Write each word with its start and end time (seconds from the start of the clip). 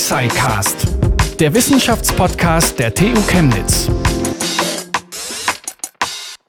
Tuxicast, 0.00 0.88
der 1.40 1.52
Wissenschaftspodcast 1.52 2.78
der 2.78 2.94
TU 2.94 3.12
Chemnitz. 3.28 3.90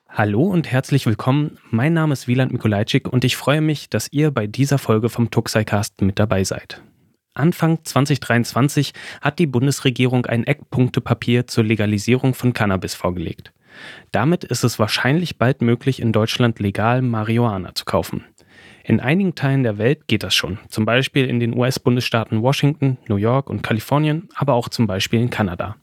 Hallo 0.08 0.44
und 0.44 0.72
herzlich 0.72 1.06
willkommen. 1.06 1.58
Mein 1.70 1.92
Name 1.92 2.14
ist 2.14 2.30
Wieland 2.30 2.54
Mikulajczyk 2.54 3.10
und 3.10 3.26
ich 3.26 3.36
freue 3.36 3.60
mich, 3.60 3.90
dass 3.90 4.08
ihr 4.10 4.32
bei 4.32 4.48
dieser 4.48 4.78
Folge 4.78 5.10
vom 5.10 5.32
Tuxicast 5.32 6.02
mit 6.02 6.18
dabei 6.18 6.46
seid. 6.46 6.82
Anfang 7.34 7.84
2023 7.84 8.94
hat 9.20 9.38
die 9.38 9.48
Bundesregierung 9.48 10.26
ein 10.28 10.46
Eckpunktepapier 10.46 11.46
zur 11.46 11.66
Legalisierung 11.66 12.34
von 12.34 12.54
Cannabis 12.54 12.94
vorgelegt. 12.94 13.52
Damit 14.14 14.46
ist 14.46 14.64
es 14.64 14.80
wahrscheinlich 14.80 15.38
bald 15.38 15.62
möglich, 15.62 16.02
in 16.02 16.14
Deutschland 16.14 16.60
legal 16.60 17.02
Marihuana 17.02 17.76
zu 17.76 17.84
kaufen. 17.84 18.24
In 18.92 19.00
einigen 19.00 19.36
Teilen 19.36 19.64
der 19.64 19.78
Welt 19.78 20.10
geht 20.10 20.22
das 20.22 20.36
schon, 20.36 20.60
zum 20.68 20.84
Beispiel 20.84 21.26
in 21.26 21.40
den 21.40 21.58
US-Bundesstaaten 21.58 22.42
Washington, 22.42 22.98
New 23.08 23.16
York 23.16 23.50
und 23.50 23.64
Kalifornien, 23.64 24.28
aber 24.36 24.54
auch 24.54 24.68
zum 24.68 24.86
Beispiel 24.86 25.22
in 25.22 25.30
Kanada. 25.30 25.78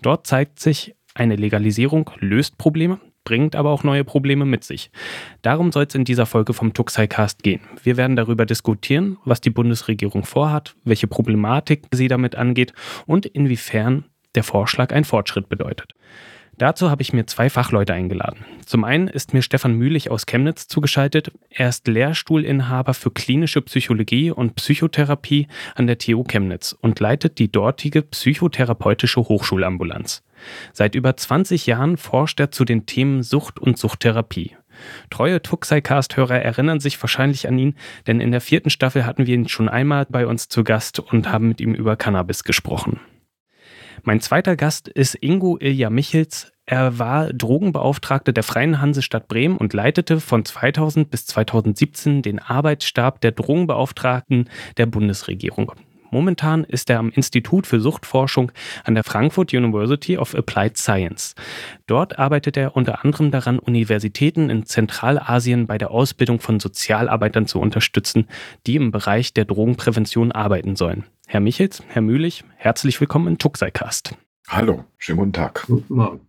Dort 0.00 0.26
zeigt 0.26 0.58
sich, 0.58 0.94
eine 1.14 1.36
Legalisierung 1.36 2.10
löst 2.18 2.56
Probleme, 2.56 2.98
bringt 3.24 3.56
aber 3.56 3.68
auch 3.68 3.84
neue 3.84 4.04
Probleme 4.04 4.46
mit 4.46 4.64
sich. 4.64 4.90
Darum 5.42 5.70
soll 5.70 5.84
es 5.86 5.94
in 5.94 6.06
dieser 6.06 6.24
Folge 6.24 6.54
vom 6.54 6.72
Tuxicast 6.72 7.42
gehen. 7.42 7.60
Wir 7.82 7.98
werden 7.98 8.16
darüber 8.16 8.46
diskutieren, 8.46 9.18
was 9.26 9.42
die 9.42 9.50
Bundesregierung 9.50 10.24
vorhat, 10.24 10.76
welche 10.82 11.08
Problematik 11.08 11.82
sie 11.90 12.08
damit 12.08 12.36
angeht 12.36 12.72
und 13.04 13.26
inwiefern 13.26 14.06
der 14.34 14.44
Vorschlag 14.44 14.94
ein 14.94 15.04
Fortschritt 15.04 15.50
bedeutet. 15.50 15.92
Dazu 16.58 16.90
habe 16.90 17.02
ich 17.02 17.12
mir 17.12 17.26
zwei 17.26 17.50
Fachleute 17.50 17.92
eingeladen. 17.92 18.46
Zum 18.64 18.84
einen 18.84 19.08
ist 19.08 19.34
mir 19.34 19.42
Stefan 19.42 19.74
Mühlich 19.74 20.10
aus 20.10 20.24
Chemnitz 20.24 20.68
zugeschaltet. 20.68 21.30
Er 21.50 21.68
ist 21.68 21.86
Lehrstuhlinhaber 21.86 22.94
für 22.94 23.10
klinische 23.10 23.60
Psychologie 23.60 24.30
und 24.30 24.54
Psychotherapie 24.54 25.48
an 25.74 25.86
der 25.86 25.98
TU 25.98 26.24
Chemnitz 26.24 26.74
und 26.80 26.98
leitet 26.98 27.38
die 27.38 27.52
dortige 27.52 28.00
psychotherapeutische 28.00 29.20
Hochschulambulanz. 29.20 30.22
Seit 30.72 30.94
über 30.94 31.14
20 31.14 31.66
Jahren 31.66 31.98
forscht 31.98 32.40
er 32.40 32.50
zu 32.50 32.64
den 32.64 32.86
Themen 32.86 33.22
Sucht 33.22 33.58
und 33.58 33.76
Suchttherapie. 33.76 34.56
Treue 35.10 35.42
Tuxicast-Hörer 35.42 36.40
erinnern 36.40 36.80
sich 36.80 37.00
wahrscheinlich 37.02 37.48
an 37.48 37.58
ihn, 37.58 37.74
denn 38.06 38.20
in 38.20 38.30
der 38.30 38.40
vierten 38.40 38.70
Staffel 38.70 39.04
hatten 39.04 39.26
wir 39.26 39.34
ihn 39.34 39.48
schon 39.48 39.68
einmal 39.68 40.06
bei 40.08 40.26
uns 40.26 40.48
zu 40.48 40.64
Gast 40.64 41.00
und 41.00 41.30
haben 41.30 41.48
mit 41.48 41.60
ihm 41.60 41.74
über 41.74 41.96
Cannabis 41.96 42.44
gesprochen. 42.44 43.00
Mein 44.08 44.20
zweiter 44.20 44.54
Gast 44.54 44.86
ist 44.86 45.18
Ingo 45.20 45.58
Ilja 45.58 45.90
Michels. 45.90 46.52
Er 46.64 47.00
war 47.00 47.32
Drogenbeauftragter 47.32 48.32
der 48.32 48.44
Freien 48.44 48.80
Hansestadt 48.80 49.26
Bremen 49.26 49.56
und 49.56 49.72
leitete 49.72 50.20
von 50.20 50.44
2000 50.44 51.10
bis 51.10 51.26
2017 51.26 52.22
den 52.22 52.38
Arbeitsstab 52.38 53.20
der 53.20 53.32
Drogenbeauftragten 53.32 54.48
der 54.76 54.86
Bundesregierung. 54.86 55.72
Momentan 56.12 56.62
ist 56.62 56.88
er 56.88 57.00
am 57.00 57.10
Institut 57.10 57.66
für 57.66 57.80
Suchtforschung 57.80 58.52
an 58.84 58.94
der 58.94 59.02
Frankfurt 59.02 59.52
University 59.52 60.16
of 60.16 60.36
Applied 60.36 60.76
Science. 60.76 61.34
Dort 61.88 62.16
arbeitet 62.16 62.56
er 62.56 62.76
unter 62.76 63.04
anderem 63.04 63.32
daran, 63.32 63.58
Universitäten 63.58 64.50
in 64.50 64.66
Zentralasien 64.66 65.66
bei 65.66 65.78
der 65.78 65.90
Ausbildung 65.90 66.38
von 66.38 66.60
Sozialarbeitern 66.60 67.48
zu 67.48 67.58
unterstützen, 67.58 68.28
die 68.68 68.76
im 68.76 68.92
Bereich 68.92 69.34
der 69.34 69.46
Drogenprävention 69.46 70.30
arbeiten 70.30 70.76
sollen. 70.76 71.06
Herr 71.28 71.40
Michels, 71.40 71.82
Herr 71.88 72.02
Mühlich, 72.02 72.44
herzlich 72.56 73.00
willkommen 73.00 73.26
in 73.26 73.38
Tuxicast. 73.38 74.14
Hallo, 74.46 74.84
schönen 74.96 75.18
guten 75.18 75.32
Tag. 75.32 75.64
Guten 75.66 75.94
Morgen. 75.94 76.20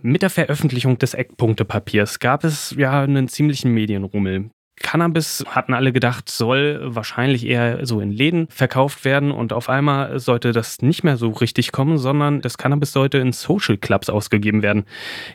Mit 0.00 0.22
der 0.22 0.30
Veröffentlichung 0.30 0.96
des 0.96 1.12
Eckpunktepapiers 1.12 2.18
gab 2.18 2.44
es 2.44 2.74
ja 2.78 3.02
einen 3.02 3.28
ziemlichen 3.28 3.72
Medienrummel. 3.72 4.48
Cannabis 4.76 5.44
hatten 5.48 5.74
alle 5.74 5.92
gedacht, 5.92 6.30
soll 6.30 6.80
wahrscheinlich 6.82 7.44
eher 7.44 7.84
so 7.84 8.00
in 8.00 8.10
Läden 8.10 8.48
verkauft 8.48 9.04
werden 9.04 9.32
und 9.32 9.52
auf 9.52 9.68
einmal 9.68 10.18
sollte 10.18 10.52
das 10.52 10.80
nicht 10.80 11.04
mehr 11.04 11.18
so 11.18 11.28
richtig 11.28 11.70
kommen, 11.70 11.98
sondern 11.98 12.40
das 12.40 12.56
Cannabis 12.56 12.92
sollte 12.92 13.18
in 13.18 13.32
Social 13.32 13.76
Clubs 13.76 14.08
ausgegeben 14.08 14.62
werden. 14.62 14.86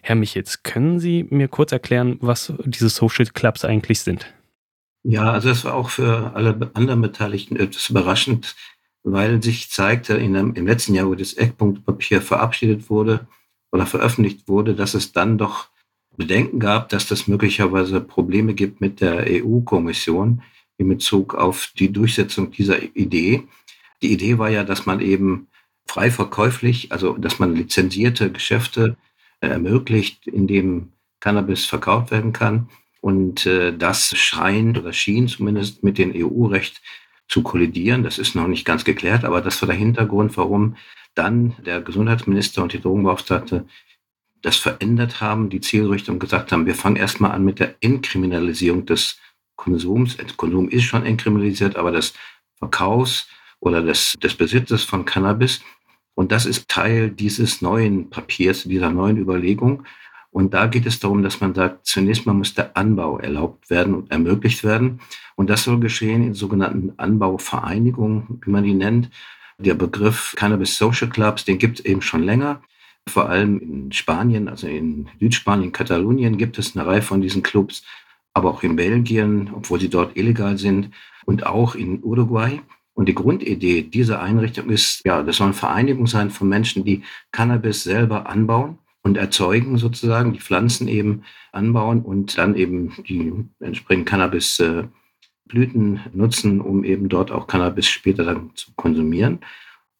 Herr 0.01 0.15
Michitz, 0.15 0.63
können 0.63 0.99
Sie 0.99 1.27
mir 1.29 1.49
kurz 1.49 1.71
erklären, 1.71 2.17
was 2.19 2.51
diese 2.65 2.89
Social 2.89 3.27
Clubs 3.27 3.63
eigentlich 3.63 3.99
sind? 3.99 4.33
Ja, 5.03 5.31
also 5.31 5.49
das 5.49 5.65
war 5.65 5.75
auch 5.75 5.89
für 5.89 6.31
alle 6.33 6.71
anderen 6.73 7.01
Beteiligten 7.01 7.57
etwas 7.57 7.89
überraschend, 7.89 8.55
weil 9.03 9.43
sich 9.43 9.69
zeigte 9.69 10.15
in 10.15 10.33
dem, 10.33 10.53
im 10.55 10.67
letzten 10.67 10.95
Jahr, 10.95 11.07
wo 11.07 11.15
das 11.15 11.33
Eckpunktpapier 11.33 12.21
verabschiedet 12.21 12.89
wurde 12.89 13.27
oder 13.71 13.85
veröffentlicht 13.85 14.47
wurde, 14.47 14.75
dass 14.75 14.93
es 14.93 15.11
dann 15.11 15.37
doch 15.37 15.69
Bedenken 16.15 16.59
gab, 16.59 16.89
dass 16.89 17.07
das 17.07 17.27
möglicherweise 17.27 17.99
Probleme 17.99 18.53
gibt 18.53 18.81
mit 18.81 19.01
der 19.01 19.25
EU-Kommission 19.27 20.41
in 20.77 20.87
Bezug 20.87 21.35
auf 21.35 21.71
die 21.77 21.91
Durchsetzung 21.91 22.51
dieser 22.51 22.81
Idee. 22.95 23.43
Die 24.01 24.11
Idee 24.13 24.37
war 24.37 24.49
ja, 24.49 24.63
dass 24.63 24.85
man 24.85 24.99
eben 24.99 25.47
frei 25.87 26.11
verkäuflich, 26.11 26.91
also 26.91 27.17
dass 27.17 27.39
man 27.39 27.55
lizenzierte 27.55 28.31
Geschäfte 28.31 28.97
äh, 29.41 29.47
ermöglicht, 29.47 30.27
in 30.27 30.47
dem 30.47 30.93
Cannabis 31.19 31.65
verkauft 31.65 32.11
werden 32.11 32.33
kann. 32.33 32.69
Und 33.01 33.45
äh, 33.45 33.75
das 33.75 34.15
scheint 34.15 34.77
oder 34.77 34.93
schien 34.93 35.27
zumindest 35.27 35.83
mit 35.83 35.97
dem 35.97 36.13
EU-Recht 36.15 36.81
zu 37.33 37.41
kollidieren. 37.41 38.03
Das 38.03 38.19
ist 38.19 38.35
noch 38.35 38.47
nicht 38.47 38.63
ganz 38.63 38.85
geklärt, 38.85 39.25
aber 39.25 39.41
das 39.41 39.59
war 39.61 39.67
der 39.67 39.75
Hintergrund, 39.75 40.37
warum 40.37 40.75
dann 41.15 41.55
der 41.65 41.81
Gesundheitsminister 41.81 42.61
und 42.61 42.73
die 42.73 42.79
Drogenbeauftragte 42.79 43.65
das 44.43 44.57
verändert 44.57 45.19
haben, 45.19 45.49
die 45.49 45.59
Zielrichtung 45.59 46.19
gesagt 46.19 46.51
haben, 46.51 46.67
wir 46.67 46.75
fangen 46.75 46.95
erstmal 46.95 47.31
an 47.31 47.43
mit 47.43 47.59
der 47.59 47.73
Entkriminalisierung 47.81 48.85
des 48.85 49.19
Konsums. 49.55 50.17
Konsum 50.37 50.69
ist 50.69 50.83
schon 50.83 51.05
entkriminalisiert, 51.05 51.75
aber 51.75 51.91
des 51.91 52.13
Verkaufs 52.59 53.27
oder 53.59 53.81
des, 53.81 54.13
des 54.21 54.35
Besitzes 54.35 54.83
von 54.83 55.05
Cannabis. 55.05 55.61
Und 56.13 56.31
das 56.31 56.45
ist 56.45 56.69
Teil 56.69 57.09
dieses 57.09 57.63
neuen 57.63 58.11
Papiers, 58.11 58.63
dieser 58.63 58.91
neuen 58.91 59.17
Überlegung. 59.17 59.85
Und 60.33 60.55
da 60.55 60.65
geht 60.65 60.87
es 60.87 60.99
darum, 60.99 61.21
dass 61.21 61.41
man 61.41 61.53
sagt, 61.53 61.85
zunächst 61.85 62.25
mal 62.25 62.33
muss 62.33 62.55
der 62.55 62.75
Anbau 62.75 63.19
erlaubt 63.19 63.69
werden 63.69 63.93
und 63.93 64.09
ermöglicht 64.09 64.63
werden. 64.63 64.99
Und 65.35 65.47
das 65.47 65.63
soll 65.63 65.79
geschehen 65.79 66.23
in 66.23 66.33
sogenannten 66.33 66.93
Anbauvereinigungen, 66.97 68.41
wie 68.43 68.49
man 68.49 68.63
die 68.63 68.73
nennt. 68.73 69.11
Der 69.59 69.75
Begriff 69.75 70.33
Cannabis 70.35 70.75
Social 70.75 71.07
Clubs, 71.07 71.45
den 71.45 71.59
gibt 71.59 71.79
es 71.79 71.85
eben 71.85 72.01
schon 72.01 72.23
länger. 72.23 72.63
Vor 73.07 73.29
allem 73.29 73.59
in 73.59 73.91
Spanien, 73.91 74.47
also 74.47 74.65
in 74.65 75.07
Südspanien, 75.19 75.71
Katalonien 75.71 76.39
gibt 76.39 76.57
es 76.57 76.75
eine 76.75 76.87
Reihe 76.87 77.03
von 77.03 77.21
diesen 77.21 77.43
Clubs, 77.43 77.83
aber 78.33 78.49
auch 78.49 78.63
in 78.63 78.75
Belgien, 78.75 79.51
obwohl 79.53 79.79
sie 79.79 79.89
dort 79.89 80.17
illegal 80.17 80.57
sind, 80.57 80.89
und 81.25 81.45
auch 81.45 81.75
in 81.75 82.03
Uruguay. 82.03 82.59
Und 82.95 83.07
die 83.07 83.13
Grundidee 83.13 83.83
dieser 83.83 84.19
Einrichtung 84.19 84.71
ist, 84.71 85.05
ja, 85.05 85.21
das 85.21 85.37
soll 85.37 85.45
eine 85.45 85.53
Vereinigung 85.53 86.07
sein 86.07 86.31
von 86.31 86.49
Menschen, 86.49 86.83
die 86.83 87.03
Cannabis 87.31 87.83
selber 87.83 88.27
anbauen 88.27 88.79
und 89.03 89.17
erzeugen 89.17 89.77
sozusagen, 89.77 90.33
die 90.33 90.39
Pflanzen 90.39 90.87
eben 90.87 91.23
anbauen 91.51 92.01
und 92.01 92.37
dann 92.37 92.55
eben 92.55 92.93
die 93.07 93.33
entsprechenden 93.59 94.05
Cannabisblüten 94.05 94.89
nutzen, 96.13 96.61
um 96.61 96.83
eben 96.85 97.09
dort 97.09 97.29
auch 97.29 97.47
Cannabis 97.47 97.87
später 97.87 98.23
dann 98.23 98.51
zu 98.55 98.71
konsumieren. 98.75 99.39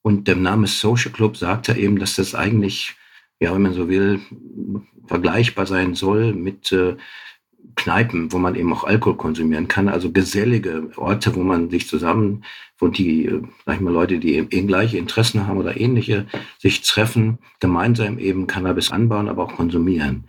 Und 0.02 0.28
der 0.28 0.38
Name 0.38 0.68
Social 0.68 1.12
Club 1.12 1.38
sagt 1.38 1.68
ja 1.68 1.76
eben, 1.76 2.00
dass 2.00 2.16
das 2.16 2.34
eigentlich, 2.34 2.96
ja, 3.40 3.54
wenn 3.54 3.62
man 3.62 3.74
so 3.74 3.90
will, 3.90 4.22
vergleichbar 5.06 5.66
sein 5.66 5.96
soll 5.96 6.34
mit 6.34 6.72
äh, 6.72 6.96
Kneipen, 7.76 8.32
wo 8.32 8.38
man 8.38 8.56
eben 8.56 8.72
auch 8.74 8.84
Alkohol 8.84 9.18
konsumieren 9.18 9.68
kann, 9.68 9.90
also 9.90 10.12
gesellige 10.12 10.92
Orte, 10.96 11.36
wo 11.36 11.44
man 11.44 11.70
sich 11.70 11.88
zusammen, 11.88 12.44
wo 12.78 12.88
die, 12.88 13.26
äh, 13.26 13.42
sag 13.66 13.76
ich 13.76 13.82
mal, 13.82 13.94
Leute, 13.94 14.20
die 14.20 14.36
eben 14.36 14.68
gleiche 14.68 14.98
Interessen 14.98 15.48
haben 15.48 15.58
oder 15.58 15.80
ähnliche, 15.80 16.28
sich 16.60 16.82
treffen, 16.82 17.40
gemeinsam 17.60 18.20
eben 18.20 18.48
Cannabis 18.48 18.92
anbauen, 18.92 19.30
aber 19.30 19.44
auch 19.44 19.56
konsumieren. 19.56 20.26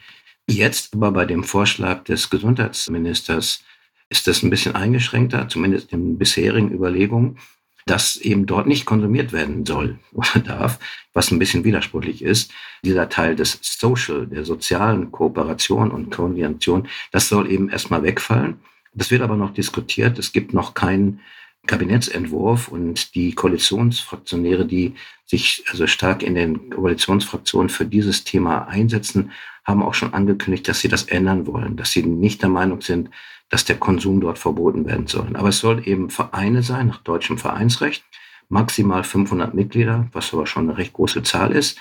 Jetzt 0.49 0.95
aber 0.95 1.13
bei 1.13 1.25
dem 1.25 1.45
Vorschlag 1.45 2.05
des 2.05 2.31
Gesundheitsministers 2.31 3.65
ist 4.11 4.27
das 4.27 4.43
ein 4.43 4.51
bisschen 4.51 4.75
eingeschränkter, 4.75 5.49
zumindest 5.49 5.93
in 5.93 6.19
bisherigen 6.19 6.71
Überlegungen 6.71 7.39
dass 7.87 8.17
eben 8.17 8.47
dort 8.47 8.67
nicht 8.67 8.87
konsumiert 8.87 9.33
werden 9.33 9.67
soll 9.67 9.99
oder 10.13 10.41
darf, 10.45 10.79
was 11.13 11.31
ein 11.31 11.39
bisschen 11.39 11.65
widersprüchlich 11.65 12.23
ist. 12.23 12.53
Dieser 12.85 13.09
Teil 13.09 13.37
des 13.37 13.59
Social, 13.63 14.27
der 14.27 14.45
sozialen 14.45 15.13
Kooperation 15.13 15.91
und 15.91 16.11
Koordination, 16.11 16.89
das 17.13 17.29
soll 17.29 17.51
eben 17.51 17.69
erstmal 17.69 18.03
wegfallen. 18.03 18.61
Das 18.95 19.11
wird 19.11 19.23
aber 19.23 19.37
noch 19.37 19.53
diskutiert. 19.53 20.19
Es 20.19 20.33
gibt 20.33 20.55
noch 20.55 20.75
keinen 20.75 21.21
Kabinettsentwurf 21.67 22.69
und 22.69 23.15
die 23.15 23.35
Koalitionsfraktionäre, 23.35 24.67
die 24.67 24.95
sich 25.25 25.65
also 25.71 25.87
stark 25.87 26.23
in 26.23 26.35
den 26.35 26.71
Koalitionsfraktionen 26.71 27.69
für 27.69 27.87
dieses 27.87 28.25
Thema 28.25 28.69
einsetzen, 28.69 29.33
haben 29.65 29.83
auch 29.83 29.95
schon 29.95 30.13
angekündigt, 30.13 30.69
dass 30.69 30.81
sie 30.81 30.89
das 30.89 31.05
ändern 31.05 31.47
wollen, 31.47 31.77
dass 31.77 31.91
sie 31.93 32.03
nicht 32.03 32.43
der 32.43 32.51
Meinung 32.51 32.83
sind, 32.83 33.11
dass 33.49 33.65
der 33.65 33.77
Konsum 33.77 34.21
dort 34.21 34.39
verboten 34.39 34.87
werden 34.87 35.07
soll. 35.07 35.35
Aber 35.35 35.49
es 35.49 35.59
soll 35.59 35.87
eben 35.87 36.11
Vereine 36.11 36.63
sein, 36.63 36.89
nach 36.89 37.03
deutschem 37.03 37.39
Vereinsrecht, 37.39 38.05
maximal 38.49 39.05
500 39.05 39.55
Mitglieder, 39.55 40.09
was 40.13 40.33
aber 40.35 40.47
schon 40.47 40.69
eine 40.69 40.79
recht 40.79 40.93
große 40.93 41.23
Zahl 41.23 41.53
ist. 41.53 41.79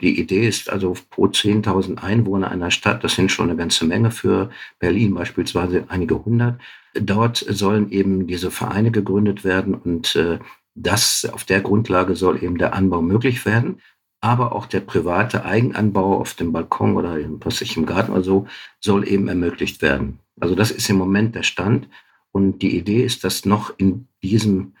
Die 0.00 0.18
Idee 0.20 0.46
ist 0.48 0.70
also 0.70 0.96
pro 1.10 1.26
10.000 1.26 2.02
Einwohner 2.02 2.50
einer 2.50 2.70
Stadt, 2.70 3.04
das 3.04 3.14
sind 3.14 3.30
schon 3.30 3.48
eine 3.48 3.56
ganze 3.56 3.84
Menge 3.84 4.10
für 4.10 4.50
Berlin 4.78 5.14
beispielsweise 5.14 5.84
einige 5.88 6.24
hundert. 6.24 6.60
Dort 6.94 7.38
sollen 7.48 7.90
eben 7.90 8.26
diese 8.26 8.50
Vereine 8.50 8.90
gegründet 8.90 9.44
werden 9.44 9.74
und 9.74 10.16
äh, 10.16 10.38
Das, 10.74 11.24
auf 11.32 11.44
der 11.44 11.60
Grundlage 11.60 12.16
soll 12.16 12.42
eben 12.42 12.58
der 12.58 12.74
Anbau 12.74 13.00
möglich 13.00 13.46
werden. 13.46 13.80
Aber 14.20 14.52
auch 14.52 14.66
der 14.66 14.80
private 14.80 15.44
Eigenanbau 15.44 16.18
auf 16.18 16.34
dem 16.34 16.52
Balkon 16.52 16.96
oder 16.96 17.16
was 17.44 17.60
ich 17.60 17.76
im 17.76 17.86
Garten 17.86 18.12
oder 18.12 18.24
so 18.24 18.46
soll 18.80 19.06
eben 19.06 19.28
ermöglicht 19.28 19.82
werden. 19.82 20.18
Also 20.40 20.54
das 20.54 20.70
ist 20.70 20.88
im 20.90 20.96
Moment 20.96 21.34
der 21.34 21.42
Stand. 21.42 21.88
Und 22.32 22.62
die 22.62 22.76
Idee 22.76 23.04
ist, 23.04 23.22
dass 23.22 23.44
noch 23.44 23.78
in 23.78 24.08
diesem 24.22 24.74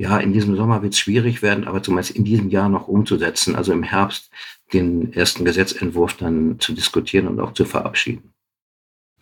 ja, 0.00 0.16
in 0.16 0.32
diesem 0.32 0.56
Sommer 0.56 0.80
wird 0.80 0.94
es 0.94 0.98
schwierig 0.98 1.42
werden, 1.42 1.68
aber 1.68 1.82
zumindest 1.82 2.16
in 2.16 2.24
diesem 2.24 2.48
Jahr 2.48 2.70
noch 2.70 2.88
umzusetzen, 2.88 3.54
also 3.54 3.70
im 3.74 3.82
Herbst 3.82 4.30
den 4.72 5.12
ersten 5.12 5.44
Gesetzentwurf 5.44 6.16
dann 6.16 6.58
zu 6.58 6.72
diskutieren 6.72 7.28
und 7.28 7.38
auch 7.38 7.52
zu 7.52 7.66
verabschieden. 7.66 8.32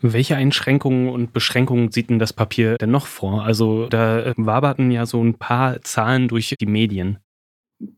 Welche 0.00 0.36
Einschränkungen 0.36 1.08
und 1.08 1.32
Beschränkungen 1.32 1.90
sieht 1.90 2.10
denn 2.10 2.20
das 2.20 2.32
Papier 2.32 2.78
denn 2.78 2.92
noch 2.92 3.08
vor? 3.08 3.42
Also 3.42 3.88
da 3.88 4.20
äh, 4.20 4.34
waberten 4.36 4.92
ja 4.92 5.04
so 5.04 5.20
ein 5.20 5.34
paar 5.34 5.82
Zahlen 5.82 6.28
durch 6.28 6.54
die 6.60 6.66
Medien. 6.66 7.18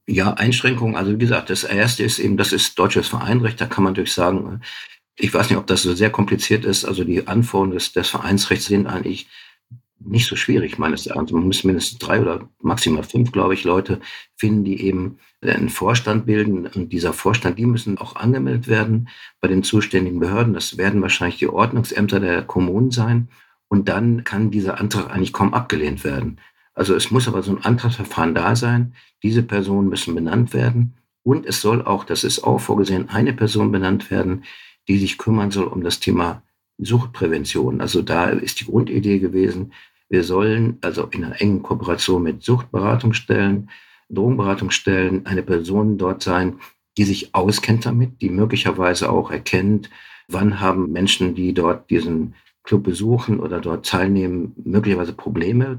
Ja, 0.06 0.32
Einschränkungen. 0.32 0.96
Also 0.96 1.12
wie 1.12 1.18
gesagt, 1.18 1.50
das 1.50 1.64
erste 1.64 2.02
ist 2.02 2.18
eben, 2.18 2.38
das 2.38 2.54
ist 2.54 2.78
deutsches 2.78 3.08
Vereinrecht. 3.08 3.60
Da 3.60 3.66
kann 3.66 3.84
man 3.84 3.92
natürlich 3.92 4.14
sagen, 4.14 4.62
ich 5.16 5.34
weiß 5.34 5.50
nicht, 5.50 5.58
ob 5.58 5.66
das 5.66 5.82
so 5.82 5.92
sehr 5.92 6.10
kompliziert 6.10 6.64
ist. 6.64 6.86
Also 6.86 7.04
die 7.04 7.26
Anforderungen 7.26 7.72
des, 7.72 7.92
des 7.92 8.08
Vereinsrechts 8.08 8.64
sind 8.64 8.86
eigentlich 8.86 9.28
nicht 10.00 10.26
so 10.26 10.36
schwierig, 10.36 10.78
meines 10.78 11.06
Erachtens. 11.06 11.32
Man 11.32 11.44
muss 11.44 11.64
mindestens 11.64 11.98
drei 11.98 12.20
oder 12.20 12.48
maximal 12.62 13.02
fünf, 13.02 13.32
glaube 13.32 13.54
ich, 13.54 13.64
Leute 13.64 14.00
finden, 14.36 14.64
die 14.64 14.82
eben 14.82 15.18
einen 15.42 15.68
Vorstand 15.68 16.26
bilden. 16.26 16.66
Und 16.66 16.92
dieser 16.92 17.12
Vorstand, 17.12 17.58
die 17.58 17.66
müssen 17.66 17.98
auch 17.98 18.16
angemeldet 18.16 18.66
werden 18.66 19.08
bei 19.40 19.48
den 19.48 19.62
zuständigen 19.62 20.20
Behörden. 20.20 20.54
Das 20.54 20.78
werden 20.78 21.02
wahrscheinlich 21.02 21.38
die 21.38 21.48
Ordnungsämter 21.48 22.20
der 22.20 22.42
Kommunen 22.42 22.90
sein. 22.90 23.28
Und 23.68 23.88
dann 23.88 24.24
kann 24.24 24.50
dieser 24.50 24.80
Antrag 24.80 25.10
eigentlich 25.10 25.32
kaum 25.32 25.54
abgelehnt 25.54 26.02
werden. 26.02 26.40
Also 26.74 26.94
es 26.94 27.10
muss 27.10 27.28
aber 27.28 27.42
so 27.42 27.52
ein 27.52 27.64
Antragsverfahren 27.64 28.34
da 28.34 28.56
sein. 28.56 28.94
Diese 29.22 29.42
Personen 29.42 29.88
müssen 29.88 30.14
benannt 30.14 30.54
werden. 30.54 30.94
Und 31.22 31.46
es 31.46 31.60
soll 31.60 31.82
auch, 31.82 32.04
das 32.04 32.24
ist 32.24 32.42
auch 32.42 32.58
vorgesehen, 32.58 33.10
eine 33.10 33.34
Person 33.34 33.70
benannt 33.70 34.10
werden, 34.10 34.44
die 34.88 34.98
sich 34.98 35.18
kümmern 35.18 35.50
soll 35.50 35.66
um 35.66 35.82
das 35.82 36.00
Thema 36.00 36.42
Suchtprävention. 36.78 37.80
Also 37.80 38.02
da 38.02 38.30
ist 38.30 38.60
die 38.60 38.64
Grundidee 38.64 39.18
gewesen, 39.18 39.72
wir 40.10 40.24
sollen 40.24 40.76
also 40.82 41.06
in 41.06 41.24
einer 41.24 41.40
engen 41.40 41.62
Kooperation 41.62 42.22
mit 42.22 42.42
Suchtberatungsstellen, 42.42 43.70
Drogenberatungsstellen 44.10 45.24
eine 45.24 45.42
Person 45.42 45.96
dort 45.96 46.22
sein, 46.22 46.58
die 46.98 47.04
sich 47.04 47.34
auskennt 47.34 47.86
damit, 47.86 48.20
die 48.20 48.28
möglicherweise 48.28 49.10
auch 49.10 49.30
erkennt, 49.30 49.88
wann 50.26 50.60
haben 50.60 50.90
Menschen, 50.90 51.36
die 51.36 51.54
dort 51.54 51.88
diesen 51.90 52.34
Club 52.64 52.82
besuchen 52.82 53.38
oder 53.38 53.60
dort 53.60 53.86
teilnehmen, 53.86 54.52
möglicherweise 54.64 55.12
Probleme, 55.12 55.78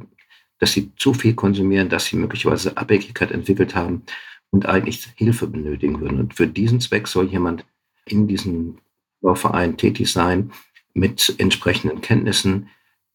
dass 0.59 0.71
sie 0.71 0.95
zu 0.95 1.13
viel 1.13 1.33
konsumieren, 1.33 1.89
dass 1.89 2.05
sie 2.05 2.15
möglicherweise 2.15 2.77
Abhängigkeit 2.77 3.31
entwickelt 3.31 3.75
haben 3.75 4.03
und 4.49 4.65
eigentlich 4.65 5.07
Hilfe 5.15 5.47
benötigen 5.47 5.99
würden. 5.99 6.19
Und 6.19 6.35
für 6.35 6.47
diesen 6.47 6.79
Zweck 6.79 7.07
soll 7.07 7.27
jemand 7.27 7.65
in 8.05 8.27
diesem 8.27 8.77
Verein 9.33 9.75
tätig 9.77 10.11
sein 10.11 10.51
mit 10.93 11.35
entsprechenden 11.37 12.01
Kenntnissen, 12.01 12.69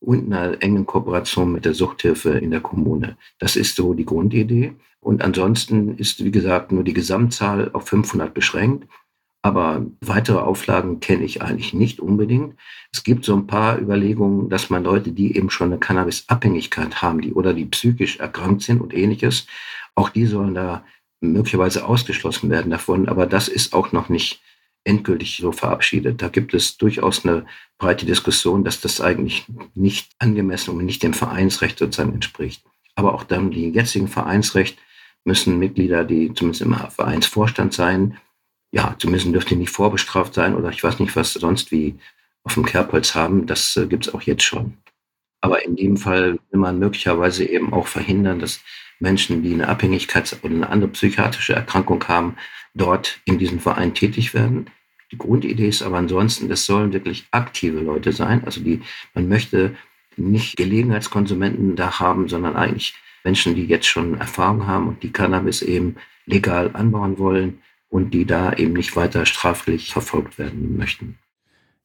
und 0.06 0.32
einer 0.32 0.62
engen 0.62 0.87
Kooperation 0.87 1.53
mit 1.53 1.64
der 1.64 1.75
Suchthilfe 1.75 2.31
in 2.31 2.53
der 2.53 2.61
Kommune. 2.61 3.17
Das 3.41 3.56
ist 3.56 3.75
so 3.75 3.93
die 3.93 4.05
Grundidee. 4.05 4.73
Und 5.00 5.23
ansonsten 5.23 5.99
ist, 5.99 6.25
wie 6.25 6.31
gesagt, 6.31 6.70
nur 6.70 6.85
die 6.85 6.93
Gesamtzahl 6.93 7.70
auf 7.73 7.88
500 7.88 8.32
beschränkt. 8.32 8.88
Aber 9.43 9.85
weitere 10.00 10.38
Auflagen 10.38 11.00
kenne 11.00 11.25
ich 11.25 11.43
eigentlich 11.43 11.75
nicht 11.75 11.99
unbedingt. 11.99 12.55
Es 12.93 13.03
gibt 13.03 13.25
so 13.25 13.35
ein 13.35 13.49
paar 13.49 13.81
Überlegungen, 13.81 14.49
dass 14.49 14.70
man 14.70 14.85
Leute, 14.85 15.11
die 15.11 15.37
eben 15.37 15.50
schon 15.50 15.73
eine 15.73 15.79
Cannabisabhängigkeit 15.79 17.02
haben, 17.02 17.20
die 17.20 17.32
oder 17.32 17.52
die 17.52 17.67
psychisch 17.67 18.19
erkrankt 18.19 18.62
sind 18.62 18.81
und 18.81 18.94
ähnliches, 18.94 19.47
auch 19.97 20.09
die 20.09 20.26
sollen 20.26 20.55
da 20.55 20.85
möglicherweise 21.20 21.85
ausgeschlossen 21.85 22.49
werden 22.49 22.70
davon. 22.70 23.09
Aber 23.09 23.26
das 23.26 23.49
ist 23.49 23.75
auch 23.75 23.91
noch 23.91 24.09
nicht 24.09 24.41
endgültig 24.87 25.38
so 25.38 25.53
verabschiedet. 25.53 26.23
Da 26.23 26.29
gibt 26.29 26.55
es 26.55 26.77
durchaus 26.77 27.25
eine 27.25 27.44
breite 27.79 28.06
Diskussion, 28.06 28.65
dass 28.65 28.81
das 28.81 29.00
eigentlich 29.00 29.47
nicht 29.75 30.11
angemessen 30.19 30.71
und 30.75 30.85
nicht 30.85 31.03
dem 31.03 31.12
Vereinsrecht 31.12 31.79
sozusagen 31.79 32.15
entspricht. 32.15 32.62
Aber 32.94 33.15
auch 33.15 33.25
dann 33.25 33.50
die 33.50 33.71
jetzigen 33.71 34.09
Vereinsrecht 34.09 34.79
müssen 35.25 35.59
Mitglieder, 35.59 36.05
die 36.05 36.33
zumindest 36.33 36.62
im 36.62 36.75
Vereinsvorstand 36.75 37.75
sein, 37.75 38.19
ja, 38.73 38.94
zumindest 38.99 39.33
dürften 39.33 39.55
die 39.55 39.61
nicht 39.61 39.71
vorbestraft 39.71 40.35
sein 40.35 40.55
oder 40.55 40.71
ich 40.71 40.83
weiß 40.83 40.99
nicht, 40.99 41.15
was 41.17 41.33
sonst 41.33 41.73
wie 41.73 41.97
auf 42.44 42.55
dem 42.55 42.65
Kerbholz 42.65 43.15
haben. 43.15 43.47
Das 43.47 43.77
äh, 43.77 43.87
gibt 43.87 44.06
es 44.06 44.15
auch 44.15 44.23
jetzt 44.23 44.43
schon. 44.43 44.77
Aber 45.41 45.65
in 45.65 45.77
dem 45.77 45.97
Fall 45.97 46.38
will 46.50 46.61
man 46.61 46.79
möglicherweise 46.79 47.44
eben 47.44 47.73
auch 47.73 47.87
verhindern, 47.87 48.38
dass 48.38 48.61
Menschen, 48.99 49.43
die 49.43 49.53
eine 49.53 49.69
Abhängigkeit 49.69 50.37
oder 50.43 50.55
eine 50.55 50.69
andere 50.69 50.91
psychiatrische 50.91 51.55
Erkrankung 51.55 52.03
haben, 52.09 52.37
dort 52.75 53.21
in 53.25 53.38
diesem 53.38 53.61
Verein 53.61 53.94
tätig 53.94 54.35
werden. 54.35 54.71
Die 55.12 55.19
Grundidee 55.19 55.69
ist 55.69 55.82
aber 55.82 55.99
ansonsten, 55.99 56.49
das 56.49 56.67
sollen 56.67 56.93
wirklich 56.93 57.26
aktive 57.31 57.81
Leute 57.81 58.12
sein. 58.12 58.44
Also 58.44 58.61
die, 58.61 58.82
man 59.14 59.29
möchte 59.29 59.76
nicht 60.17 60.56
Gelegenheitskonsumenten 60.56 61.76
da 61.76 62.00
haben, 62.00 62.29
sondern 62.29 62.56
eigentlich 62.56 62.94
Menschen, 63.23 63.55
die 63.55 63.67
jetzt 63.67 63.87
schon 63.87 64.19
Erfahrung 64.19 64.67
haben 64.67 64.88
und 64.88 65.03
die 65.03 65.12
Cannabis 65.12 65.62
eben 65.62 65.97
legal 66.26 66.70
anbauen 66.73 67.19
wollen 67.19 67.61
und 67.88 68.14
die 68.14 68.25
da 68.25 68.53
eben 68.53 68.73
nicht 68.73 68.97
weiter 68.97 69.26
straflich 69.26 69.93
verfolgt 69.93 70.38
werden 70.38 70.76
möchten. 70.76 71.19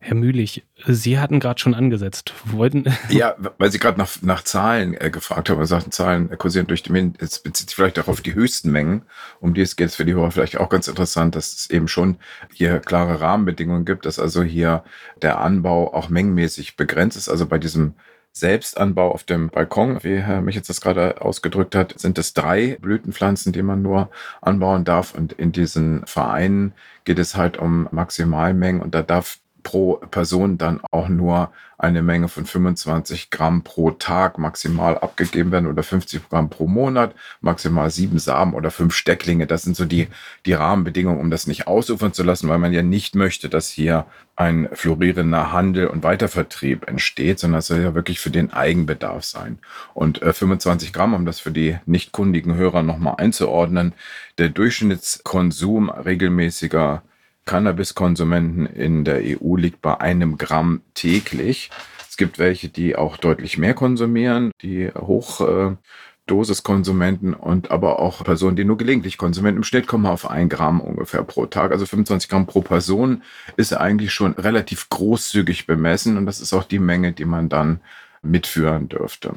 Herr 0.04 0.16
Mühlich, 0.16 0.66
Sie 0.88 1.20
hatten 1.20 1.40
gerade 1.40 1.60
schon 1.60 1.76
angesetzt. 1.76 2.34
Wollten 2.46 2.86
ja, 3.10 3.36
weil 3.60 3.72
Sie 3.72 3.78
gerade 3.78 4.00
nach, 4.00 4.10
nach 4.24 4.44
Zahlen 4.44 4.96
äh, 5.00 5.12
gefragt 5.12 5.52
haben, 5.52 5.64
sagten, 5.68 5.92
Zahlen 5.92 6.36
kursieren 6.40 6.66
durch 6.66 6.82
die 6.82 6.92
Medien. 6.92 7.14
Es 7.20 7.38
bezieht 7.38 7.70
sich 7.70 7.76
vielleicht 7.76 8.00
auch 8.00 8.08
auf 8.08 8.22
die 8.22 8.34
höchsten 8.34 8.72
Mengen, 8.72 9.04
um 9.40 9.54
die 9.54 9.62
es 9.62 9.76
geht. 9.76 9.92
Für 9.92 10.04
die 10.04 10.16
Hörer 10.16 10.32
vielleicht 10.32 10.58
auch 10.58 10.70
ganz 10.70 10.88
interessant, 10.88 11.36
dass 11.36 11.54
es 11.54 11.70
eben 11.70 11.88
schon 11.88 12.18
hier 12.52 12.80
klare 12.80 13.22
Rahmenbedingungen 13.22 13.86
gibt, 13.86 14.08
dass 14.08 14.18
also 14.18 14.42
hier 14.42 14.84
der 15.22 15.40
Anbau 15.40 15.94
auch 15.94 16.10
mengenmäßig 16.10 16.78
begrenzt 16.78 17.16
ist. 17.16 17.30
Also 17.30 17.46
bei 17.46 17.60
diesem 17.60 17.94
Selbstanbau 18.34 19.12
auf 19.12 19.24
dem 19.24 19.50
Balkon, 19.50 20.04
wie 20.04 20.18
Herr 20.18 20.42
mich 20.42 20.56
jetzt 20.56 20.70
das 20.70 20.82
gerade 20.82 21.22
ausgedrückt 21.22 21.76
hat, 21.76 22.00
sind 22.00 22.18
es 22.18 22.34
drei 22.34 22.78
Blütenpflanzen, 22.82 23.54
die 23.54 23.62
man 23.62 23.84
nur 23.84 24.10
anbauen 24.42 24.84
darf. 24.84 25.14
Und 25.14 25.34
in 25.34 25.52
diesen 25.52 26.08
Vereinen 26.08 26.74
geht 27.04 27.20
es 27.20 27.36
halt 27.36 27.58
um 27.58 27.88
Maximalmengen 27.92 28.82
und 28.82 28.96
da 28.96 29.04
darf 29.04 29.38
pro 29.64 29.96
Person 30.12 30.58
dann 30.58 30.82
auch 30.92 31.10
nur 31.10 31.52
eine 31.82 32.04
Menge 32.04 32.28
von 32.28 32.46
25 32.46 33.32
Gramm 33.32 33.64
pro 33.64 33.90
Tag 33.92 34.38
maximal 34.38 35.00
abgegeben 35.00 35.52
werden 35.52 35.66
oder 35.66 35.82
50 35.82 36.30
Gramm 36.30 36.50
pro 36.50 36.68
Monat, 36.68 37.16
maximal 37.42 37.90
sieben 37.90 38.20
Samen 38.20 38.54
oder 38.54 38.70
fünf 38.70 38.94
Stecklinge. 38.94 39.48
Das 39.48 39.64
sind 39.64 39.76
so 39.76 39.86
die, 39.86 40.08
die 40.46 40.54
Rahmenbedingungen, 40.54 41.20
um 41.20 41.32
das 41.32 41.48
nicht 41.48 41.66
ausufern 41.66 42.14
zu 42.14 42.22
lassen, 42.22 42.50
weil 42.50 42.60
man 42.60 42.72
ja 42.72 42.84
nicht 42.84 43.16
möchte, 43.16 43.50
dass 43.50 43.70
hier 43.70 44.06
ein 44.36 44.70
florierender 44.74 45.52
Handel 45.52 45.88
und 45.88 46.04
Weitervertrieb 46.04 46.88
entsteht, 46.88 47.40
sondern 47.40 47.60
es 47.60 47.68
soll 47.68 47.82
ja 47.82 47.96
wirklich 47.96 48.20
für 48.20 48.32
den 48.32 48.54
Eigenbedarf 48.54 49.24
sein. 49.24 49.58
Und 49.96 50.22
äh, 50.22 50.34
25 50.34 50.94
Gramm, 50.94 51.16
um 51.16 51.26
das 51.26 51.40
für 51.40 51.52
die 51.52 51.78
nicht 51.88 52.12
kundigen 52.12 52.56
Hörer 52.56 52.84
nochmal 52.84 53.16
einzuordnen, 53.18 53.94
der 54.38 54.50
Durchschnittskonsum 54.50 55.90
regelmäßiger 55.90 57.02
Cannabiskonsumenten 57.46 58.66
in 58.66 59.04
der 59.04 59.22
EU 59.24 59.56
liegt 59.56 59.82
bei 59.82 60.00
einem 60.00 60.38
Gramm 60.38 60.82
täglich. 60.94 61.70
Es 62.10 62.18
gibt 62.18 62.40
welche, 62.40 62.70
die 62.70 62.96
auch 62.96 63.18
deutlich 63.18 63.58
mehr 63.58 63.74
konsumieren, 63.74 64.52
die 64.62 64.90
Hochdosiskonsumenten 64.94 67.34
und 67.34 67.72
aber 67.72 68.00
auch 68.00 68.24
Personen, 68.24 68.56
die 68.56 68.66
nur 68.66 68.78
gelegentlich 68.78 69.18
konsumieren. 69.18 69.58
Im 69.58 69.64
Schnitt 69.64 69.88
kommen 69.88 70.04
wir 70.04 70.12
auf 70.12 70.30
ein 70.30 70.50
Gramm 70.50 70.82
ungefähr 70.82 71.24
pro 71.24 71.46
Tag. 71.46 71.72
Also 71.72 71.86
25 71.86 72.30
Gramm 72.30 72.48
pro 72.48 72.62
Person 72.62 73.24
ist 73.58 73.74
eigentlich 73.74 74.14
schon 74.14 74.34
relativ 74.34 74.90
großzügig 74.90 75.68
bemessen 75.68 76.18
und 76.18 76.26
das 76.26 76.42
ist 76.42 76.54
auch 76.54 76.66
die 76.66 76.80
Menge, 76.80 77.14
die 77.14 77.26
man 77.26 77.50
dann 77.50 77.80
mitführen 78.22 78.90
dürfte. 78.90 79.36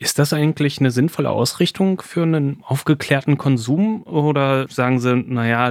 Ist 0.00 0.20
das 0.20 0.32
eigentlich 0.32 0.78
eine 0.78 0.92
sinnvolle 0.92 1.30
Ausrichtung 1.30 2.02
für 2.02 2.22
einen 2.22 2.62
aufgeklärten 2.62 3.36
Konsum 3.36 4.04
oder 4.04 4.68
sagen 4.68 5.00
Sie, 5.00 5.16
naja, 5.16 5.70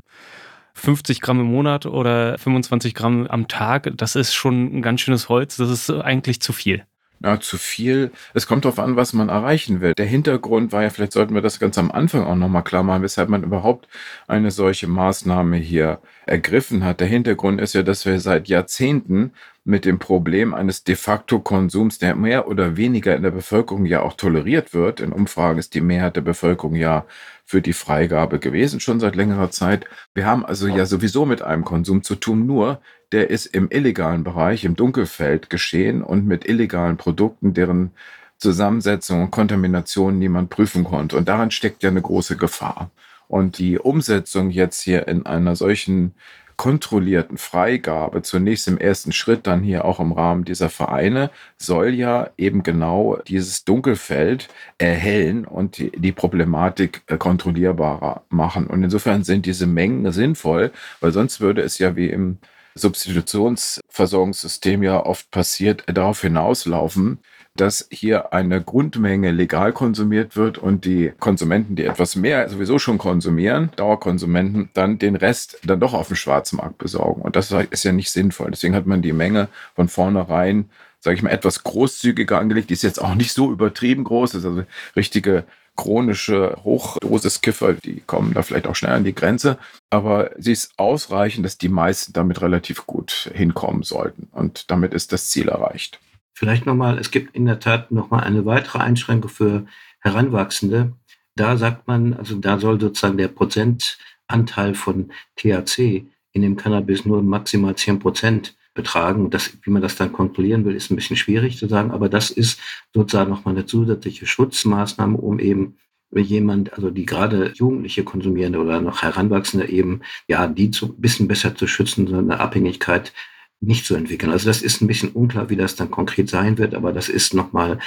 50 0.77 1.21
Gramm 1.21 1.39
im 1.39 1.47
Monat 1.47 1.85
oder 1.85 2.37
25 2.37 2.93
Gramm 2.93 3.27
am 3.27 3.47
Tag, 3.47 3.91
das 3.97 4.15
ist 4.15 4.33
schon 4.33 4.77
ein 4.77 4.81
ganz 4.81 5.01
schönes 5.01 5.29
Holz. 5.29 5.57
Das 5.57 5.69
ist 5.69 5.89
eigentlich 5.89 6.39
zu 6.41 6.53
viel. 6.53 6.85
Ja, 7.19 7.39
zu 7.39 7.57
viel. 7.57 8.11
Es 8.35 8.45
kommt 8.45 8.63
darauf 8.63 8.77
an, 8.77 8.95
was 8.95 9.11
man 9.13 9.29
erreichen 9.29 9.81
will. 9.81 9.93
Der 9.97 10.05
Hintergrund 10.05 10.71
war 10.71 10.83
ja, 10.83 10.91
vielleicht 10.91 11.13
sollten 11.13 11.33
wir 11.33 11.41
das 11.41 11.59
ganz 11.59 11.77
am 11.79 11.89
Anfang 11.89 12.23
auch 12.23 12.35
nochmal 12.35 12.63
klar 12.63 12.83
machen, 12.83 13.01
weshalb 13.01 13.29
man 13.29 13.43
überhaupt 13.43 13.87
eine 14.27 14.51
solche 14.51 14.85
Maßnahme 14.87 15.57
hier 15.57 15.99
ergriffen 16.27 16.83
hat. 16.85 16.99
Der 16.99 17.07
Hintergrund 17.07 17.59
ist 17.59 17.73
ja, 17.73 17.81
dass 17.81 18.05
wir 18.05 18.19
seit 18.19 18.47
Jahrzehnten 18.47 19.31
mit 19.67 19.83
dem 19.83 19.99
Problem 19.99 20.53
eines 20.53 20.85
de 20.85 20.95
facto 20.95 21.39
Konsums, 21.39 21.99
der 21.99 22.15
mehr 22.15 22.47
oder 22.47 22.77
weniger 22.77 23.17
in 23.17 23.21
der 23.23 23.31
Bevölkerung 23.31 23.85
ja 23.85 24.01
auch 24.01 24.13
toleriert 24.13 24.73
wird. 24.73 25.01
In 25.01 25.11
Umfragen 25.11 25.59
ist 25.59 25.75
die 25.75 25.81
Mehrheit 25.81 26.15
der 26.15 26.21
Bevölkerung 26.21 26.73
ja 26.73 27.05
für 27.43 27.61
die 27.61 27.73
Freigabe 27.73 28.39
gewesen, 28.39 28.79
schon 28.79 29.01
seit 29.01 29.17
längerer 29.17 29.51
Zeit. 29.51 29.85
Wir 30.13 30.25
haben 30.25 30.45
also 30.45 30.67
ja 30.67 30.85
sowieso 30.85 31.25
mit 31.25 31.41
einem 31.41 31.65
Konsum 31.65 32.01
zu 32.01 32.15
tun, 32.15 32.45
nur 32.45 32.79
der 33.11 33.29
ist 33.29 33.45
im 33.47 33.67
illegalen 33.69 34.23
Bereich, 34.23 34.63
im 34.63 34.77
Dunkelfeld 34.77 35.49
geschehen 35.49 36.01
und 36.01 36.25
mit 36.25 36.47
illegalen 36.47 36.95
Produkten, 36.95 37.53
deren 37.53 37.91
Zusammensetzungen 38.37 39.25
und 39.25 39.31
Kontaminationen, 39.31 40.21
die 40.21 40.29
man 40.29 40.47
prüfen 40.47 40.85
konnte. 40.85 41.17
Und 41.17 41.27
daran 41.27 41.51
steckt 41.51 41.83
ja 41.83 41.89
eine 41.89 42.01
große 42.01 42.37
Gefahr. 42.37 42.89
Und 43.27 43.57
die 43.57 43.77
Umsetzung 43.77 44.49
jetzt 44.49 44.81
hier 44.81 45.09
in 45.09 45.25
einer 45.25 45.57
solchen 45.57 46.13
kontrollierten 46.57 47.37
Freigabe, 47.37 48.23
zunächst 48.23 48.67
im 48.67 48.79
ersten 48.79 49.11
Schritt, 49.11 49.45
dann 49.47 49.61
hier 49.61 49.85
auch 49.85 49.99
im 49.99 50.11
Rahmen 50.11 50.43
dieser 50.43 50.69
Vereine, 50.69 51.29
soll 51.57 51.89
ja 51.89 52.31
eben 52.37 52.63
genau 52.63 53.19
dieses 53.27 53.63
Dunkelfeld 53.63 54.49
erhellen 54.79 55.45
und 55.45 55.77
die, 55.77 55.91
die 55.91 56.11
Problematik 56.11 57.03
äh, 57.07 57.17
kontrollierbarer 57.17 58.23
machen. 58.29 58.65
Und 58.67 58.83
insofern 58.83 59.23
sind 59.23 59.45
diese 59.45 59.67
Mengen 59.67 60.11
sinnvoll, 60.11 60.71
weil 60.99 61.11
sonst 61.11 61.39
würde 61.39 61.61
es 61.61 61.77
ja 61.77 61.95
wie 61.95 62.09
im 62.09 62.39
Substitutionsversorgungssystem 62.75 64.83
ja 64.83 65.05
oft 65.05 65.29
passiert, 65.31 65.83
darauf 65.87 66.21
hinauslaufen, 66.21 67.19
dass 67.57 67.87
hier 67.91 68.33
eine 68.33 68.61
Grundmenge 68.61 69.31
legal 69.31 69.73
konsumiert 69.73 70.35
wird 70.35 70.57
und 70.57 70.85
die 70.85 71.11
Konsumenten, 71.19 71.75
die 71.75 71.85
etwas 71.85 72.15
mehr 72.15 72.47
sowieso 72.49 72.79
schon 72.79 72.97
konsumieren, 72.97 73.69
Dauerkonsumenten, 73.75 74.69
dann 74.73 74.99
den 74.99 75.15
Rest 75.15 75.59
dann 75.63 75.79
doch 75.79 75.93
auf 75.93 76.07
dem 76.07 76.15
Schwarzmarkt 76.15 76.77
besorgen. 76.77 77.21
Und 77.21 77.35
das 77.35 77.51
ist 77.51 77.83
ja 77.83 77.91
nicht 77.91 78.11
sinnvoll. 78.11 78.51
Deswegen 78.51 78.75
hat 78.75 78.85
man 78.85 79.01
die 79.01 79.13
Menge 79.13 79.49
von 79.75 79.87
vornherein, 79.89 80.69
sage 80.99 81.15
ich 81.15 81.23
mal, 81.23 81.31
etwas 81.31 81.63
großzügiger 81.63 82.39
angelegt. 82.39 82.69
Die 82.69 82.73
ist 82.73 82.83
jetzt 82.83 83.01
auch 83.01 83.15
nicht 83.15 83.33
so 83.33 83.51
übertrieben 83.51 84.03
groß. 84.03 84.31
Das 84.31 84.41
ist 84.41 84.47
also 84.47 84.63
richtige 84.95 85.45
chronische 85.77 86.57
Hochdosiskiffer, 86.63 87.73
die 87.73 88.01
kommen 88.01 88.33
da 88.33 88.41
vielleicht 88.41 88.67
auch 88.67 88.75
schnell 88.75 88.93
an 88.93 89.03
die 89.03 89.15
Grenze. 89.15 89.57
Aber 89.89 90.31
sie 90.37 90.51
ist 90.51 90.71
ausreichend, 90.77 91.45
dass 91.45 91.57
die 91.57 91.69
meisten 91.69 92.13
damit 92.13 92.41
relativ 92.41 92.85
gut 92.87 93.31
hinkommen 93.33 93.83
sollten. 93.83 94.27
Und 94.31 94.69
damit 94.71 94.93
ist 94.93 95.13
das 95.13 95.29
Ziel 95.29 95.47
erreicht. 95.47 95.99
Vielleicht 96.37 96.67
nochmal, 96.67 96.99
es 96.99 97.09
gibt 97.09 97.35
in 97.35 97.47
der 97.47 97.59
Tat 97.59 97.91
nochmal 97.91 98.23
eine 98.23 98.45
weitere 98.45 98.77
Einschränkung 98.77 99.27
für 99.31 99.65
Heranwachsende. 100.01 100.93
Da 101.35 101.57
sagt 101.57 101.87
man, 101.87 102.13
also 102.13 102.35
da 102.35 102.59
soll 102.59 102.79
sozusagen 102.79 103.17
der 103.17 103.29
Prozentanteil 103.29 104.75
von 104.75 105.11
THC 105.35 106.05
in 106.33 106.43
dem 106.43 106.55
Cannabis 106.55 107.05
nur 107.05 107.23
maximal 107.23 107.75
10 107.75 107.97
Prozent 107.97 108.55
betragen. 108.75 109.31
Das, 109.31 109.57
wie 109.63 109.71
man 109.71 109.81
das 109.81 109.95
dann 109.95 110.13
kontrollieren 110.13 110.63
will, 110.63 110.75
ist 110.75 110.91
ein 110.91 110.95
bisschen 110.95 111.15
schwierig 111.15 111.57
zu 111.57 111.67
sagen, 111.67 111.89
aber 111.89 112.07
das 112.07 112.29
ist 112.29 112.59
sozusagen 112.93 113.31
nochmal 113.31 113.55
eine 113.55 113.65
zusätzliche 113.65 114.27
Schutzmaßnahme, 114.27 115.17
um 115.17 115.39
eben 115.39 115.77
jemand, 116.13 116.71
also 116.73 116.91
die 116.91 117.07
gerade 117.07 117.51
Jugendliche 117.55 118.03
konsumierende 118.03 118.59
oder 118.59 118.79
noch 118.79 119.01
Heranwachsende 119.01 119.69
eben, 119.69 120.01
ja, 120.27 120.45
die 120.45 120.69
zu, 120.69 120.85
ein 120.85 121.01
bisschen 121.01 121.27
besser 121.27 121.55
zu 121.55 121.65
schützen, 121.65 122.05
so 122.05 122.15
eine 122.15 122.39
Abhängigkeit 122.39 123.11
nicht 123.59 123.85
zu 123.85 123.95
entwickeln. 123.95 124.31
Also 124.31 124.47
das 124.47 124.61
ist 124.61 124.81
ein 124.81 124.87
bisschen 124.87 125.09
unklar, 125.09 125.49
wie 125.49 125.55
das 125.55 125.75
dann 125.75 125.91
konkret 125.91 126.29
sein 126.29 126.57
wird, 126.57 126.75
aber 126.75 126.93
das 126.93 127.09
ist 127.09 127.33
nochmal 127.33 127.79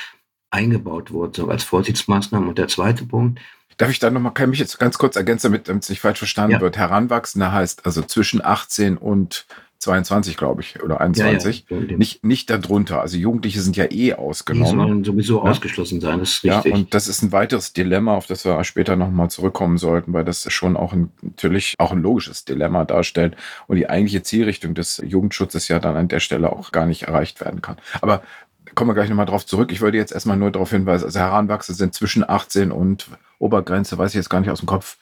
eingebaut 0.50 1.12
worden, 1.12 1.32
so 1.34 1.48
als 1.48 1.62
Vorsichtsmaßnahme. 1.64 2.48
Und 2.48 2.58
der 2.58 2.68
zweite 2.68 3.04
Punkt. 3.04 3.40
Darf 3.76 3.90
ich 3.90 3.98
da 3.98 4.10
nochmal, 4.10 4.34
kann 4.34 4.46
ich 4.46 4.50
mich 4.50 4.58
jetzt 4.58 4.78
ganz 4.78 4.98
kurz 4.98 5.16
ergänzen, 5.16 5.52
damit 5.52 5.68
es 5.68 5.88
nicht 5.88 6.00
falsch 6.00 6.18
verstanden 6.18 6.52
ja. 6.52 6.60
wird. 6.60 6.76
Heranwachsender 6.76 7.52
heißt 7.52 7.86
also 7.86 8.02
zwischen 8.02 8.44
18 8.44 8.96
und 8.96 9.46
22, 9.80 10.36
glaube 10.36 10.60
ich, 10.60 10.82
oder 10.82 11.00
21. 11.00 11.64
Ja, 11.68 11.78
ja, 11.78 11.96
nicht, 11.96 12.22
nicht 12.22 12.50
darunter. 12.50 13.00
Also 13.00 13.16
Jugendliche 13.16 13.62
sind 13.62 13.78
ja 13.78 13.90
eh 13.90 14.12
ausgenommen. 14.12 14.78
Die 14.78 14.84
sollen 14.86 15.04
sowieso 15.04 15.44
ja. 15.44 15.50
ausgeschlossen 15.50 16.02
sein, 16.02 16.18
das 16.20 16.28
ist 16.30 16.44
richtig. 16.44 16.72
Ja, 16.72 16.78
und 16.78 16.92
das 16.92 17.08
ist 17.08 17.22
ein 17.22 17.32
weiteres 17.32 17.72
Dilemma, 17.72 18.14
auf 18.14 18.26
das 18.26 18.44
wir 18.44 18.62
später 18.64 18.96
nochmal 18.96 19.30
zurückkommen 19.30 19.78
sollten, 19.78 20.12
weil 20.12 20.24
das 20.24 20.50
schon 20.52 20.76
auch 20.76 20.92
ein, 20.92 21.10
natürlich 21.22 21.76
auch 21.78 21.92
ein 21.92 22.02
logisches 22.02 22.44
Dilemma 22.44 22.84
darstellt 22.84 23.36
und 23.68 23.76
die 23.76 23.88
eigentliche 23.88 24.22
Zielrichtung 24.22 24.74
des 24.74 25.02
Jugendschutzes 25.02 25.68
ja 25.68 25.78
dann 25.78 25.96
an 25.96 26.08
der 26.08 26.20
Stelle 26.20 26.52
auch 26.52 26.72
gar 26.72 26.84
nicht 26.84 27.04
erreicht 27.04 27.40
werden 27.40 27.62
kann. 27.62 27.78
Aber 28.02 28.22
kommen 28.74 28.90
wir 28.90 28.94
gleich 28.94 29.08
nochmal 29.08 29.26
drauf 29.26 29.46
zurück. 29.46 29.72
Ich 29.72 29.80
wollte 29.80 29.96
jetzt 29.96 30.12
erstmal 30.12 30.36
nur 30.36 30.50
darauf 30.50 30.70
hinweisen, 30.70 31.06
also 31.06 31.18
Heranwachsende 31.18 31.78
sind 31.78 31.94
zwischen 31.94 32.28
18 32.28 32.70
und 32.70 33.08
Obergrenze, 33.38 33.96
weiß 33.96 34.10
ich 34.10 34.16
jetzt 34.16 34.28
gar 34.28 34.40
nicht 34.40 34.50
aus 34.50 34.60
dem 34.60 34.66
Kopf, 34.66 34.98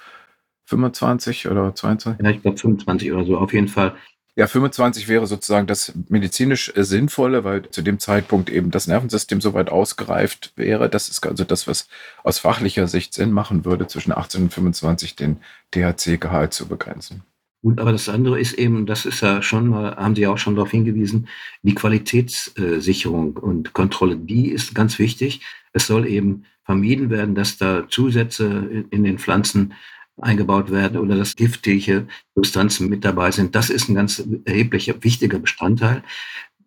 25 0.67 1.49
oder 1.49 1.75
22? 1.75 2.25
Ja, 2.25 2.31
ich 2.31 2.43
glaube 2.43 2.59
25 2.59 3.13
oder 3.13 3.25
so. 3.25 3.39
Auf 3.39 3.53
jeden 3.53 3.69
Fall 3.69 3.97
ja, 4.39 4.47
25 4.47 5.09
wäre 5.09 5.27
sozusagen 5.27 5.67
das 5.67 5.93
medizinisch 6.09 6.73
äh, 6.77 6.85
Sinnvolle, 6.85 7.43
weil 7.43 7.69
zu 7.71 7.83
dem 7.83 7.99
Zeitpunkt 7.99 8.51
eben 8.51 8.71
das 8.71 8.87
Nervensystem 8.87 9.41
so 9.41 9.53
weit 9.53 9.69
ausgereift 9.69 10.53
wäre. 10.55 10.89
Das 10.89 11.09
ist 11.09 11.27
also 11.27 11.43
das, 11.43 11.67
was 11.67 11.89
aus 12.23 12.39
fachlicher 12.39 12.87
Sicht 12.87 13.15
Sinn 13.15 13.33
machen 13.33 13.65
würde, 13.65 13.89
zwischen 13.89 14.13
18 14.13 14.45
und 14.45 14.55
25 14.55 15.17
den 15.17 15.39
THC-Gehalt 15.73 16.55
zu 16.55 16.69
begrenzen. 16.69 17.25
Gut, 17.63 17.81
aber 17.81 17.91
das 17.91 18.09
andere 18.09 18.39
ist 18.39 18.53
eben, 18.53 18.87
das 18.87 19.07
ist 19.07 19.23
ja 19.23 19.43
schon 19.43 19.67
mal, 19.67 19.97
haben 19.97 20.15
Sie 20.15 20.23
ja 20.23 20.31
auch 20.31 20.39
schon 20.39 20.55
darauf 20.55 20.71
hingewiesen, 20.71 21.27
die 21.65 21.75
Qualitätssicherung 21.75 23.39
und 23.39 23.73
Kontrolle, 23.73 24.15
die 24.15 24.51
ist 24.51 24.73
ganz 24.73 25.01
wichtig. 25.01 25.41
Es 25.73 25.89
soll 25.89 26.07
eben 26.07 26.45
vermieden 26.63 27.11
werden, 27.11 27.35
dass 27.35 27.59
da 27.59 27.89
Zusätze 27.89 28.85
in 28.91 29.03
den 29.03 29.19
Pflanzen 29.19 29.75
eingebaut 30.21 30.71
werden 30.71 30.99
oder 30.99 31.17
dass 31.17 31.37
giftige 31.37 32.07
Substanzen 32.35 32.89
mit 32.89 33.05
dabei 33.05 33.31
sind. 33.31 33.55
Das 33.55 33.71
ist 33.71 33.89
ein 33.89 33.95
ganz 33.95 34.23
erheblicher, 34.45 34.95
wichtiger 35.03 35.39
Bestandteil. 35.39 36.03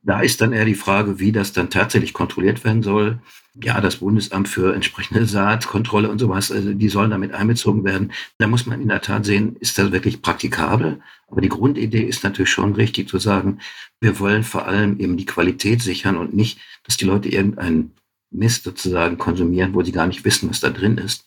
Da 0.03 0.21
ist 0.21 0.41
dann 0.41 0.53
eher 0.53 0.65
die 0.65 0.75
Frage, 0.75 1.19
wie 1.19 1.31
das 1.31 1.53
dann 1.53 1.69
tatsächlich 1.69 2.13
kontrolliert 2.13 2.63
werden 2.63 2.81
soll. 2.81 3.19
Ja, 3.61 3.81
das 3.81 3.97
Bundesamt 3.97 4.47
für 4.47 4.73
entsprechende 4.73 5.25
Saatkontrolle 5.25 6.09
und 6.09 6.19
sowas, 6.19 6.51
also 6.51 6.73
die 6.73 6.89
sollen 6.89 7.11
damit 7.11 7.33
einbezogen 7.33 7.83
werden. 7.83 8.13
Da 8.37 8.47
muss 8.47 8.65
man 8.65 8.81
in 8.81 8.87
der 8.87 9.01
Tat 9.01 9.25
sehen, 9.25 9.57
ist 9.59 9.77
das 9.77 9.91
wirklich 9.91 10.21
praktikabel? 10.21 11.01
Aber 11.27 11.41
die 11.41 11.49
Grundidee 11.49 12.03
ist 12.03 12.23
natürlich 12.23 12.49
schon 12.49 12.73
richtig 12.73 13.09
zu 13.09 13.19
sagen, 13.19 13.59
wir 13.99 14.19
wollen 14.19 14.43
vor 14.43 14.67
allem 14.67 14.99
eben 14.99 15.17
die 15.17 15.25
Qualität 15.25 15.81
sichern 15.81 16.17
und 16.17 16.33
nicht, 16.33 16.59
dass 16.83 16.97
die 16.97 17.05
Leute 17.05 17.29
irgendeinen 17.29 17.91
Mist 18.31 18.63
sozusagen 18.63 19.17
konsumieren, 19.17 19.73
wo 19.73 19.83
sie 19.83 19.91
gar 19.91 20.07
nicht 20.07 20.23
wissen, 20.25 20.49
was 20.49 20.61
da 20.61 20.69
drin 20.69 20.97
ist. 20.97 21.25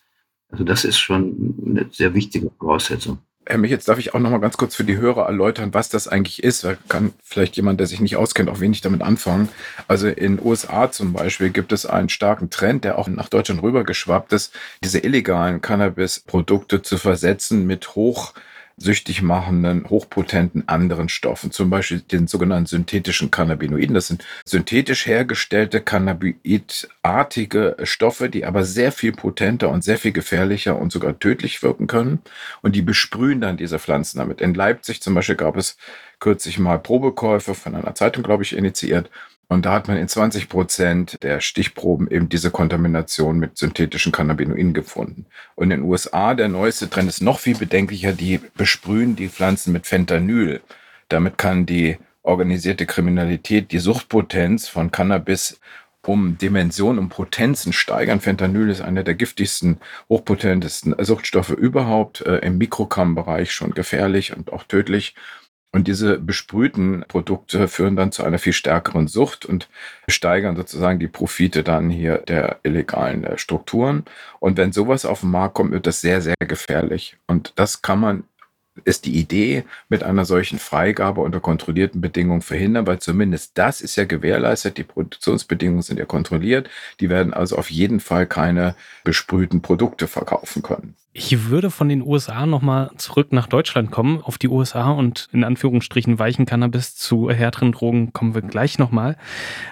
Also 0.55 0.63
das 0.63 0.85
ist 0.85 0.99
schon 0.99 1.57
eine 1.67 1.87
sehr 1.91 2.15
wichtige 2.15 2.49
Voraussetzung. 2.61 3.19
Herr 3.45 3.59
Mich, 3.59 3.73
jetzt 3.73 3.89
darf 3.89 3.99
ich 3.99 4.15
auch 4.15 4.21
noch 4.21 4.31
mal 4.31 4.39
ganz 4.39 4.57
kurz 4.57 4.77
für 4.77 4.85
die 4.85 4.99
Hörer 4.99 5.27
erläutern, 5.27 5.75
was 5.75 5.89
das 5.89 6.07
eigentlich 6.07 6.45
ist. 6.45 6.63
Da 6.63 6.77
kann 6.89 7.13
vielleicht 7.25 7.57
jemand, 7.57 7.81
der 7.81 7.89
sich 7.89 7.99
nicht 7.99 8.15
auskennt, 8.15 8.49
auch 8.49 8.61
wenig 8.61 8.81
damit 8.81 9.03
anfangen. 9.03 9.49
Also 9.89 10.07
in 10.07 10.41
USA 10.41 10.93
zum 10.93 11.13
Beispiel 11.13 11.51
gibt 11.51 11.73
es 11.73 11.87
einen 11.87 12.09
starken 12.09 12.51
Trend, 12.51 12.85
der 12.85 13.01
auch 13.01 13.09
nach 13.09 13.29
Deutschland 13.29 13.65
rübergeschwappt 13.65 14.33
ist, 14.33 14.55
diese 14.85 15.01
illegalen 15.01 15.61
Cannabis-Produkte 15.61 16.83
zu 16.83 16.99
versetzen 16.99 17.67
mit 17.67 17.97
hoch 17.97 18.33
süchtig 18.77 19.23
machenden, 19.23 19.89
hochpotenten 19.89 20.69
anderen 20.69 21.09
Stoffen, 21.09 21.53
zum 21.53 21.71
Beispiel 21.71 22.01
den 22.01 22.27
sogenannten 22.27 22.67
synthetischen 22.67 23.31
Cannabinoiden. 23.31 23.95
Das 23.95 24.09
sind 24.09 24.25
synthetisch 24.45 25.07
hergestellte 25.07 25.81
cannabinoidartige 25.81 27.77
Stoffe, 27.85 28.29
die 28.29 28.45
aber 28.45 28.65
sehr 28.65 28.91
viel 28.93 29.13
potenter 29.13 29.71
und 29.71 29.85
sehr 29.85 29.99
viel 29.99 30.13
gefährlicher 30.13 30.77
und 30.79 30.93
sogar 30.93 31.19
tödlich 31.19 31.63
wirken 31.63 31.87
können. 31.87 32.21
Und 32.63 32.75
die 32.75 32.83
besprühen 32.83 33.41
dann 33.41 33.57
diese 33.57 33.79
Pflanzen 33.79 34.19
damit. 34.19 34.41
In 34.41 34.55
Leipzig 34.55 35.01
zum 35.01 35.15
Beispiel 35.15 35.37
gab 35.37 35.57
es 35.57 35.77
kürzlich 36.19 36.59
mal 36.59 36.79
Probekäufe 36.79 37.55
von 37.55 37.75
einer 37.75 37.95
Zeitung, 37.95 38.23
glaube 38.23 38.43
ich, 38.43 38.57
initiiert 38.57 39.11
und 39.49 39.67
da 39.67 39.73
hat 39.73 39.89
man 39.89 39.97
in 39.97 40.09
20 40.09 40.49
Prozent 40.49 41.23
der 41.23 41.41
Stichproben 41.41 42.11
eben 42.11 42.29
diese 42.29 42.51
Kontamination 42.51 43.39
mit 43.39 43.59
synthetischen 43.59 44.13
Cannabinoiden 44.13 44.73
gefunden. 44.73 45.27
Und 45.55 45.65
in 45.65 45.81
den 45.81 45.83
USA, 45.83 46.35
der 46.35 46.49
neueste 46.49 46.89
Trend 46.89 47.09
ist 47.09 47.21
noch 47.21 47.39
viel 47.39 47.57
bedenklicher, 47.57 48.13
die 48.13 48.41
besprühen 48.57 49.17
die 49.17 49.29
Pflanzen 49.29 49.73
mit 49.73 49.87
Fentanyl. 49.87 50.61
Damit 51.09 51.39
kann 51.39 51.67
die 51.67 51.99
organisierte 52.23 52.87
Kriminalität 52.87 53.71
die 53.71 53.79
Suchtpotenz 53.79 54.67
von 54.67 54.91
Cannabis 54.91 55.61
um 56.07 56.37
Dimensionen, 56.39 56.99
um 56.99 57.09
Potenzen 57.09 57.73
steigern. 57.73 58.21
Fentanyl 58.21 58.69
ist 58.71 58.81
einer 58.81 59.03
der 59.05 59.15
giftigsten, 59.15 59.79
hochpotentesten 60.09 60.95
Suchtstoffe 60.99 61.51
überhaupt, 61.51 62.21
äh, 62.23 62.39
im 62.39 62.59
Mikrogrammbereich 62.59 63.53
schon 63.53 63.73
gefährlich 63.73 64.37
und 64.37 64.53
auch 64.53 64.65
tödlich. 64.65 65.15
Und 65.75 65.89
diese 65.89 66.19
besprühten 66.19 67.05
Produkte 67.09 67.67
führen 67.67 67.97
dann 67.97 68.13
zu 68.13 68.23
einer 68.23 68.39
viel 68.39 68.53
stärkeren 68.53 69.09
Sucht 69.09 69.45
und 69.45 69.69
steigern 70.07 70.55
sozusagen 70.55 71.01
die 71.01 71.09
Profite 71.09 71.65
dann 71.65 71.91
hier 71.91 72.19
der 72.19 72.61
illegalen 72.63 73.25
äh, 73.25 73.39
Strukturen. 73.39 74.05
Und 74.39 74.57
wenn 74.57 74.71
sowas 74.71 75.05
auf 75.05 75.23
den 75.23 75.33
Markt 75.33 75.55
kommt, 75.55 75.73
wird 75.73 75.89
das 75.89 76.01
sehr, 76.01 76.21
sehr 76.23 76.37
gefährlich. 76.39 77.17
Und 77.27 77.55
das 77.57 77.83
kann 77.83 77.99
man 77.99 78.23
ist 78.85 79.05
die 79.05 79.19
Idee 79.19 79.65
mit 79.89 80.05
einer 80.05 80.25
solchen 80.25 80.61
Freigabe 80.61 81.21
unter 81.23 81.41
kontrollierten 81.41 82.01
Bedingungen 82.01 82.43
verhindern, 82.43 82.87
weil 82.87 83.01
zumindest 83.01 83.59
das 83.59 83.81
ist 83.81 83.97
ja 83.97 84.05
gewährleistet. 84.05 84.79
Die 84.79 84.85
Produktionsbedingungen 84.85 85.83
sind 85.83 85.99
ja 85.99 86.05
kontrolliert. 86.05 86.71
Die 87.01 87.11
werden 87.11 87.35
also 87.35 87.57
auf 87.57 87.71
jeden 87.71 87.99
Fall 87.99 88.27
keine 88.27 88.77
besprühten 89.03 89.61
Produkte 89.61 90.07
verkaufen 90.07 90.63
können. 90.63 90.95
Ich 91.17 91.49
würde 91.49 91.71
von 91.71 91.89
den 91.89 92.03
USA 92.03 92.45
nochmal 92.45 92.91
zurück 92.97 93.33
nach 93.33 93.47
Deutschland 93.47 93.93
kommen, 93.93 94.21
auf 94.21 94.37
die 94.37 94.49
USA 94.49 94.91
und 94.91 95.29
in 95.31 95.45
Anführungsstrichen 95.45 96.19
weichen 96.19 96.45
Cannabis 96.45 96.97
zu 96.97 97.31
härteren 97.31 97.71
Drogen 97.71 98.13
kommen 98.13 98.35
wir 98.35 98.43
gleich 98.43 98.81
nochmal. 98.81 99.17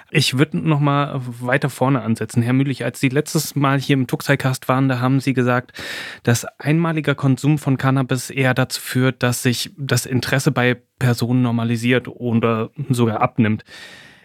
Ich 0.09 0.37
würde 0.37 0.57
nochmal 0.57 1.19
weiter 1.41 1.69
vorne 1.69 2.01
ansetzen. 2.01 2.41
Herr 2.43 2.53
Mühlich, 2.53 2.85
als 2.85 3.01
Sie 3.01 3.09
letztes 3.09 3.57
Mal 3.57 3.77
hier 3.77 3.95
im 3.95 4.07
Tuxai-Cast 4.07 4.69
waren, 4.69 4.87
da 4.87 5.01
haben 5.01 5.19
Sie 5.19 5.33
gesagt, 5.33 5.73
dass 6.23 6.45
einmaliger 6.59 7.13
Konsum 7.13 7.57
von 7.57 7.75
Cannabis 7.75 8.29
eher 8.29 8.53
dazu 8.53 8.79
führt, 8.79 9.21
dass 9.21 9.43
sich 9.43 9.73
das 9.77 10.05
Interesse 10.05 10.51
bei 10.51 10.81
Personen 10.97 11.41
normalisiert 11.41 12.07
oder 12.07 12.69
sogar 12.89 13.19
abnimmt. 13.19 13.65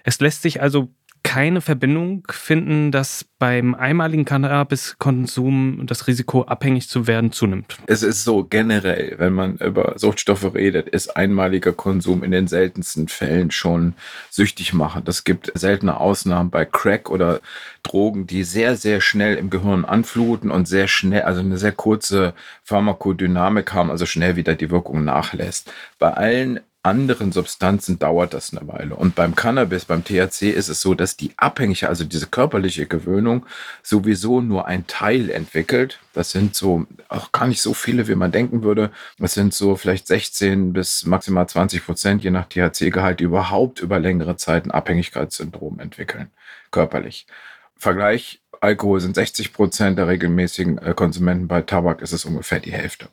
Es 0.05 0.21
lässt 0.21 0.43
sich 0.43 0.63
also 0.63 0.95
keine 1.29 1.61
Verbindung 1.61 2.23
finden, 2.31 2.91
dass 2.91 3.27
beim 3.39 3.75
einmaligen 3.75 4.25
Cannabiskonsum 4.25 5.83
das 5.87 6.07
Risiko, 6.07 6.45
abhängig 6.45 6.89
zu 6.89 7.07
werden, 7.07 7.33
zunimmt. 7.33 7.77
Es 7.87 8.03
ist 8.03 8.25
so 8.25 8.45
generell, 8.45 9.15
wenn 9.19 9.35
man 9.35 9.59
über 9.59 9.93
Suchtstoffe 9.99 10.55
redet, 10.55 10.89
ist 10.89 11.19
einmaliger 11.19 11.75
Konsum 11.75 12.25
in 12.25 12.31
den 12.31 12.49
seltensten 12.49 13.09
Fällen 13.09 13.51
schon 13.51 13.93
süchtig 14.31 14.73
machen. 14.73 15.03
Das 15.05 15.25
gibt 15.25 15.53
seltene 15.55 16.01
Ausnahmen 16.01 16.49
bei 16.49 16.65
Crack 16.65 17.11
oder 17.11 17.41
Drogen, 17.83 18.27
die 18.27 18.43
sehr, 18.43 18.77
sehr 18.77 19.03
schnell 19.03 19.37
im 19.37 19.51
Gehirn 19.51 19.85
anfluten 19.85 20.51
und 20.51 20.67
sehr 20.67 20.89
schnell, 20.89 21.23
also 21.23 21.41
eine 21.41 21.59
sehr 21.59 21.73
kurze 21.73 22.33
Pharmakodynamik 22.65 23.75
haben, 23.75 23.91
also 23.91 24.07
schnell 24.07 24.37
wieder 24.37 24.55
die 24.55 24.71
Wirkung 24.71 25.05
nachlässt. 25.05 25.71
Bei 25.99 26.15
allen 26.15 26.61
anderen 26.89 27.33
Substanzen 27.33 27.99
dauert 27.99 28.35
das 28.35 28.53
eine 28.53 28.67
Weile. 28.67 28.97
Und 28.97 29.15
beim 29.15 29.35
Cannabis, 29.35 29.85
beim 29.85 30.05
THC 30.05 30.51
ist 30.51 30.69
es 30.69 30.81
so, 30.81 30.95
dass 30.95 31.17
die 31.17 31.33
abhängige, 31.37 31.89
also 31.89 32.05
diese 32.05 32.27
körperliche 32.27 32.87
Gewöhnung 32.87 33.47
sowieso 33.83 34.41
nur 34.41 34.67
ein 34.67 34.87
Teil 34.87 35.31
entwickelt. 35.31 36.01
Das 36.15 36.31
sind 36.31 36.55
so 36.55 36.87
auch 37.09 37.31
gar 37.33 37.47
nicht 37.47 37.63
so 37.63 37.75
viele, 37.75 38.09
wie 38.09 38.15
man 38.15 38.33
denken 38.33 38.63
würde. 38.63 38.91
Das 39.19 39.35
sind 39.35 39.55
so 39.55 39.77
vielleicht 39.77 40.07
16 40.07 40.73
bis 40.73 41.05
maximal 41.05 41.49
20 41.49 41.85
Prozent, 41.85 42.25
je 42.25 42.31
nach 42.31 42.49
THC-Gehalt, 42.49 43.21
überhaupt 43.21 43.81
über 43.81 44.01
längere 44.01 44.37
Zeit 44.37 44.65
ein 44.65 44.71
Abhängigkeitssyndrom 44.71 45.79
entwickeln, 45.79 46.31
körperlich. 46.71 47.27
Vergleich, 47.77 48.43
Alkohol 48.61 49.01
sind 49.01 49.15
60 49.15 49.53
Prozent 49.53 49.99
der 49.99 50.09
regelmäßigen 50.09 50.79
äh, 50.79 50.95
Konsumenten, 50.95 51.47
bei 51.47 51.63
Tabak 51.63 52.03
ist 52.03 52.13
es 52.13 52.25
ungefähr 52.25 52.59
die 52.59 52.73
Hälfte. 52.73 53.09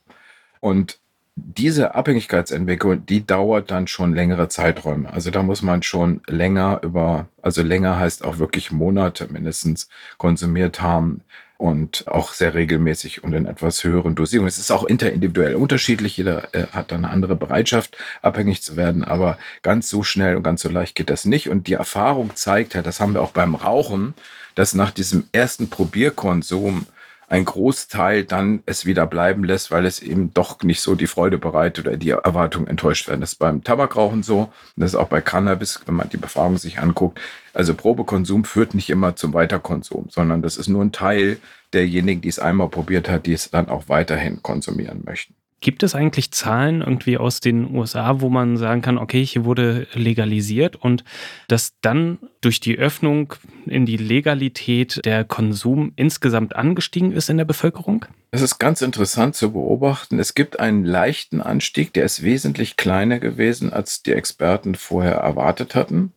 Und 0.60 1.00
diese 1.36 1.96
Abhängigkeitsentwicklung, 1.96 3.06
die 3.06 3.26
dauert 3.26 3.70
dann 3.70 3.88
schon 3.88 4.14
längere 4.14 4.48
Zeiträume. 4.48 5.12
Also 5.12 5.32
da 5.32 5.44
muss 5.44 5.62
man 5.62 5.84
schon 5.84 6.22
länger 6.28 6.80
über, 6.82 7.28
also 7.42 7.62
länger 7.62 8.00
heißt 8.00 8.24
auch 8.24 8.40
wirklich 8.40 8.72
Monate 8.72 9.28
mindestens 9.32 9.90
konsumiert 10.18 10.82
haben 10.82 11.22
und 11.58 12.08
auch 12.08 12.34
sehr 12.34 12.54
regelmäßig 12.54 13.24
und 13.24 13.34
in 13.34 13.46
etwas 13.46 13.84
höheren 13.84 14.16
Dosierungen. 14.16 14.48
Es 14.48 14.58
ist 14.58 14.72
auch 14.72 14.86
interindividuell 14.86 15.56
unterschiedlich. 15.56 16.16
Jeder 16.18 16.54
äh, 16.54 16.68
hat 16.68 16.92
eine 16.94 17.10
andere 17.10 17.36
Bereitschaft, 17.36 17.98
abhängig 18.22 18.62
zu 18.62 18.78
werden, 18.78 19.04
aber 19.04 19.38
ganz 19.62 19.90
so 19.90 20.04
schnell 20.04 20.38
und 20.38 20.44
ganz 20.44 20.62
so 20.62 20.70
leicht 20.70 20.96
geht 20.96 21.10
das 21.10 21.26
nicht. 21.26 21.50
Und 21.50 21.68
die 21.68 21.74
Erfahrung 21.74 22.36
zeigt 22.36 22.74
ja, 22.76 22.82
das 22.82 23.00
haben 23.00 23.14
wir 23.14 23.22
auch 23.22 23.32
beim 23.32 23.56
Rauchen, 23.56 24.14
dass 24.56 24.74
nach 24.74 24.92
diesem 24.92 25.28
ersten 25.34 25.70
Probierkonsum 25.70 26.88
ein 27.28 27.46
Großteil 27.46 28.24
dann 28.24 28.62
es 28.66 28.86
wieder 28.86 29.08
bleiben 29.08 29.44
lässt, 29.44 29.72
weil 29.72 29.86
es 29.86 30.02
eben 30.02 30.34
doch 30.34 30.62
nicht 30.64 30.82
so 30.82 30.96
die 30.96 31.08
Freude 31.08 31.38
bereitet 31.38 31.88
oder 31.88 31.98
die 31.98 32.12
Erwartungen 32.12 32.68
enttäuscht 32.68 33.08
werden. 33.08 33.22
Das 33.22 33.34
ist 33.34 33.40
beim 33.40 33.64
Tabakrauchen 33.64 34.24
so, 34.24 34.52
das 34.76 34.92
ist 34.92 34.96
auch 34.96 35.08
bei 35.08 35.22
Cannabis, 35.22 35.82
wenn 35.86 35.96
man 35.96 36.10
die 36.10 36.18
Befragung 36.18 36.58
sich 36.58 36.80
anguckt. 36.80 37.20
Also 37.54 37.74
Probekonsum 37.74 38.46
führt 38.46 38.74
nicht 38.76 38.90
immer 38.90 39.16
zum 39.16 39.34
Weiterkonsum, 39.34 40.08
sondern 40.10 40.42
das 40.42 40.58
ist 40.58 40.68
nur 40.68 40.84
ein 40.84 40.92
Teil 40.92 41.40
derjenigen, 41.74 42.22
die 42.22 42.30
es 42.30 42.40
einmal 42.40 42.70
probiert 42.70 43.10
hat, 43.10 43.26
die 43.26 43.34
es 43.34 43.50
dann 43.50 43.70
auch 43.70 43.90
weiterhin 43.90 44.42
konsumieren 44.42 45.04
möchten. 45.06 45.34
Gibt 45.66 45.82
es 45.82 45.96
eigentlich 45.96 46.30
Zahlen 46.30 46.82
irgendwie 46.82 47.18
aus 47.18 47.40
den 47.40 47.74
USA, 47.76 48.22
wo 48.22 48.30
man 48.30 48.56
sagen 48.56 48.84
kann, 48.84 49.00
okay, 49.00 49.26
hier 49.26 49.46
wurde 49.46 49.88
legalisiert 49.94 50.76
und 50.76 51.04
dass 51.48 51.74
dann 51.82 52.20
durch 52.42 52.60
die 52.60 52.78
Öffnung 52.78 53.34
in 53.66 53.88
die 53.88 53.98
Legalität 53.98 55.04
der 55.04 55.24
Konsum 55.24 55.92
insgesamt 55.96 56.56
angestiegen 56.56 57.12
ist 57.12 57.32
in 57.32 57.38
der 57.38 57.46
Bevölkerung? 57.46 58.06
Es 58.30 58.44
ist 58.44 58.60
ganz 58.60 58.84
interessant 58.84 59.36
zu 59.36 59.54
beobachten. 59.54 60.20
Es 60.20 60.36
gibt 60.36 60.60
einen 60.60 60.86
leichten 60.86 61.42
Anstieg, 61.42 61.94
der 61.94 62.06
ist 62.06 62.22
wesentlich 62.22 62.78
kleiner 62.78 63.18
gewesen, 63.18 63.74
als 63.74 64.04
die 64.04 64.14
Experten 64.14 64.76
vorher 64.76 65.16
erwartet 65.16 65.74
hatten. 65.74 66.14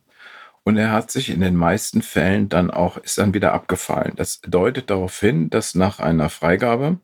Und 0.62 0.76
er 0.76 0.92
hat 0.92 1.10
sich 1.10 1.30
in 1.30 1.40
den 1.40 1.56
meisten 1.56 2.02
Fällen 2.02 2.50
dann 2.50 2.70
auch, 2.70 2.98
ist 2.98 3.16
dann 3.16 3.32
wieder 3.32 3.54
abgefallen. 3.54 4.12
Das 4.14 4.42
deutet 4.42 4.90
darauf 4.90 5.18
hin, 5.18 5.48
dass 5.48 5.74
nach 5.74 6.00
einer 6.00 6.28
Freigabe 6.28 6.98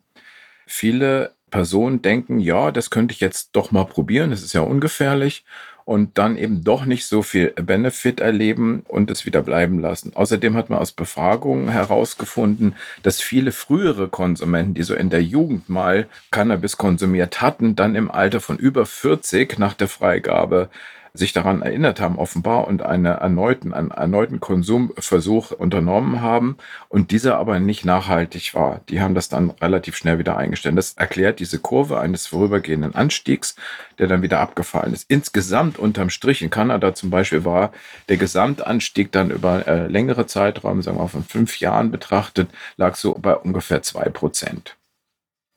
viele 0.67 1.33
Personen 1.55 2.03
denken, 2.03 2.41
ja, 2.41 2.73
das 2.73 2.91
könnte 2.91 3.15
ich 3.15 3.21
jetzt 3.21 3.51
doch 3.53 3.71
mal 3.71 3.85
probieren, 3.85 4.31
das 4.31 4.43
ist 4.43 4.55
ja 4.55 4.63
ungefährlich 4.63 5.45
und 5.85 6.19
dann 6.19 6.37
eben 6.37 6.65
doch 6.65 6.85
nicht 6.85 7.07
so 7.07 7.23
viel 7.23 7.51
Benefit 7.51 8.19
erleben 8.19 8.83
und 8.89 9.09
es 9.09 9.25
wieder 9.25 9.41
bleiben 9.41 9.79
lassen. 9.79 10.11
Außerdem 10.17 10.57
hat 10.57 10.69
man 10.69 10.81
aus 10.81 10.91
Befragungen 10.91 11.69
herausgefunden, 11.69 12.75
dass 13.05 13.21
viele 13.21 13.53
frühere 13.53 14.09
Konsumenten, 14.09 14.75
die 14.75 14.83
so 14.83 14.97
in 14.97 15.11
der 15.11 15.23
Jugend 15.23 15.69
mal 15.69 16.09
Cannabis 16.33 16.77
konsumiert 16.77 17.41
hatten, 17.41 17.77
dann 17.77 17.95
im 17.95 18.11
Alter 18.11 18.41
von 18.41 18.59
über 18.59 18.85
40 18.85 19.57
nach 19.57 19.75
der 19.75 19.87
Freigabe 19.87 20.71
sich 21.17 21.33
daran 21.33 21.63
erinnert 21.63 22.01
haben, 22.01 22.19
offenbar, 22.19 22.67
und 22.67 22.83
einen 22.83 23.05
erneuten, 23.05 23.73
einen 23.73 23.93
erneuten 23.93 24.41
Konsumversuch 24.41 25.53
unternommen 25.53 26.21
haben 26.21 26.57
und 26.89 27.13
dieser 27.13 27.39
aber 27.39 27.61
nicht 27.61 27.85
nachhaltig 27.85 28.53
war. 28.55 28.81
Die 28.89 29.01
haben 29.01 29.15
das 29.15 29.29
dann 29.29 29.51
relativ 29.51 29.97
schnell 29.97 30.19
wieder 30.19 30.37
eingestellt. 30.37 30.77
Das 30.77 30.95
erklärt 30.95 31.39
diese 31.39 31.61
Kurve 31.61 32.01
eines 32.01 32.27
vorübergehenden 32.27 32.97
Anstiegs, 32.97 33.55
der 34.01 34.09
dann 34.09 34.23
wieder 34.23 34.41
abgefallen 34.41 34.93
ist. 34.93 35.09
Insgesamt 35.09 35.79
unterm 35.79 36.11
Strich 36.11 36.43
in 36.43 36.51
Kanada 36.51 36.97
zum 36.97 37.11
Beispiel 37.11 37.45
war 37.45 37.73
der 38.09 38.17
Gesamtanstieg 38.17 39.13
dann 39.13 39.31
über 39.31 39.69
äh, 39.69 39.87
längere 39.87 40.27
Zeiträume, 40.27 40.83
sagen 40.83 40.97
wir 40.97 41.03
mal 41.03 41.09
von 41.09 41.23
fünf 41.23 41.61
Jahren 41.61 41.93
betrachtet, 41.93 42.51
lag 42.77 42.97
so 42.97 43.15
bei 43.15 43.37
ungefähr 43.37 43.83
zwei 43.83 44.09
Prozent 44.09 44.77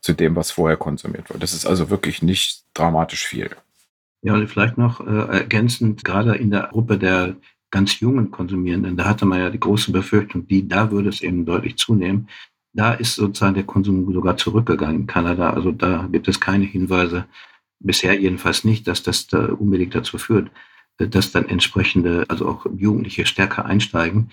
zu 0.01 0.13
dem, 0.13 0.35
was 0.35 0.51
vorher 0.51 0.77
konsumiert 0.77 1.31
wurde. 1.31 1.39
Das 1.39 1.53
ist 1.53 1.65
also 1.65 1.89
wirklich 1.89 2.21
nicht 2.21 2.63
dramatisch 2.75 3.25
viel. 3.25 3.49
Ja, 4.23 4.33
und 4.33 4.47
vielleicht 4.47 4.77
noch 4.77 4.99
äh, 4.99 5.37
ergänzend, 5.37 6.03
gerade 6.03 6.35
in 6.35 6.51
der 6.51 6.67
Gruppe 6.71 6.97
der 6.97 7.35
ganz 7.69 7.99
jungen 7.99 8.31
Konsumierenden, 8.31 8.97
da 8.97 9.05
hatte 9.05 9.25
man 9.25 9.39
ja 9.39 9.49
die 9.49 9.59
große 9.59 9.91
Befürchtung, 9.91 10.47
die, 10.47 10.67
da 10.67 10.91
würde 10.91 11.09
es 11.09 11.21
eben 11.21 11.45
deutlich 11.45 11.77
zunehmen. 11.77 12.29
Da 12.73 12.93
ist 12.93 13.15
sozusagen 13.15 13.55
der 13.55 13.63
Konsum 13.63 14.11
sogar 14.13 14.37
zurückgegangen 14.37 15.01
in 15.01 15.07
Kanada. 15.07 15.51
Also 15.51 15.71
da 15.71 16.07
gibt 16.11 16.27
es 16.27 16.39
keine 16.39 16.65
Hinweise, 16.65 17.25
bisher 17.79 18.19
jedenfalls 18.19 18.63
nicht, 18.63 18.87
dass 18.87 19.03
das 19.03 19.27
da 19.27 19.45
unbedingt 19.53 19.95
dazu 19.95 20.17
führt, 20.17 20.49
dass 20.97 21.31
dann 21.31 21.47
entsprechende, 21.47 22.25
also 22.27 22.47
auch 22.47 22.65
Jugendliche 22.75 23.25
stärker 23.25 23.65
einsteigen. 23.65 24.31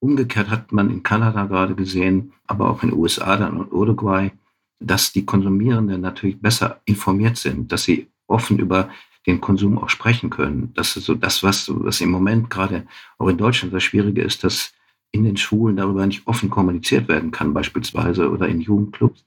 Umgekehrt 0.00 0.50
hat 0.50 0.72
man 0.72 0.90
in 0.90 1.02
Kanada 1.02 1.46
gerade 1.46 1.74
gesehen, 1.74 2.32
aber 2.46 2.70
auch 2.70 2.82
in 2.82 2.90
den 2.90 2.98
USA 2.98 3.36
dann 3.36 3.56
und 3.56 3.72
Uruguay, 3.72 4.32
dass 4.80 5.12
die 5.12 5.24
Konsumierenden 5.24 6.00
natürlich 6.00 6.40
besser 6.40 6.80
informiert 6.84 7.36
sind, 7.36 7.72
dass 7.72 7.84
sie 7.84 8.08
offen 8.26 8.58
über 8.58 8.90
den 9.26 9.40
Konsum 9.40 9.78
auch 9.78 9.88
sprechen 9.88 10.30
können. 10.30 10.72
Das 10.74 10.96
ist 10.96 11.06
so 11.06 11.14
das, 11.14 11.42
was, 11.42 11.70
was 11.72 12.00
im 12.00 12.10
Moment 12.10 12.50
gerade 12.50 12.86
auch 13.18 13.28
in 13.28 13.38
Deutschland 13.38 13.72
das 13.72 13.82
Schwierige 13.82 14.22
ist, 14.22 14.44
dass 14.44 14.72
in 15.12 15.24
den 15.24 15.36
Schulen 15.36 15.76
darüber 15.76 16.06
nicht 16.06 16.26
offen 16.26 16.50
kommuniziert 16.50 17.08
werden 17.08 17.30
kann, 17.30 17.54
beispielsweise 17.54 18.30
oder 18.30 18.48
in 18.48 18.60
Jugendclubs. 18.60 19.24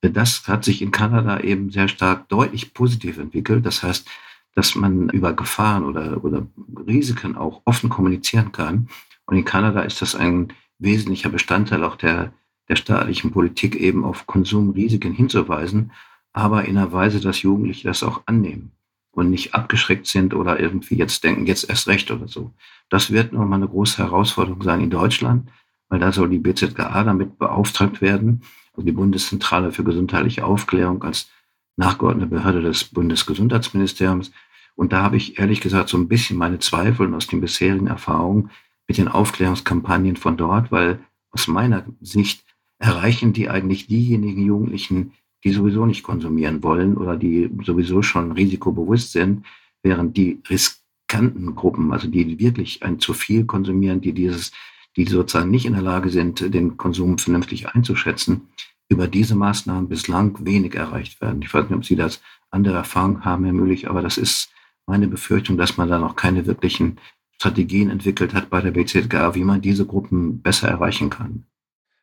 Das 0.00 0.46
hat 0.48 0.64
sich 0.64 0.82
in 0.82 0.90
Kanada 0.90 1.40
eben 1.40 1.70
sehr 1.70 1.88
stark 1.88 2.28
deutlich 2.28 2.74
positiv 2.74 3.18
entwickelt. 3.18 3.66
Das 3.66 3.82
heißt, 3.82 4.08
dass 4.54 4.74
man 4.74 5.08
über 5.08 5.32
Gefahren 5.32 5.84
oder, 5.84 6.22
oder 6.22 6.46
Risiken 6.86 7.36
auch 7.36 7.62
offen 7.64 7.90
kommunizieren 7.90 8.52
kann. 8.52 8.88
Und 9.26 9.36
in 9.36 9.44
Kanada 9.44 9.80
ist 9.80 10.02
das 10.02 10.14
ein 10.14 10.52
wesentlicher 10.78 11.30
Bestandteil 11.30 11.82
auch 11.82 11.96
der, 11.96 12.32
der 12.68 12.76
staatlichen 12.76 13.32
Politik, 13.32 13.76
eben 13.76 14.04
auf 14.04 14.26
Konsumrisiken 14.26 15.12
hinzuweisen 15.12 15.90
aber 16.34 16.66
in 16.66 16.76
einer 16.76 16.92
Weise, 16.92 17.20
dass 17.20 17.40
Jugendliche 17.42 17.88
das 17.88 18.02
auch 18.02 18.22
annehmen 18.26 18.72
und 19.12 19.30
nicht 19.30 19.54
abgeschreckt 19.54 20.06
sind 20.06 20.34
oder 20.34 20.60
irgendwie 20.60 20.96
jetzt 20.96 21.22
denken, 21.24 21.46
jetzt 21.46 21.70
erst 21.70 21.86
recht 21.86 22.10
oder 22.10 22.28
so. 22.28 22.52
Das 22.90 23.12
wird 23.12 23.32
nochmal 23.32 23.60
eine 23.60 23.68
große 23.68 23.98
Herausforderung 23.98 24.62
sein 24.62 24.80
in 24.80 24.90
Deutschland, 24.90 25.48
weil 25.88 26.00
da 26.00 26.12
soll 26.12 26.28
die 26.28 26.40
BZGA 26.40 27.04
damit 27.04 27.38
beauftragt 27.38 28.02
werden, 28.02 28.42
also 28.72 28.84
die 28.84 28.92
Bundeszentrale 28.92 29.70
für 29.70 29.84
gesundheitliche 29.84 30.44
Aufklärung 30.44 31.04
als 31.04 31.30
nachgeordnete 31.76 32.30
Behörde 32.30 32.62
des 32.62 32.84
Bundesgesundheitsministeriums. 32.84 34.32
Und 34.74 34.92
da 34.92 35.02
habe 35.02 35.16
ich 35.16 35.38
ehrlich 35.38 35.60
gesagt 35.60 35.88
so 35.88 35.96
ein 35.96 36.08
bisschen 36.08 36.36
meine 36.36 36.58
Zweifel 36.58 37.14
aus 37.14 37.28
den 37.28 37.40
bisherigen 37.40 37.86
Erfahrungen 37.86 38.50
mit 38.88 38.98
den 38.98 39.06
Aufklärungskampagnen 39.06 40.16
von 40.16 40.36
dort, 40.36 40.72
weil 40.72 40.98
aus 41.30 41.46
meiner 41.46 41.84
Sicht 42.00 42.44
erreichen 42.78 43.32
die 43.32 43.48
eigentlich 43.48 43.86
diejenigen 43.86 44.44
Jugendlichen, 44.44 45.12
die 45.44 45.52
sowieso 45.52 45.86
nicht 45.86 46.02
konsumieren 46.02 46.62
wollen 46.62 46.96
oder 46.96 47.16
die 47.16 47.50
sowieso 47.64 48.02
schon 48.02 48.32
risikobewusst 48.32 49.12
sind, 49.12 49.44
während 49.82 50.16
die 50.16 50.40
riskanten 50.48 51.54
Gruppen, 51.54 51.92
also 51.92 52.08
die 52.08 52.38
wirklich 52.38 52.82
ein 52.82 52.98
zu 52.98 53.12
viel 53.12 53.44
konsumieren, 53.44 54.00
die 54.00 54.12
dieses, 54.12 54.52
die 54.96 55.04
sozusagen 55.04 55.50
nicht 55.50 55.66
in 55.66 55.74
der 55.74 55.82
Lage 55.82 56.08
sind, 56.08 56.54
den 56.54 56.76
Konsum 56.76 57.18
vernünftig 57.18 57.68
einzuschätzen, 57.68 58.48
über 58.88 59.06
diese 59.06 59.34
Maßnahmen 59.34 59.88
bislang 59.88 60.44
wenig 60.44 60.74
erreicht 60.74 61.20
werden. 61.20 61.42
Ich 61.42 61.52
weiß 61.52 61.64
nicht, 61.64 61.76
ob 61.76 61.84
Sie 61.84 61.96
das 61.96 62.22
andere 62.50 62.76
Erfahrungen 62.76 63.24
haben, 63.24 63.44
Herr 63.44 63.52
Müllig, 63.52 63.88
aber 63.88 64.02
das 64.02 64.16
ist 64.18 64.50
meine 64.86 65.08
Befürchtung, 65.08 65.56
dass 65.56 65.76
man 65.76 65.88
da 65.88 65.98
noch 65.98 66.16
keine 66.16 66.46
wirklichen 66.46 66.98
Strategien 67.32 67.90
entwickelt 67.90 68.32
hat 68.34 68.50
bei 68.50 68.60
der 68.60 68.70
BZGA, 68.70 69.34
wie 69.34 69.44
man 69.44 69.60
diese 69.60 69.86
Gruppen 69.86 70.40
besser 70.40 70.68
erreichen 70.68 71.10
kann. 71.10 71.46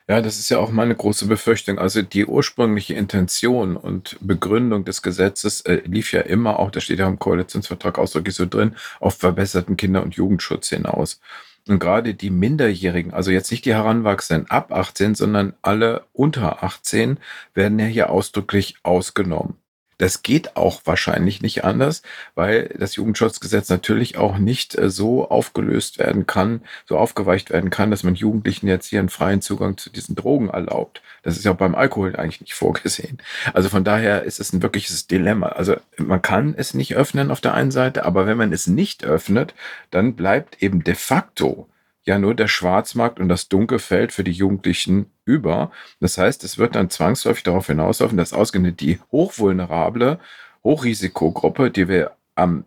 Ja, 0.07 0.21
das 0.21 0.39
ist 0.39 0.49
ja 0.49 0.57
auch 0.57 0.71
meine 0.71 0.95
große 0.95 1.27
Befürchtung. 1.27 1.79
Also 1.79 2.01
die 2.01 2.25
ursprüngliche 2.25 2.95
Intention 2.95 3.77
und 3.77 4.17
Begründung 4.19 4.83
des 4.83 5.01
Gesetzes 5.01 5.61
äh, 5.61 5.81
lief 5.85 6.11
ja 6.11 6.21
immer 6.21 6.59
auch, 6.59 6.71
da 6.71 6.81
steht 6.81 6.99
ja 6.99 7.07
im 7.07 7.19
Koalitionsvertrag 7.19 7.97
ausdrücklich 7.97 8.35
so 8.35 8.45
drin, 8.45 8.75
auf 8.99 9.17
verbesserten 9.17 9.77
Kinder- 9.77 10.03
und 10.03 10.15
Jugendschutz 10.15 10.69
hinaus. 10.69 11.19
Und 11.67 11.79
gerade 11.79 12.15
die 12.15 12.31
Minderjährigen, 12.31 13.13
also 13.13 13.31
jetzt 13.31 13.51
nicht 13.51 13.65
die 13.65 13.73
Heranwachsenden 13.73 14.49
ab 14.49 14.73
18, 14.73 15.15
sondern 15.15 15.53
alle 15.61 16.05
unter 16.13 16.63
18, 16.63 17.17
werden 17.53 17.79
ja 17.79 17.85
hier 17.85 18.09
ausdrücklich 18.09 18.75
ausgenommen. 18.83 19.57
Das 20.01 20.23
geht 20.23 20.55
auch 20.55 20.81
wahrscheinlich 20.85 21.43
nicht 21.43 21.63
anders, 21.63 22.01
weil 22.33 22.73
das 22.79 22.95
Jugendschutzgesetz 22.95 23.69
natürlich 23.69 24.17
auch 24.17 24.39
nicht 24.39 24.75
äh, 24.75 24.89
so 24.89 25.29
aufgelöst 25.29 25.99
werden 25.99 26.25
kann, 26.25 26.61
so 26.87 26.97
aufgeweicht 26.97 27.51
werden 27.51 27.69
kann, 27.69 27.91
dass 27.91 28.01
man 28.01 28.15
Jugendlichen 28.15 28.65
jetzt 28.67 28.87
hier 28.87 28.97
einen 28.97 29.09
freien 29.09 29.43
Zugang 29.43 29.77
zu 29.77 29.91
diesen 29.91 30.15
Drogen 30.15 30.49
erlaubt. 30.49 31.03
Das 31.21 31.37
ist 31.37 31.45
ja 31.45 31.53
beim 31.53 31.75
Alkohol 31.75 32.15
eigentlich 32.15 32.41
nicht 32.41 32.53
vorgesehen. 32.55 33.19
Also 33.53 33.69
von 33.69 33.83
daher 33.83 34.23
ist 34.23 34.39
es 34.39 34.51
ein 34.53 34.63
wirkliches 34.63 35.05
Dilemma. 35.05 35.49
Also 35.49 35.75
man 35.97 36.23
kann 36.23 36.55
es 36.57 36.73
nicht 36.73 36.95
öffnen 36.95 37.29
auf 37.29 37.39
der 37.39 37.53
einen 37.53 37.69
Seite, 37.69 38.03
aber 38.03 38.25
wenn 38.25 38.37
man 38.37 38.51
es 38.51 38.65
nicht 38.65 39.03
öffnet, 39.03 39.53
dann 39.91 40.15
bleibt 40.15 40.63
eben 40.63 40.83
de 40.83 40.95
facto 40.95 41.67
ja 42.03 42.17
nur 42.17 42.35
der 42.35 42.47
Schwarzmarkt 42.47 43.19
und 43.19 43.29
das 43.29 43.47
Dunkelfeld 43.47 44.11
für 44.11 44.23
die 44.23 44.31
Jugendlichen 44.31 45.07
über. 45.25 45.71
Das 45.99 46.17
heißt, 46.17 46.43
es 46.43 46.57
wird 46.57 46.75
dann 46.75 46.89
zwangsläufig 46.89 47.43
darauf 47.43 47.67
hinauslaufen, 47.67 48.17
dass 48.17 48.33
ausgerechnet 48.33 48.79
die 48.79 48.99
hochvulnerable 49.11 50.19
Hochrisikogruppe, 50.63 51.71
die 51.71 51.87
wir 51.87 52.11
am 52.35 52.65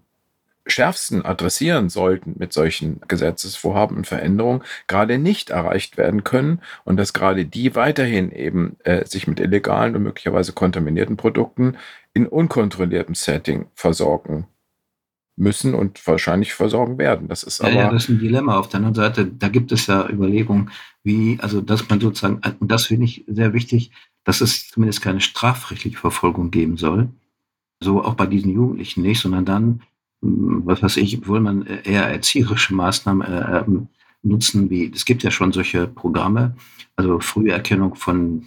schärfsten 0.66 1.24
adressieren 1.24 1.90
sollten 1.90 2.36
mit 2.38 2.52
solchen 2.52 3.00
Gesetzesvorhaben 3.06 3.98
und 3.98 4.06
Veränderungen, 4.06 4.62
gerade 4.86 5.18
nicht 5.18 5.50
erreicht 5.50 5.98
werden 5.98 6.24
können 6.24 6.60
und 6.84 6.96
dass 6.96 7.12
gerade 7.12 7.44
die 7.44 7.74
weiterhin 7.74 8.32
eben 8.32 8.76
äh, 8.84 9.04
sich 9.04 9.26
mit 9.26 9.40
illegalen 9.40 9.94
und 9.94 10.02
möglicherweise 10.02 10.52
kontaminierten 10.52 11.16
Produkten 11.16 11.76
in 12.14 12.26
unkontrolliertem 12.26 13.14
Setting 13.14 13.66
versorgen 13.74 14.46
müssen 15.36 15.74
und 15.74 16.06
wahrscheinlich 16.06 16.54
versorgen 16.54 16.98
werden. 16.98 17.28
Das 17.28 17.42
ist 17.42 17.60
ja, 17.60 17.66
aber. 17.66 17.74
Ja, 17.74 17.90
das 17.90 18.04
ist 18.04 18.10
ein 18.10 18.18
Dilemma. 18.18 18.58
Auf 18.58 18.68
der 18.68 18.78
anderen 18.78 18.94
Seite, 18.94 19.26
da 19.26 19.48
gibt 19.48 19.72
es 19.72 19.86
ja 19.86 20.08
Überlegungen, 20.08 20.70
wie, 21.02 21.38
also, 21.40 21.60
dass 21.60 21.88
man 21.88 22.00
sozusagen, 22.00 22.40
und 22.60 22.70
das 22.70 22.86
finde 22.86 23.04
ich 23.06 23.24
sehr 23.26 23.52
wichtig, 23.52 23.90
dass 24.24 24.40
es 24.40 24.68
zumindest 24.68 25.02
keine 25.02 25.20
strafrechtliche 25.20 25.98
Verfolgung 25.98 26.50
geben 26.50 26.76
soll. 26.76 27.08
So 27.80 28.02
auch 28.02 28.14
bei 28.14 28.26
diesen 28.26 28.52
Jugendlichen 28.52 29.02
nicht, 29.02 29.20
sondern 29.20 29.44
dann, 29.44 29.82
hm, 30.22 30.62
was 30.64 30.82
weiß 30.82 30.96
ich, 30.98 31.26
will 31.28 31.40
man 31.40 31.66
eher 31.66 32.04
erzieherische 32.04 32.74
Maßnahmen 32.74 33.22
äh, 33.22 33.58
ähm, 33.58 33.88
nutzen, 34.22 34.70
wie, 34.70 34.90
es 34.94 35.04
gibt 35.04 35.22
ja 35.22 35.30
schon 35.30 35.52
solche 35.52 35.86
Programme, 35.86 36.56
also 36.96 37.20
Früherkennung 37.20 37.94
von 37.94 38.46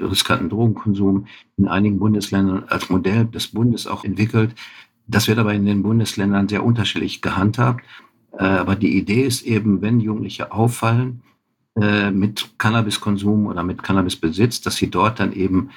riskanten 0.00 0.48
Drogenkonsum 0.48 1.26
in 1.56 1.68
einigen 1.68 1.98
Bundesländern 1.98 2.64
als 2.68 2.90
Modell 2.90 3.26
des 3.26 3.48
Bundes 3.48 3.86
auch 3.86 4.04
entwickelt. 4.04 4.54
Das 5.06 5.28
wird 5.28 5.38
aber 5.38 5.54
in 5.54 5.66
den 5.66 5.82
Bundesländern 5.82 6.48
sehr 6.48 6.64
unterschiedlich 6.64 7.22
gehandhabt. 7.22 7.84
Äh, 8.38 8.44
aber 8.44 8.76
die 8.76 8.96
Idee 8.96 9.22
ist 9.22 9.42
eben, 9.42 9.82
wenn 9.82 10.00
Jugendliche 10.00 10.52
auffallen 10.52 11.22
äh, 11.80 12.10
mit 12.10 12.58
Cannabiskonsum 12.58 13.46
oder 13.46 13.62
mit 13.62 13.82
Cannabisbesitz, 13.82 14.60
dass 14.60 14.76
sie 14.76 14.90
dort 14.90 15.20
dann 15.20 15.32
eben 15.32 15.70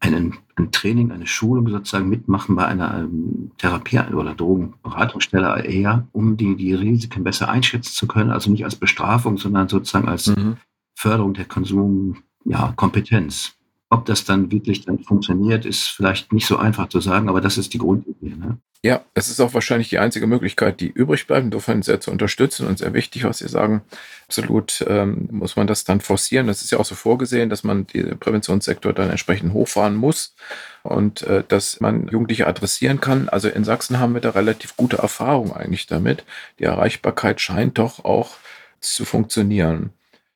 einen, 0.00 0.36
ein 0.56 0.70
Training, 0.70 1.12
eine 1.12 1.26
Schulung 1.26 1.68
sozusagen 1.68 2.08
mitmachen 2.08 2.56
bei 2.56 2.66
einer 2.66 3.00
ähm, 3.00 3.52
Therapie- 3.58 4.14
oder 4.14 4.34
Drogenberatungsstelle 4.34 5.64
eher, 5.64 6.06
um 6.12 6.36
die, 6.36 6.56
die 6.56 6.74
Risiken 6.74 7.24
besser 7.24 7.48
einschätzen 7.48 7.92
zu 7.92 8.06
können. 8.06 8.30
Also 8.30 8.50
nicht 8.50 8.64
als 8.64 8.76
Bestrafung, 8.76 9.38
sondern 9.38 9.68
sozusagen 9.68 10.08
als 10.08 10.26
mhm. 10.26 10.56
Förderung 10.94 11.34
der 11.34 11.46
Konsumkompetenz. 11.46 13.46
Ja, 13.46 13.52
ob 13.90 14.06
das 14.06 14.24
dann 14.24 14.50
wirklich 14.50 14.84
dann 14.84 14.98
funktioniert, 14.98 15.66
ist 15.66 15.88
vielleicht 15.88 16.32
nicht 16.32 16.46
so 16.46 16.56
einfach 16.56 16.88
zu 16.88 17.00
sagen, 17.00 17.28
aber 17.28 17.40
das 17.40 17.58
ist 17.58 17.74
die 17.74 17.78
Grundidee. 17.78 18.34
Ne? 18.36 18.58
Ja, 18.84 19.02
es 19.14 19.28
ist 19.28 19.40
auch 19.40 19.54
wahrscheinlich 19.54 19.88
die 19.88 19.98
einzige 19.98 20.26
Möglichkeit, 20.26 20.80
die 20.80 20.88
übrig 20.88 21.26
bleibt. 21.26 21.46
Insofern 21.46 21.80
sehr 21.80 22.00
zu 22.00 22.10
unterstützen 22.10 22.66
und 22.66 22.76
sehr 22.78 22.92
wichtig, 22.92 23.24
was 23.24 23.38
Sie 23.38 23.48
sagen. 23.48 23.80
Absolut 24.26 24.84
ähm, 24.86 25.28
muss 25.30 25.56
man 25.56 25.66
das 25.66 25.84
dann 25.84 26.02
forcieren. 26.02 26.48
Das 26.48 26.60
ist 26.60 26.70
ja 26.70 26.78
auch 26.78 26.84
so 26.84 26.94
vorgesehen, 26.94 27.48
dass 27.48 27.64
man 27.64 27.86
den 27.86 28.18
Präventionssektor 28.18 28.92
dann 28.92 29.08
entsprechend 29.08 29.54
hochfahren 29.54 29.94
muss 29.94 30.34
und 30.82 31.22
äh, 31.22 31.44
dass 31.48 31.80
man 31.80 32.08
Jugendliche 32.08 32.46
adressieren 32.46 33.00
kann. 33.00 33.30
Also 33.30 33.48
in 33.48 33.64
Sachsen 33.64 34.00
haben 34.00 34.12
wir 34.12 34.20
da 34.20 34.30
relativ 34.30 34.76
gute 34.76 34.98
Erfahrung 34.98 35.54
eigentlich 35.54 35.86
damit. 35.86 36.24
Die 36.58 36.64
Erreichbarkeit 36.64 37.40
scheint 37.40 37.78
doch 37.78 38.04
auch 38.04 38.36
zu 38.80 39.06
funktionieren. 39.06 39.94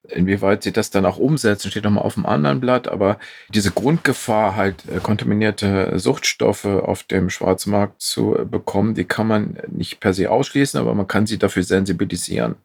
Inwieweit 0.08 0.62
sie 0.62 0.72
das 0.72 0.90
dann 0.90 1.04
auch 1.04 1.18
umsetzen, 1.18 1.70
steht 1.70 1.84
nochmal 1.84 2.04
auf 2.04 2.14
dem 2.14 2.24
anderen 2.24 2.60
Blatt, 2.60 2.88
aber 2.88 3.18
diese 3.52 3.72
Grundgefahr, 3.72 4.56
halt 4.56 4.84
äh, 4.88 5.00
kontaminierte 5.00 5.98
Suchtstoffe 5.98 6.64
auf 6.64 7.02
dem 7.02 7.30
Schwarzmarkt 7.30 8.00
zu 8.00 8.36
bekommen, 8.50 8.94
die 8.94 9.04
kann 9.04 9.26
man 9.26 9.58
nicht 9.68 10.00
per 10.00 10.14
se 10.14 10.30
ausschließen, 10.30 10.80
aber 10.80 10.94
man 10.94 11.08
kann 11.08 11.26
sie 11.26 11.38
dafür 11.38 11.62
sensibilisieren. 11.62 12.56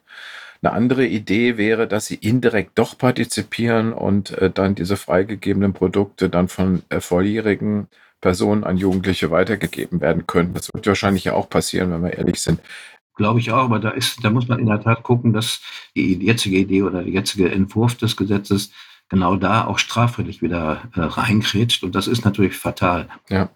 Eine 0.62 0.74
andere 0.74 1.06
Idee 1.06 1.58
wäre, 1.58 1.88
dass 1.88 2.06
sie 2.06 2.16
indirekt 2.16 2.80
doch 2.80 2.98
partizipieren 2.98 3.92
und 3.92 4.32
äh, 4.38 4.50
dann 4.50 4.76
diese 4.76 4.96
freigegebenen 4.96 5.74
Produkte 5.74 6.30
dann 6.30 6.48
von 6.48 6.84
äh, 6.88 7.02
volljährigen 7.02 7.88
Personen 8.22 8.64
an 8.64 8.78
Jugendliche 8.78 9.32
weitergegeben 9.32 10.00
werden 10.00 10.26
können. 10.26 10.54
Das 10.54 10.74
wird 10.74 10.88
wahrscheinlich 10.88 11.26
ja 11.26 11.34
auch 11.34 11.50
passieren, 11.50 11.92
wenn 11.92 12.04
wir 12.04 12.18
ehrlich 12.18 12.40
sind. 12.40 12.62
Glaube 13.16 13.40
ich 13.40 13.52
auch, 13.52 13.66
aber 13.66 13.80
da 13.80 13.90
ist, 13.90 14.24
da 14.24 14.30
muss 14.30 14.48
man 14.48 14.60
in 14.60 14.66
der 14.66 14.82
Tat 14.82 15.04
gucken, 15.04 15.34
dass 15.34 15.62
die 15.96 16.16
jetzige 16.16 16.58
Idee 16.58 16.82
oder 16.84 17.04
der 17.04 17.14
jetzige 17.14 17.52
Entwurf 17.52 17.96
des 17.96 18.18
Gesetzes 18.18 18.72
genau 19.10 19.36
da 19.36 19.66
auch 19.66 19.78
strafrechtlich 19.78 20.42
wieder 20.42 20.90
äh, 20.96 21.02
reinkretscht 21.02 21.84
und 21.84 21.94
das 21.94 22.08
ist 22.08 22.26
natürlich 22.26 22.58
fatal. 22.58 23.08
Ja, 23.30 23.50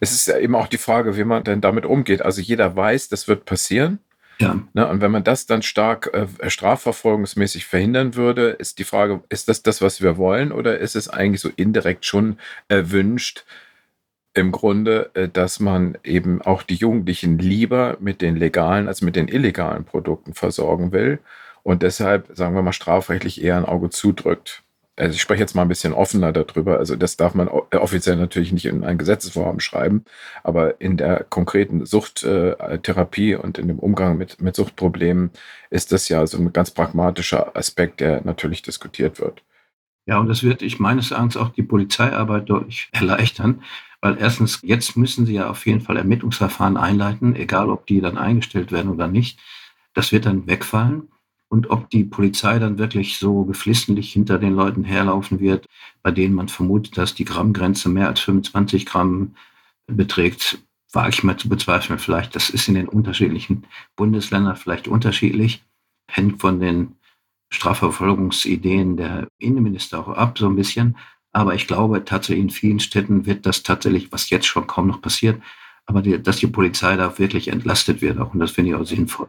es 0.00 0.12
ist 0.12 0.26
ja 0.26 0.38
eben 0.38 0.56
auch 0.56 0.66
die 0.66 0.78
Frage, 0.78 1.16
wie 1.16 1.24
man 1.24 1.44
denn 1.44 1.60
damit 1.60 1.86
umgeht. 1.86 2.22
Also 2.22 2.40
jeder 2.40 2.74
weiß, 2.74 3.08
das 3.08 3.28
wird 3.28 3.44
passieren. 3.44 4.00
Ja. 4.38 4.60
Ne, 4.74 4.86
und 4.86 5.00
wenn 5.00 5.10
man 5.10 5.24
das 5.24 5.46
dann 5.46 5.62
stark 5.62 6.10
äh, 6.12 6.50
strafverfolgungsmäßig 6.50 7.64
verhindern 7.64 8.16
würde, 8.16 8.50
ist 8.50 8.78
die 8.78 8.84
Frage, 8.84 9.22
ist 9.30 9.48
das 9.48 9.62
das, 9.62 9.80
was 9.80 10.02
wir 10.02 10.18
wollen 10.18 10.52
oder 10.52 10.78
ist 10.78 10.96
es 10.96 11.08
eigentlich 11.08 11.40
so 11.40 11.50
indirekt 11.56 12.04
schon 12.04 12.38
erwünscht, 12.68 13.44
im 14.36 14.52
Grunde, 14.52 15.10
äh, 15.14 15.28
dass 15.28 15.60
man 15.60 15.96
eben 16.04 16.42
auch 16.42 16.62
die 16.62 16.74
Jugendlichen 16.74 17.38
lieber 17.38 17.96
mit 18.00 18.20
den 18.20 18.36
legalen 18.36 18.86
als 18.86 19.02
mit 19.02 19.16
den 19.16 19.28
illegalen 19.28 19.84
Produkten 19.84 20.34
versorgen 20.34 20.92
will 20.92 21.18
und 21.62 21.82
deshalb, 21.82 22.28
sagen 22.34 22.54
wir 22.54 22.62
mal, 22.62 22.72
strafrechtlich 22.72 23.42
eher 23.42 23.56
ein 23.56 23.64
Auge 23.64 23.90
zudrückt. 23.90 24.62
Also 24.98 25.14
ich 25.14 25.20
spreche 25.20 25.40
jetzt 25.40 25.54
mal 25.54 25.62
ein 25.62 25.68
bisschen 25.68 25.92
offener 25.92 26.32
darüber. 26.32 26.78
Also 26.78 26.96
das 26.96 27.16
darf 27.16 27.34
man 27.34 27.48
äh, 27.48 27.76
offiziell 27.76 28.16
natürlich 28.16 28.52
nicht 28.52 28.66
in 28.66 28.84
ein 28.84 28.98
Gesetzesvorhaben 28.98 29.60
schreiben, 29.60 30.04
aber 30.44 30.80
in 30.80 30.96
der 30.96 31.24
konkreten 31.24 31.86
Suchttherapie 31.86 33.34
und 33.36 33.58
in 33.58 33.68
dem 33.68 33.78
Umgang 33.78 34.18
mit, 34.18 34.40
mit 34.40 34.54
Suchtproblemen 34.54 35.30
ist 35.70 35.92
das 35.92 36.08
ja 36.08 36.26
so 36.26 36.38
ein 36.38 36.52
ganz 36.52 36.70
pragmatischer 36.70 37.56
Aspekt, 37.56 38.00
der 38.00 38.22
natürlich 38.24 38.62
diskutiert 38.62 39.18
wird. 39.18 39.42
Ja, 40.06 40.18
und 40.18 40.28
das 40.28 40.44
wird 40.44 40.62
ich 40.62 40.78
meines 40.78 41.10
Erachtens 41.10 41.36
auch 41.36 41.48
die 41.48 41.64
Polizeiarbeit 41.64 42.48
deutlich 42.48 42.88
erleichtern, 42.92 43.62
weil 44.00 44.18
erstens, 44.18 44.60
jetzt 44.62 44.96
müssen 44.96 45.26
sie 45.26 45.34
ja 45.34 45.50
auf 45.50 45.66
jeden 45.66 45.80
Fall 45.80 45.96
Ermittlungsverfahren 45.96 46.76
einleiten, 46.76 47.34
egal 47.34 47.70
ob 47.70 47.86
die 47.86 48.00
dann 48.00 48.18
eingestellt 48.18 48.72
werden 48.72 48.90
oder 48.90 49.08
nicht. 49.08 49.38
Das 49.94 50.12
wird 50.12 50.26
dann 50.26 50.46
wegfallen. 50.46 51.08
Und 51.48 51.70
ob 51.70 51.90
die 51.90 52.04
Polizei 52.04 52.58
dann 52.58 52.78
wirklich 52.78 53.18
so 53.18 53.44
geflissentlich 53.44 54.12
hinter 54.12 54.38
den 54.38 54.54
Leuten 54.54 54.82
herlaufen 54.82 55.38
wird, 55.38 55.66
bei 56.02 56.10
denen 56.10 56.34
man 56.34 56.48
vermutet, 56.48 56.98
dass 56.98 57.14
die 57.14 57.24
Grammgrenze 57.24 57.88
mehr 57.88 58.08
als 58.08 58.20
25 58.20 58.84
Gramm 58.84 59.36
beträgt, 59.86 60.58
wage 60.92 61.10
ich 61.10 61.22
mal 61.22 61.36
zu 61.36 61.48
bezweifeln. 61.48 62.00
Vielleicht, 62.00 62.34
das 62.34 62.50
ist 62.50 62.66
in 62.68 62.74
den 62.74 62.88
unterschiedlichen 62.88 63.64
Bundesländern 63.94 64.56
vielleicht 64.56 64.88
unterschiedlich, 64.88 65.64
hängt 66.08 66.40
von 66.40 66.58
den 66.58 66.96
Strafverfolgungsideen 67.50 68.96
der 68.96 69.28
Innenminister 69.38 70.00
auch 70.00 70.08
ab, 70.08 70.38
so 70.38 70.48
ein 70.48 70.56
bisschen. 70.56 70.96
Aber 71.36 71.52
ich 71.54 71.66
glaube 71.66 72.02
tatsächlich, 72.02 72.44
in 72.44 72.48
vielen 72.48 72.80
Städten 72.80 73.26
wird 73.26 73.44
das 73.44 73.62
tatsächlich, 73.62 74.10
was 74.10 74.30
jetzt 74.30 74.46
schon 74.46 74.66
kaum 74.66 74.86
noch 74.86 75.02
passiert, 75.02 75.42
aber 75.84 76.00
die, 76.00 76.22
dass 76.22 76.38
die 76.38 76.46
Polizei 76.46 76.96
da 76.96 77.18
wirklich 77.18 77.48
entlastet 77.48 78.00
wird 78.00 78.18
auch. 78.18 78.32
Und 78.32 78.40
das 78.40 78.52
finde 78.52 78.70
ich 78.70 78.74
auch 78.74 78.86
sinnvoll. 78.86 79.28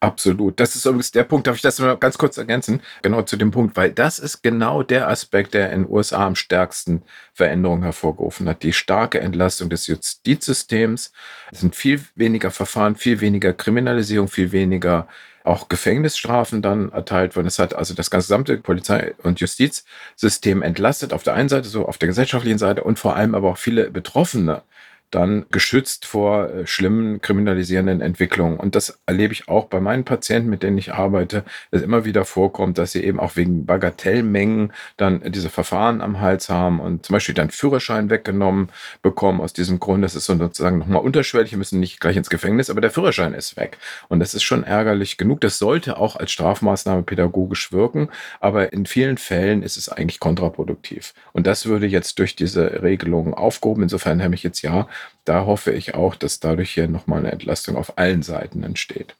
Absolut. 0.00 0.60
Das 0.60 0.76
ist 0.76 0.84
übrigens 0.84 1.12
der 1.12 1.24
Punkt, 1.24 1.46
darf 1.46 1.56
ich 1.56 1.62
das 1.62 1.78
noch 1.78 1.98
ganz 1.98 2.18
kurz 2.18 2.36
ergänzen? 2.36 2.82
Genau 3.00 3.22
zu 3.22 3.38
dem 3.38 3.52
Punkt, 3.52 3.74
weil 3.74 3.90
das 3.90 4.18
ist 4.18 4.42
genau 4.42 4.82
der 4.82 5.08
Aspekt, 5.08 5.54
der 5.54 5.72
in 5.72 5.84
den 5.84 5.90
USA 5.90 6.26
am 6.26 6.36
stärksten 6.36 7.02
Veränderungen 7.32 7.84
hervorgerufen 7.84 8.46
hat. 8.50 8.62
Die 8.62 8.74
starke 8.74 9.20
Entlastung 9.20 9.70
des 9.70 9.86
Justizsystems. 9.86 11.10
Es 11.50 11.60
sind 11.60 11.74
viel 11.74 12.04
weniger 12.16 12.50
Verfahren, 12.50 12.96
viel 12.96 13.22
weniger 13.22 13.54
Kriminalisierung, 13.54 14.28
viel 14.28 14.52
weniger 14.52 15.08
auch 15.46 15.68
Gefängnisstrafen 15.68 16.62
dann 16.62 16.90
erteilt 16.92 17.36
worden. 17.36 17.46
Es 17.46 17.58
hat 17.58 17.74
also 17.74 17.94
das 17.94 18.10
gesamte 18.10 18.58
Polizei- 18.58 19.14
und 19.22 19.40
Justizsystem 19.40 20.62
entlastet, 20.62 21.12
auf 21.12 21.22
der 21.22 21.34
einen 21.34 21.48
Seite, 21.48 21.68
so 21.68 21.86
auf 21.86 21.98
der 21.98 22.08
gesellschaftlichen 22.08 22.58
Seite 22.58 22.82
und 22.84 22.98
vor 22.98 23.16
allem 23.16 23.34
aber 23.34 23.50
auch 23.50 23.58
viele 23.58 23.90
Betroffene, 23.90 24.62
dann 25.10 25.46
geschützt 25.50 26.06
vor 26.06 26.50
äh, 26.50 26.66
schlimmen 26.66 27.20
kriminalisierenden 27.20 28.00
Entwicklungen. 28.00 28.58
Und 28.58 28.74
das 28.74 28.98
erlebe 29.06 29.32
ich 29.32 29.48
auch 29.48 29.66
bei 29.66 29.80
meinen 29.80 30.04
Patienten, 30.04 30.50
mit 30.50 30.62
denen 30.62 30.78
ich 30.78 30.92
arbeite, 30.92 31.44
dass 31.70 31.82
immer 31.82 32.04
wieder 32.04 32.24
vorkommt, 32.24 32.78
dass 32.78 32.92
sie 32.92 33.04
eben 33.04 33.20
auch 33.20 33.36
wegen 33.36 33.66
Bagatellmengen 33.66 34.72
dann 34.96 35.22
diese 35.32 35.48
Verfahren 35.48 36.00
am 36.00 36.20
Hals 36.20 36.48
haben 36.48 36.80
und 36.80 37.06
zum 37.06 37.14
Beispiel 37.14 37.34
dann 37.34 37.50
Führerschein 37.50 38.10
weggenommen 38.10 38.68
bekommen 39.02 39.40
aus 39.40 39.52
diesem 39.52 39.78
Grund. 39.78 40.02
Das 40.02 40.14
ist 40.14 40.26
sozusagen 40.26 40.78
nochmal 40.78 41.02
unterschwellig, 41.02 41.52
wir 41.52 41.58
müssen 41.58 41.80
nicht 41.80 42.00
gleich 42.00 42.16
ins 42.16 42.30
Gefängnis, 42.30 42.70
aber 42.70 42.80
der 42.80 42.90
Führerschein 42.90 43.34
ist 43.34 43.56
weg. 43.56 43.78
Und 44.08 44.20
das 44.20 44.34
ist 44.34 44.42
schon 44.42 44.64
ärgerlich 44.64 45.16
genug. 45.16 45.40
Das 45.40 45.58
sollte 45.58 45.98
auch 45.98 46.16
als 46.16 46.32
Strafmaßnahme 46.32 47.02
pädagogisch 47.02 47.72
wirken, 47.72 48.08
aber 48.40 48.72
in 48.72 48.86
vielen 48.86 49.18
Fällen 49.18 49.62
ist 49.62 49.76
es 49.76 49.88
eigentlich 49.88 50.20
kontraproduktiv. 50.20 51.14
Und 51.32 51.46
das 51.46 51.66
würde 51.66 51.86
jetzt 51.86 52.18
durch 52.18 52.36
diese 52.36 52.82
Regelung 52.82 53.34
aufgehoben. 53.34 53.84
Insofern 53.84 54.22
habe 54.22 54.34
ich 54.34 54.42
jetzt 54.42 54.62
ja 54.62 54.88
da 55.24 55.46
hoffe 55.46 55.72
ich 55.72 55.94
auch, 55.94 56.14
dass 56.14 56.40
dadurch 56.40 56.72
hier 56.72 56.88
nochmal 56.88 57.20
eine 57.20 57.32
Entlastung 57.32 57.76
auf 57.76 57.98
allen 57.98 58.22
Seiten 58.22 58.62
entsteht. 58.62 59.16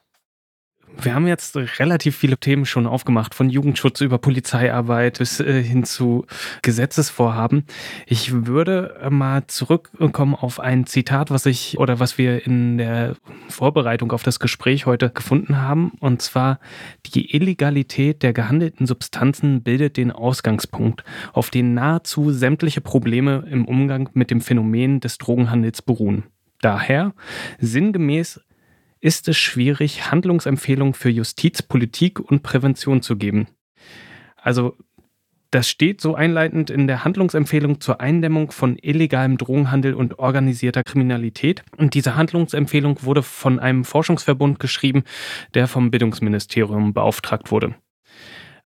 Wir 1.01 1.15
haben 1.15 1.27
jetzt 1.27 1.57
relativ 1.57 2.17
viele 2.17 2.39
Themen 2.39 2.65
schon 2.65 2.87
aufgemacht, 2.87 3.35
von 3.35 3.51
Jugendschutz 3.51 4.01
über 4.01 4.19
Polizeiarbeit 4.19 5.19
bis 5.19 5.41
äh, 5.41 5.63
hin 5.63 5.85
zu 5.85 6.27
Gesetzesvorhaben. 6.63 7.65
Ich 8.07 8.47
würde 8.47 9.09
mal 9.11 9.47
zurückkommen 9.47 10.35
auf 10.35 10.59
ein 10.59 10.87
Zitat, 10.87 11.31
was 11.31 11.47
ich 11.47 11.79
oder 11.79 12.01
was 12.01 12.19
wir 12.19 12.47
in 12.47 12.79
der 12.79 13.15
Vorbereitung 13.49 14.13
auf 14.13 14.23
das 14.23 14.41
Gespräch 14.41 14.87
heute 14.87 15.11
gefunden 15.11 15.59
haben. 15.59 15.93
Und 16.01 16.23
zwar, 16.23 16.59
die 17.15 17.35
Illegalität 17.35 18.23
der 18.23 18.33
gehandelten 18.33 18.87
Substanzen 18.87 19.63
bildet 19.63 19.99
den 19.99 20.11
Ausgangspunkt, 20.11 21.05
auf 21.33 21.51
den 21.51 21.75
nahezu 21.75 22.33
sämtliche 22.33 22.81
Probleme 22.81 23.45
im 23.51 23.67
Umgang 23.67 24.09
mit 24.15 24.31
dem 24.31 24.41
Phänomen 24.41 25.01
des 25.01 25.19
Drogenhandels 25.19 25.83
beruhen. 25.83 26.25
Daher, 26.63 27.13
sinngemäß 27.59 28.41
ist 29.01 29.29
es 29.29 29.37
schwierig, 29.37 30.11
Handlungsempfehlungen 30.11 30.95
für 30.95 31.11
Justiz, 31.11 31.63
Politik 31.63 32.21
und 32.21 32.43
Prävention 32.43 33.03
zu 33.03 33.17
geben. 33.17 33.49
Also 34.37 34.77
das 35.51 35.69
steht 35.69 36.01
so 36.01 36.15
einleitend 36.15 36.71
in 36.71 36.87
der 36.87 37.05
Handlungsempfehlung 37.05 37.81
zur 37.81 38.01
Eindämmung 38.01 38.51
von 38.51 38.77
illegalem 38.79 39.39
Drogenhandel 39.39 39.95
und 39.95 40.19
organisierter 40.19 40.83
Kriminalität. 40.83 41.63
Und 41.77 41.95
diese 41.95 42.17
Handlungsempfehlung 42.17 43.03
wurde 43.03 43.23
von 43.23 43.59
einem 43.59 43.85
Forschungsverbund 43.85 44.59
geschrieben, 44.59 45.05
der 45.55 45.69
vom 45.69 45.91
Bildungsministerium 45.91 46.93
beauftragt 46.93 47.51
wurde. 47.51 47.75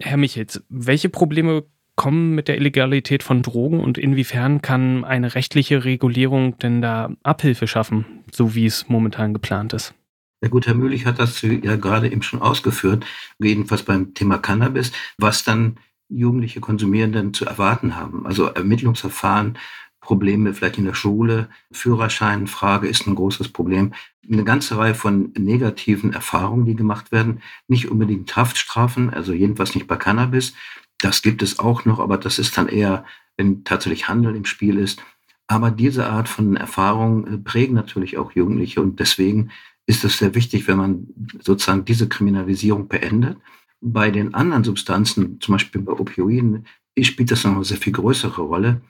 Herr 0.00 0.16
Michels, 0.16 0.64
welche 0.68 1.08
Probleme 1.08 1.64
kommen 1.96 2.34
mit 2.34 2.48
der 2.48 2.56
Illegalität 2.56 3.22
von 3.22 3.42
Drogen 3.42 3.80
und 3.80 3.96
inwiefern 3.96 4.60
kann 4.60 5.04
eine 5.04 5.34
rechtliche 5.36 5.84
Regulierung 5.84 6.58
denn 6.58 6.82
da 6.82 7.12
Abhilfe 7.22 7.68
schaffen, 7.68 8.04
so 8.32 8.54
wie 8.54 8.66
es 8.66 8.88
momentan 8.88 9.32
geplant 9.32 9.72
ist? 9.72 9.94
Ja 10.44 10.50
gut, 10.50 10.66
Herr 10.66 10.74
Mühlich 10.74 11.06
hat 11.06 11.18
das 11.18 11.40
ja 11.40 11.76
gerade 11.76 12.12
eben 12.12 12.20
schon 12.20 12.42
ausgeführt, 12.42 13.06
jedenfalls 13.38 13.82
beim 13.82 14.12
Thema 14.12 14.36
Cannabis, 14.36 14.92
was 15.16 15.42
dann 15.42 15.78
jugendliche 16.10 16.60
Konsumierenden 16.60 17.32
zu 17.32 17.46
erwarten 17.46 17.96
haben. 17.96 18.26
Also 18.26 18.48
Ermittlungsverfahren, 18.48 19.56
Probleme 20.02 20.52
vielleicht 20.52 20.76
in 20.76 20.84
der 20.84 20.92
Schule, 20.92 21.48
Führerscheinfrage 21.72 22.86
ist 22.86 23.06
ein 23.06 23.14
großes 23.14 23.54
Problem. 23.54 23.94
Eine 24.30 24.44
ganze 24.44 24.76
Reihe 24.76 24.94
von 24.94 25.32
negativen 25.34 26.12
Erfahrungen, 26.12 26.66
die 26.66 26.76
gemacht 26.76 27.10
werden. 27.10 27.40
Nicht 27.66 27.90
unbedingt 27.90 28.36
Haftstrafen, 28.36 29.14
also 29.14 29.32
jedenfalls 29.32 29.74
nicht 29.74 29.86
bei 29.86 29.96
Cannabis. 29.96 30.52
Das 30.98 31.22
gibt 31.22 31.40
es 31.40 31.58
auch 31.58 31.86
noch, 31.86 32.00
aber 32.00 32.18
das 32.18 32.38
ist 32.38 32.58
dann 32.58 32.68
eher, 32.68 33.06
wenn 33.38 33.64
tatsächlich 33.64 34.08
Handel 34.08 34.36
im 34.36 34.44
Spiel 34.44 34.76
ist. 34.76 35.02
Aber 35.46 35.70
diese 35.70 36.06
Art 36.06 36.28
von 36.28 36.54
Erfahrungen 36.56 37.34
äh, 37.34 37.38
prägen 37.38 37.74
natürlich 37.74 38.18
auch 38.18 38.32
Jugendliche 38.32 38.82
und 38.82 39.00
deswegen 39.00 39.50
ist 39.86 40.04
es 40.04 40.18
sehr 40.18 40.34
wichtig, 40.34 40.66
wenn 40.68 40.78
man 40.78 41.06
sozusagen 41.40 41.84
diese 41.84 42.08
Kriminalisierung 42.08 42.88
beendet. 42.88 43.38
Bei 43.80 44.10
den 44.10 44.34
anderen 44.34 44.64
Substanzen, 44.64 45.40
zum 45.40 45.54
Beispiel 45.54 45.82
bei 45.82 45.92
Opioiden, 45.92 46.66
spielt 47.00 47.30
das 47.30 47.44
noch 47.44 47.54
eine 47.54 47.64
sehr 47.64 47.76
viel 47.76 47.92
größere 47.92 48.42
Rolle. 48.42 48.80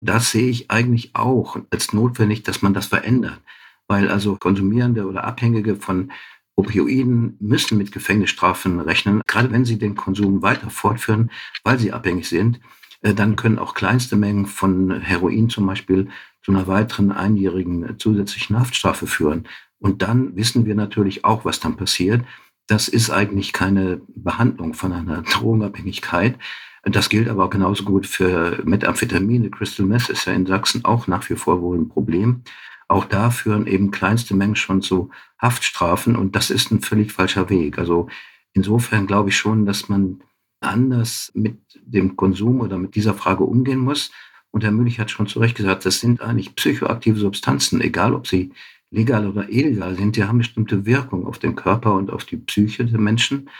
Das 0.00 0.30
sehe 0.30 0.48
ich 0.48 0.70
eigentlich 0.70 1.14
auch 1.14 1.56
als 1.70 1.92
notwendig, 1.92 2.42
dass 2.42 2.62
man 2.62 2.74
das 2.74 2.86
verändert. 2.86 3.40
Weil 3.88 4.08
also 4.08 4.36
Konsumierende 4.36 5.06
oder 5.06 5.24
Abhängige 5.24 5.76
von 5.76 6.12
Opioiden 6.56 7.36
müssen 7.40 7.78
mit 7.78 7.90
Gefängnisstrafen 7.90 8.78
rechnen, 8.80 9.22
gerade 9.26 9.50
wenn 9.50 9.64
sie 9.64 9.78
den 9.78 9.96
Konsum 9.96 10.42
weiter 10.42 10.70
fortführen, 10.70 11.30
weil 11.64 11.78
sie 11.78 11.92
abhängig 11.92 12.28
sind. 12.28 12.60
Äh, 13.00 13.14
dann 13.14 13.36
können 13.36 13.58
auch 13.58 13.74
kleinste 13.74 14.16
Mengen 14.16 14.46
von 14.46 15.00
Heroin 15.00 15.50
zum 15.50 15.66
Beispiel 15.66 16.08
zu 16.42 16.52
einer 16.52 16.66
weiteren 16.66 17.10
einjährigen 17.10 17.98
zusätzlichen 17.98 18.58
Haftstrafe 18.58 19.06
führen. 19.06 19.48
Und 19.84 20.00
dann 20.00 20.34
wissen 20.34 20.64
wir 20.64 20.74
natürlich 20.74 21.26
auch, 21.26 21.44
was 21.44 21.60
dann 21.60 21.76
passiert. 21.76 22.24
Das 22.68 22.88
ist 22.88 23.10
eigentlich 23.10 23.52
keine 23.52 24.00
Behandlung 24.16 24.72
von 24.72 24.92
einer 24.92 25.20
Drogenabhängigkeit. 25.34 26.38
Das 26.84 27.10
gilt 27.10 27.28
aber 27.28 27.44
auch 27.44 27.50
genauso 27.50 27.84
gut 27.84 28.06
für 28.06 28.62
Methamphetamine. 28.64 29.50
Crystal 29.50 29.84
Meth 29.84 30.08
ist 30.08 30.24
ja 30.24 30.32
in 30.32 30.46
Sachsen 30.46 30.86
auch 30.86 31.06
nach 31.06 31.28
wie 31.28 31.36
vor 31.36 31.60
wohl 31.60 31.76
ein 31.76 31.90
Problem. 31.90 32.44
Auch 32.88 33.04
da 33.04 33.28
führen 33.28 33.66
eben 33.66 33.90
kleinste 33.90 34.34
Mengen 34.34 34.56
schon 34.56 34.80
zu 34.80 35.10
Haftstrafen 35.38 36.16
und 36.16 36.34
das 36.34 36.48
ist 36.48 36.70
ein 36.70 36.80
völlig 36.80 37.12
falscher 37.12 37.50
Weg. 37.50 37.78
Also 37.78 38.08
insofern 38.54 39.06
glaube 39.06 39.28
ich 39.28 39.36
schon, 39.36 39.66
dass 39.66 39.90
man 39.90 40.22
anders 40.60 41.30
mit 41.34 41.58
dem 41.84 42.16
Konsum 42.16 42.62
oder 42.62 42.78
mit 42.78 42.94
dieser 42.94 43.12
Frage 43.12 43.44
umgehen 43.44 43.80
muss. 43.80 44.12
Und 44.50 44.64
Herr 44.64 44.72
Müllich 44.72 44.98
hat 44.98 45.10
schon 45.10 45.26
zu 45.26 45.40
Recht 45.40 45.56
gesagt, 45.58 45.84
das 45.84 46.00
sind 46.00 46.22
eigentlich 46.22 46.54
psychoaktive 46.54 47.18
Substanzen, 47.18 47.82
egal 47.82 48.14
ob 48.14 48.26
sie 48.26 48.52
legal 48.94 49.26
oder 49.26 49.50
illegal 49.50 49.96
sind, 49.96 50.16
die 50.16 50.24
haben 50.24 50.38
bestimmte 50.38 50.86
Wirkung 50.86 51.26
auf 51.26 51.38
den 51.38 51.56
Körper 51.56 51.94
und 51.94 52.10
auf 52.10 52.24
die 52.24 52.36
Psyche 52.36 52.84
der 52.84 53.00
Menschen. 53.00 53.50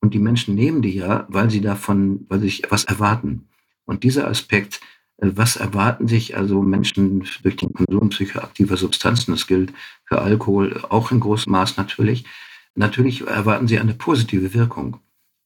Und 0.00 0.14
die 0.14 0.18
Menschen 0.18 0.54
nehmen 0.54 0.82
die 0.82 0.94
ja, 0.94 1.26
weil 1.28 1.50
sie 1.50 1.60
davon, 1.60 2.26
weil 2.28 2.40
sie 2.40 2.46
sich 2.46 2.62
was 2.70 2.84
erwarten. 2.84 3.48
Und 3.84 4.02
dieser 4.02 4.28
Aspekt, 4.28 4.80
äh, 5.18 5.30
was 5.34 5.56
erwarten 5.56 6.08
sich 6.08 6.36
also 6.36 6.62
Menschen 6.62 7.24
durch 7.42 7.56
den 7.56 7.72
Konsum 7.72 8.08
psychoaktiver 8.10 8.76
Substanzen, 8.76 9.32
das 9.32 9.46
gilt 9.46 9.72
für 10.04 10.20
Alkohol 10.20 10.82
auch 10.88 11.12
in 11.12 11.20
großem 11.20 11.52
Maß 11.52 11.76
natürlich, 11.76 12.24
natürlich 12.74 13.26
erwarten 13.26 13.68
sie 13.68 13.78
eine 13.78 13.94
positive 13.94 14.54
Wirkung 14.54 14.98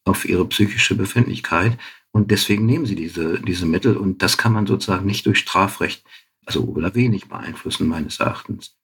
auf 0.04 0.28
ihre 0.28 0.46
psychische 0.46 0.94
Befindlichkeit. 0.94 1.78
Und 2.12 2.30
deswegen 2.30 2.64
nehmen 2.66 2.86
sie 2.86 2.94
diese, 2.94 3.40
diese 3.40 3.66
Mittel. 3.66 3.96
Und 3.96 4.22
das 4.22 4.38
kann 4.38 4.52
man 4.52 4.66
sozusagen 4.66 5.06
nicht 5.06 5.26
durch 5.26 5.38
Strafrecht, 5.38 6.04
also 6.46 6.62
oder 6.62 6.94
wenig 6.94 7.28
beeinflussen, 7.28 7.88
meines 7.88 8.20
Erachtens. 8.20 8.76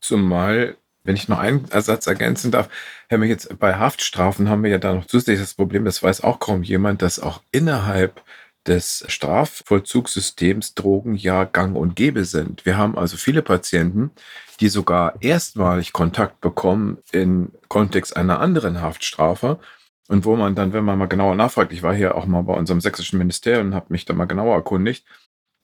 Zumal, 0.00 0.76
wenn 1.04 1.16
ich 1.16 1.28
noch 1.28 1.38
einen 1.38 1.70
Ersatz 1.70 2.06
ergänzen 2.06 2.50
darf, 2.50 2.68
Herr 3.08 3.18
mich 3.18 3.30
jetzt 3.30 3.58
bei 3.58 3.74
Haftstrafen 3.74 4.48
haben 4.48 4.62
wir 4.62 4.70
ja 4.70 4.78
da 4.78 4.94
noch 4.94 5.06
zusätzlich 5.06 5.40
das 5.40 5.54
Problem, 5.54 5.84
das 5.84 6.02
weiß 6.02 6.22
auch 6.22 6.38
kaum 6.38 6.62
jemand, 6.62 7.02
dass 7.02 7.20
auch 7.20 7.42
innerhalb 7.52 8.22
des 8.66 9.04
Strafvollzugssystems 9.08 10.74
Drogen 10.74 11.14
ja 11.14 11.44
gang 11.44 11.74
und 11.76 11.96
gäbe 11.96 12.24
sind. 12.24 12.66
Wir 12.66 12.76
haben 12.76 12.98
also 12.98 13.16
viele 13.16 13.42
Patienten, 13.42 14.10
die 14.60 14.68
sogar 14.68 15.14
erstmalig 15.20 15.92
Kontakt 15.92 16.40
bekommen 16.40 16.98
in 17.12 17.52
Kontext 17.68 18.16
einer 18.16 18.40
anderen 18.40 18.82
Haftstrafe 18.82 19.58
und 20.08 20.24
wo 20.24 20.36
man 20.36 20.54
dann, 20.54 20.72
wenn 20.72 20.84
man 20.84 20.98
mal 20.98 21.06
genauer 21.06 21.34
nachfragt, 21.34 21.72
ich 21.72 21.82
war 21.82 21.94
hier 21.94 22.14
auch 22.14 22.26
mal 22.26 22.42
bei 22.42 22.54
unserem 22.54 22.80
sächsischen 22.80 23.18
Ministerium 23.18 23.68
und 23.68 23.74
habe 23.74 23.86
mich 23.90 24.04
da 24.04 24.14
mal 24.14 24.24
genauer 24.26 24.54
erkundigt, 24.54 25.04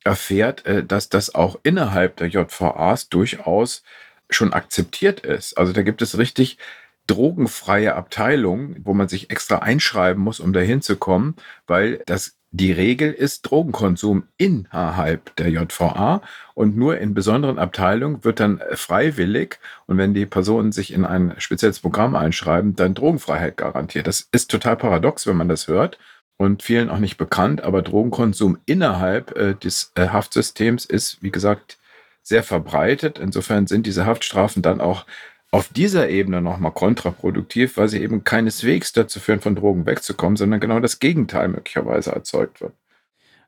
erfährt, 0.04 0.64
äh, 0.66 0.84
dass 0.84 1.08
das 1.08 1.34
auch 1.34 1.58
innerhalb 1.62 2.16
der 2.16 2.28
JVAs 2.28 3.08
durchaus 3.08 3.82
schon 4.30 4.52
akzeptiert 4.52 5.20
ist. 5.20 5.58
Also 5.58 5.72
da 5.72 5.82
gibt 5.82 6.02
es 6.02 6.18
richtig 6.18 6.58
drogenfreie 7.06 7.94
Abteilungen, 7.94 8.76
wo 8.84 8.94
man 8.94 9.08
sich 9.08 9.30
extra 9.30 9.58
einschreiben 9.58 10.22
muss, 10.22 10.40
um 10.40 10.52
dahin 10.52 10.80
zu 10.80 10.96
kommen, 10.96 11.36
weil 11.66 12.02
das 12.06 12.36
die 12.56 12.70
Regel 12.70 13.12
ist 13.12 13.42
Drogenkonsum 13.42 14.28
innerhalb 14.36 15.34
der 15.34 15.50
JVA 15.50 16.22
und 16.54 16.76
nur 16.76 16.98
in 16.98 17.12
besonderen 17.12 17.58
Abteilungen 17.58 18.22
wird 18.22 18.38
dann 18.38 18.62
freiwillig 18.74 19.58
und 19.86 19.98
wenn 19.98 20.14
die 20.14 20.24
Personen 20.24 20.70
sich 20.70 20.92
in 20.92 21.04
ein 21.04 21.34
spezielles 21.38 21.80
Programm 21.80 22.14
einschreiben, 22.14 22.76
dann 22.76 22.94
Drogenfreiheit 22.94 23.56
garantiert. 23.56 24.06
Das 24.06 24.28
ist 24.30 24.52
total 24.52 24.76
paradox, 24.76 25.26
wenn 25.26 25.36
man 25.36 25.48
das 25.48 25.66
hört 25.66 25.98
und 26.36 26.62
vielen 26.62 26.90
auch 26.90 26.98
nicht 26.98 27.16
bekannt, 27.16 27.60
aber 27.60 27.82
Drogenkonsum 27.82 28.58
innerhalb 28.66 29.36
äh, 29.36 29.54
des 29.54 29.90
äh, 29.96 30.06
Haftsystems 30.08 30.84
ist, 30.84 31.20
wie 31.24 31.32
gesagt, 31.32 31.78
sehr 32.24 32.42
verbreitet. 32.42 33.20
Insofern 33.20 33.68
sind 33.68 33.86
diese 33.86 34.06
Haftstrafen 34.06 34.62
dann 34.62 34.80
auch 34.80 35.06
auf 35.52 35.68
dieser 35.68 36.08
Ebene 36.08 36.42
nochmal 36.42 36.72
kontraproduktiv, 36.72 37.76
weil 37.76 37.88
sie 37.88 38.02
eben 38.02 38.24
keineswegs 38.24 38.92
dazu 38.92 39.20
führen, 39.20 39.40
von 39.40 39.54
Drogen 39.54 39.86
wegzukommen, 39.86 40.36
sondern 40.36 40.58
genau 40.58 40.80
das 40.80 40.98
Gegenteil 40.98 41.46
möglicherweise 41.46 42.10
erzeugt 42.10 42.60
wird. 42.60 42.72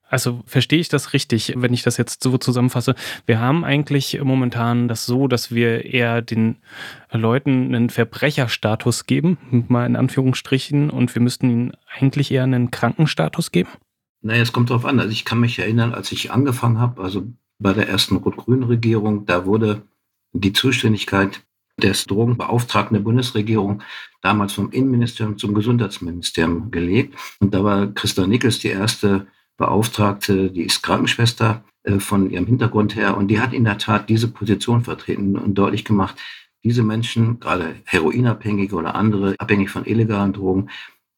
Also 0.08 0.42
verstehe 0.46 0.78
ich 0.78 0.88
das 0.88 1.14
richtig, 1.14 1.54
wenn 1.56 1.74
ich 1.74 1.82
das 1.82 1.96
jetzt 1.96 2.22
so 2.22 2.38
zusammenfasse. 2.38 2.94
Wir 3.24 3.40
haben 3.40 3.64
eigentlich 3.64 4.20
momentan 4.22 4.86
das 4.86 5.04
so, 5.04 5.26
dass 5.26 5.50
wir 5.50 5.84
eher 5.84 6.22
den 6.22 6.58
Leuten 7.10 7.74
einen 7.74 7.90
Verbrecherstatus 7.90 9.06
geben, 9.06 9.64
mal 9.66 9.84
in 9.84 9.96
Anführungsstrichen, 9.96 10.90
und 10.90 11.12
wir 11.12 11.22
müssten 11.22 11.50
ihnen 11.50 11.72
eigentlich 11.98 12.30
eher 12.30 12.44
einen 12.44 12.70
Krankenstatus 12.70 13.50
geben? 13.50 13.70
Naja, 14.20 14.42
es 14.42 14.52
kommt 14.52 14.70
darauf 14.70 14.84
an. 14.84 15.00
Also 15.00 15.10
ich 15.10 15.24
kann 15.24 15.40
mich 15.40 15.58
erinnern, 15.58 15.92
als 15.92 16.12
ich 16.12 16.30
angefangen 16.30 16.78
habe, 16.78 17.02
also 17.02 17.26
bei 17.58 17.72
der 17.72 17.88
ersten 17.88 18.16
rot-grünen 18.16 18.64
Regierung. 18.64 19.26
Da 19.26 19.46
wurde 19.46 19.82
die 20.32 20.52
Zuständigkeit 20.52 21.42
des 21.78 22.04
Drogenbeauftragten 22.04 22.94
der 22.94 23.02
Bundesregierung 23.02 23.82
damals 24.22 24.54
vom 24.54 24.70
Innenministerium 24.70 25.38
zum 25.38 25.54
Gesundheitsministerium 25.54 26.70
gelegt. 26.70 27.16
Und 27.38 27.52
da 27.52 27.62
war 27.64 27.86
Christa 27.88 28.26
Nickels 28.26 28.58
die 28.58 28.68
erste 28.68 29.26
Beauftragte, 29.56 30.50
die 30.50 30.62
ist 30.62 30.82
Krankenschwester 30.82 31.64
äh, 31.84 31.98
von 31.98 32.30
ihrem 32.30 32.46
Hintergrund 32.46 32.96
her 32.96 33.16
und 33.16 33.28
die 33.28 33.40
hat 33.40 33.52
in 33.52 33.64
der 33.64 33.78
Tat 33.78 34.08
diese 34.08 34.28
Position 34.28 34.84
vertreten 34.84 35.36
und 35.36 35.54
deutlich 35.54 35.84
gemacht, 35.84 36.16
diese 36.64 36.82
Menschen, 36.82 37.38
gerade 37.40 37.76
Heroinabhängige 37.84 38.74
oder 38.74 38.94
andere, 38.94 39.36
abhängig 39.38 39.70
von 39.70 39.84
illegalen 39.84 40.32
Drogen, 40.32 40.68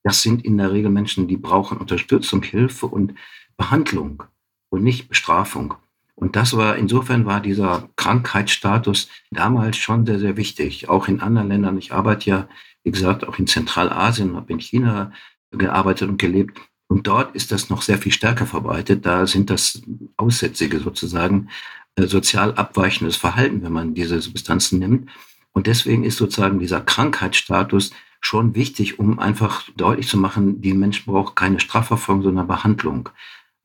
das 0.05 0.22
sind 0.22 0.44
in 0.44 0.59
der 0.59 0.72
Regel 0.72 0.90
Menschen, 0.90 1.27
die 1.27 1.37
brauchen 1.37 1.79
Unterstützung, 1.79 2.42
Hilfe 2.42 2.87
und 2.87 3.14
Behandlung 3.57 4.22
und 4.68 4.85
nicht 4.85 5.09
Bestrafung. 5.09 5.74
Und 6.18 6.35
das 6.35 6.57
war, 6.57 6.76
insofern 6.76 7.26
war 7.26 7.40
dieser 7.40 7.88
Krankheitsstatus 7.94 9.09
damals 9.31 9.76
schon 9.76 10.04
sehr, 10.04 10.18
sehr 10.18 10.37
wichtig. 10.37 10.88
Auch 10.88 11.07
in 11.07 11.20
anderen 11.20 11.48
Ländern. 11.48 11.78
Ich 11.78 11.92
arbeite 11.92 12.28
ja, 12.28 12.48
wie 12.83 12.90
gesagt, 12.90 13.26
auch 13.26 13.38
in 13.38 13.46
Zentralasien, 13.46 14.35
habe 14.35 14.52
in 14.52 14.59
China 14.59 15.12
gearbeitet 15.52 16.09
und 16.09 16.18
gelebt. 16.18 16.61
Und 16.88 17.07
dort 17.07 17.37
ist 17.37 17.52
das 17.52 17.70
noch 17.70 17.83
sehr 17.83 17.98
viel 17.98 18.11
stärker 18.11 18.46
verbreitet. 18.46 19.07
Da 19.07 19.28
sind 19.28 19.48
das 19.48 19.81
Aussätzige 20.16 20.81
sozusagen 20.81 21.50
äh, 21.94 22.07
sozial 22.07 22.52
abweichendes 22.54 23.16
Verhalten, 23.16 23.62
wenn 23.62 23.72
man 23.72 23.94
diese 23.94 24.20
Substanzen 24.20 24.81
nimmt. 24.81 25.11
Und 25.52 25.68
deswegen 25.68 26.02
ist 26.02 26.16
sozusagen 26.16 26.59
dieser 26.59 26.81
Krankheitsstatus 26.81 27.92
schon 28.20 28.57
wichtig, 28.57 28.98
um 28.98 29.20
einfach 29.20 29.68
deutlich 29.76 30.09
zu 30.09 30.18
machen, 30.18 30.61
die 30.61 30.72
Menschen 30.72 31.12
brauchen 31.12 31.37
keine 31.37 31.61
Strafverfolgung, 31.61 32.24
sondern 32.24 32.48
Behandlung. 32.48 33.09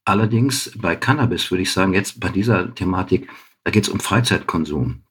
Allerdings 0.05 0.71
bei 0.75 0.95
Cannabis 0.95 1.49
würde 1.49 1.61
ich 1.61 1.71
sagen, 1.71 1.93
jetzt 1.93 2.19
bei 2.19 2.29
dieser 2.29 2.73
Thematik, 2.75 3.29
da 3.63 3.71
geht 3.71 3.83
es 3.83 3.89
um 3.89 3.99
Freizeitkonsum. 3.99 5.03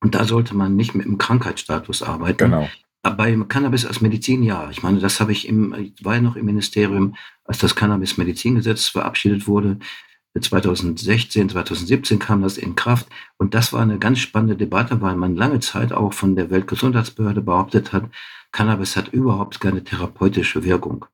Und 0.00 0.14
da 0.14 0.24
sollte 0.24 0.54
man 0.54 0.76
nicht 0.76 0.94
mit 0.94 1.06
dem 1.06 1.18
Krankheitsstatus 1.18 2.02
arbeiten. 2.02 2.38
Genau. 2.38 2.68
Bei 3.02 3.36
Cannabis 3.48 3.86
als 3.86 4.00
Medizin 4.00 4.42
ja. 4.42 4.70
Ich 4.70 4.82
meine, 4.82 5.00
das 5.00 5.20
habe 5.20 5.32
ich 5.32 5.48
im, 5.48 5.74
ich 5.74 6.04
war 6.04 6.16
ja 6.16 6.20
noch 6.20 6.36
im 6.36 6.46
Ministerium, 6.46 7.16
als 7.44 7.58
das 7.58 7.74
Cannabis-Medizingesetz 7.74 8.86
verabschiedet 8.86 9.46
wurde. 9.46 9.78
2016, 10.38 11.48
2017 11.48 12.18
kam 12.20 12.42
das 12.42 12.58
in 12.58 12.76
Kraft. 12.76 13.08
Und 13.38 13.54
das 13.54 13.72
war 13.72 13.82
eine 13.82 13.98
ganz 13.98 14.20
spannende 14.20 14.56
Debatte, 14.56 15.00
weil 15.00 15.16
man 15.16 15.34
lange 15.34 15.58
Zeit 15.60 15.92
auch 15.92 16.12
von 16.12 16.36
der 16.36 16.50
Weltgesundheitsbehörde 16.50 17.40
behauptet 17.40 17.92
hat, 17.92 18.04
Cannabis 18.52 18.96
hat 18.96 19.08
überhaupt 19.08 19.60
keine 19.60 19.84
therapeutische 19.84 20.64
Wirkung. 20.64 21.06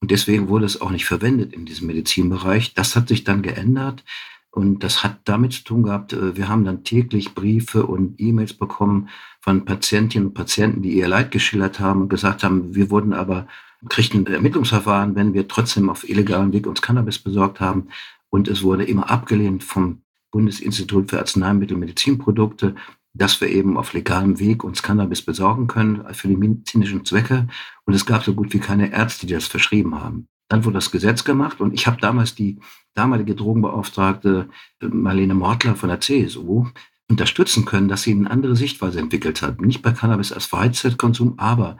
Und 0.00 0.10
deswegen 0.10 0.48
wurde 0.48 0.66
es 0.66 0.80
auch 0.80 0.90
nicht 0.90 1.06
verwendet 1.06 1.52
in 1.52 1.64
diesem 1.64 1.88
Medizinbereich. 1.88 2.74
Das 2.74 2.94
hat 2.94 3.08
sich 3.08 3.24
dann 3.24 3.42
geändert. 3.42 4.04
Und 4.50 4.82
das 4.82 5.04
hat 5.04 5.20
damit 5.24 5.52
zu 5.52 5.64
tun 5.64 5.82
gehabt, 5.82 6.12
äh, 6.12 6.36
wir 6.36 6.48
haben 6.48 6.64
dann 6.64 6.82
täglich 6.84 7.34
Briefe 7.34 7.86
und 7.86 8.20
E-Mails 8.20 8.54
bekommen 8.54 9.08
von 9.40 9.64
Patientinnen 9.64 10.28
und 10.28 10.34
Patienten, 10.34 10.82
die 10.82 10.92
ihr 10.92 11.08
Leid 11.08 11.30
geschildert 11.30 11.80
haben 11.80 12.02
und 12.02 12.08
gesagt 12.08 12.42
haben, 12.42 12.74
wir 12.74 12.90
wurden 12.90 13.12
aber, 13.12 13.46
kriegten 13.88 14.26
Ermittlungsverfahren, 14.26 15.14
wenn 15.14 15.34
wir 15.34 15.46
trotzdem 15.46 15.88
auf 15.90 16.08
illegalen 16.08 16.52
Weg 16.52 16.66
uns 16.66 16.82
Cannabis 16.82 17.18
besorgt 17.18 17.60
haben. 17.60 17.88
Und 18.30 18.48
es 18.48 18.62
wurde 18.62 18.84
immer 18.84 19.08
abgelehnt 19.10 19.62
vom 19.62 20.02
Bundesinstitut 20.32 21.10
für 21.10 21.18
Arzneimittel 21.18 21.74
und 21.74 21.80
Medizinprodukte 21.80 22.74
dass 23.18 23.40
wir 23.40 23.48
eben 23.48 23.76
auf 23.76 23.92
legalem 23.92 24.38
Weg 24.38 24.64
uns 24.64 24.82
Cannabis 24.82 25.22
besorgen 25.22 25.66
können 25.66 26.04
für 26.14 26.28
die 26.28 26.36
medizinischen 26.36 27.04
Zwecke. 27.04 27.48
Und 27.84 27.94
es 27.94 28.06
gab 28.06 28.24
so 28.24 28.32
gut 28.32 28.52
wie 28.54 28.60
keine 28.60 28.92
Ärzte, 28.92 29.26
die 29.26 29.34
das 29.34 29.46
verschrieben 29.46 30.00
haben. 30.00 30.28
Dann 30.48 30.64
wurde 30.64 30.74
das 30.74 30.90
Gesetz 30.90 31.24
gemacht 31.24 31.60
und 31.60 31.74
ich 31.74 31.86
habe 31.86 32.00
damals 32.00 32.34
die 32.34 32.58
damalige 32.94 33.34
Drogenbeauftragte 33.34 34.48
äh, 34.80 34.86
Marlene 34.86 35.34
Mortler 35.34 35.76
von 35.76 35.90
der 35.90 36.00
CSU 36.00 36.66
unterstützen 37.10 37.64
können, 37.64 37.88
dass 37.88 38.02
sie 38.02 38.12
eine 38.12 38.30
andere 38.30 38.56
Sichtweise 38.56 38.98
entwickelt 38.98 39.42
hat. 39.42 39.60
Nicht 39.60 39.82
bei 39.82 39.92
Cannabis 39.92 40.32
als 40.32 40.46
Freizeitkonsum, 40.46 41.34
aber 41.38 41.78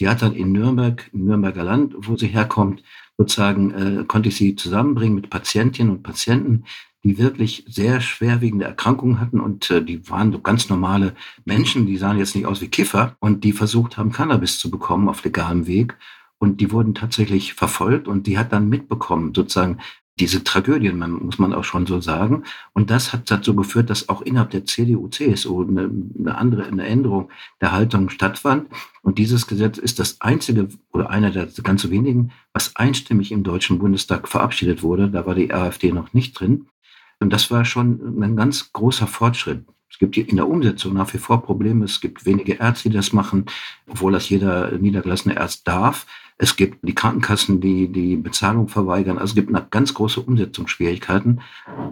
die 0.00 0.08
hat 0.08 0.22
dann 0.22 0.34
in 0.34 0.52
Nürnberg, 0.52 1.08
im 1.12 1.26
Nürnberger 1.26 1.64
Land, 1.64 1.94
wo 1.96 2.16
sie 2.16 2.28
herkommt, 2.28 2.82
sozusagen, 3.18 3.70
äh, 3.72 4.04
konnte 4.04 4.30
ich 4.30 4.36
sie 4.36 4.56
zusammenbringen 4.56 5.16
mit 5.16 5.28
Patientinnen 5.28 5.92
und 5.92 6.02
Patienten, 6.02 6.64
die 7.04 7.18
wirklich 7.18 7.64
sehr 7.68 8.00
schwerwiegende 8.00 8.64
Erkrankungen 8.64 9.20
hatten 9.20 9.40
und 9.40 9.70
äh, 9.70 9.82
die 9.84 10.08
waren 10.08 10.32
so 10.32 10.40
ganz 10.40 10.68
normale 10.68 11.14
Menschen, 11.44 11.86
die 11.86 11.96
sahen 11.96 12.18
jetzt 12.18 12.34
nicht 12.34 12.46
aus 12.46 12.60
wie 12.60 12.68
Kiffer 12.68 13.16
und 13.20 13.44
die 13.44 13.52
versucht 13.52 13.96
haben, 13.96 14.12
Cannabis 14.12 14.58
zu 14.58 14.70
bekommen 14.70 15.08
auf 15.08 15.22
legalem 15.24 15.66
Weg. 15.66 15.96
Und 16.40 16.60
die 16.60 16.70
wurden 16.70 16.94
tatsächlich 16.94 17.54
verfolgt 17.54 18.06
und 18.06 18.28
die 18.28 18.38
hat 18.38 18.52
dann 18.52 18.68
mitbekommen, 18.68 19.34
sozusagen, 19.34 19.78
diese 20.20 20.44
Tragödien, 20.44 20.98
muss 20.98 21.38
man 21.38 21.52
auch 21.52 21.64
schon 21.64 21.86
so 21.86 22.00
sagen. 22.00 22.44
Und 22.72 22.90
das 22.90 23.12
hat 23.12 23.30
dazu 23.30 23.54
geführt, 23.54 23.90
dass 23.90 24.08
auch 24.08 24.22
innerhalb 24.22 24.50
der 24.50 24.64
CDU, 24.64 25.08
CSU 25.08 25.62
eine, 25.62 25.90
eine 26.18 26.36
andere, 26.36 26.66
eine 26.66 26.86
Änderung 26.86 27.30
der 27.60 27.72
Haltung 27.72 28.10
stattfand. 28.10 28.68
Und 29.02 29.18
dieses 29.18 29.46
Gesetz 29.46 29.78
ist 29.78 29.98
das 29.98 30.20
einzige 30.20 30.68
oder 30.92 31.10
einer 31.10 31.30
der 31.30 31.48
ganz 31.62 31.88
wenigen, 31.88 32.32
was 32.52 32.76
einstimmig 32.76 33.32
im 33.32 33.42
Deutschen 33.42 33.78
Bundestag 33.78 34.28
verabschiedet 34.28 34.82
wurde. 34.82 35.08
Da 35.08 35.26
war 35.26 35.34
die 35.34 35.52
AfD 35.52 35.92
noch 35.92 36.12
nicht 36.12 36.38
drin. 36.38 36.66
Und 37.20 37.32
das 37.32 37.50
war 37.50 37.64
schon 37.64 38.22
ein 38.22 38.36
ganz 38.36 38.72
großer 38.72 39.06
Fortschritt. 39.06 39.64
Es 39.90 39.98
gibt 39.98 40.16
in 40.16 40.36
der 40.36 40.48
Umsetzung 40.48 40.94
nach 40.94 41.12
wie 41.14 41.18
vor 41.18 41.42
Probleme. 41.42 41.84
Es 41.84 42.00
gibt 42.00 42.26
wenige 42.26 42.54
Ärzte, 42.54 42.90
die 42.90 42.96
das 42.96 43.12
machen, 43.12 43.46
obwohl 43.88 44.12
das 44.12 44.28
jeder 44.28 44.70
niedergelassene 44.72 45.40
Arzt 45.40 45.66
darf. 45.66 46.06
Es 46.38 46.54
gibt 46.54 46.78
die 46.86 46.94
Krankenkassen, 46.94 47.60
die 47.60 47.88
die 47.88 48.16
Bezahlung 48.16 48.68
verweigern. 48.68 49.18
Also 49.18 49.32
es 49.32 49.34
gibt 49.34 49.70
ganz 49.70 49.92
große 49.92 50.20
Umsetzungsschwierigkeiten. 50.20 51.40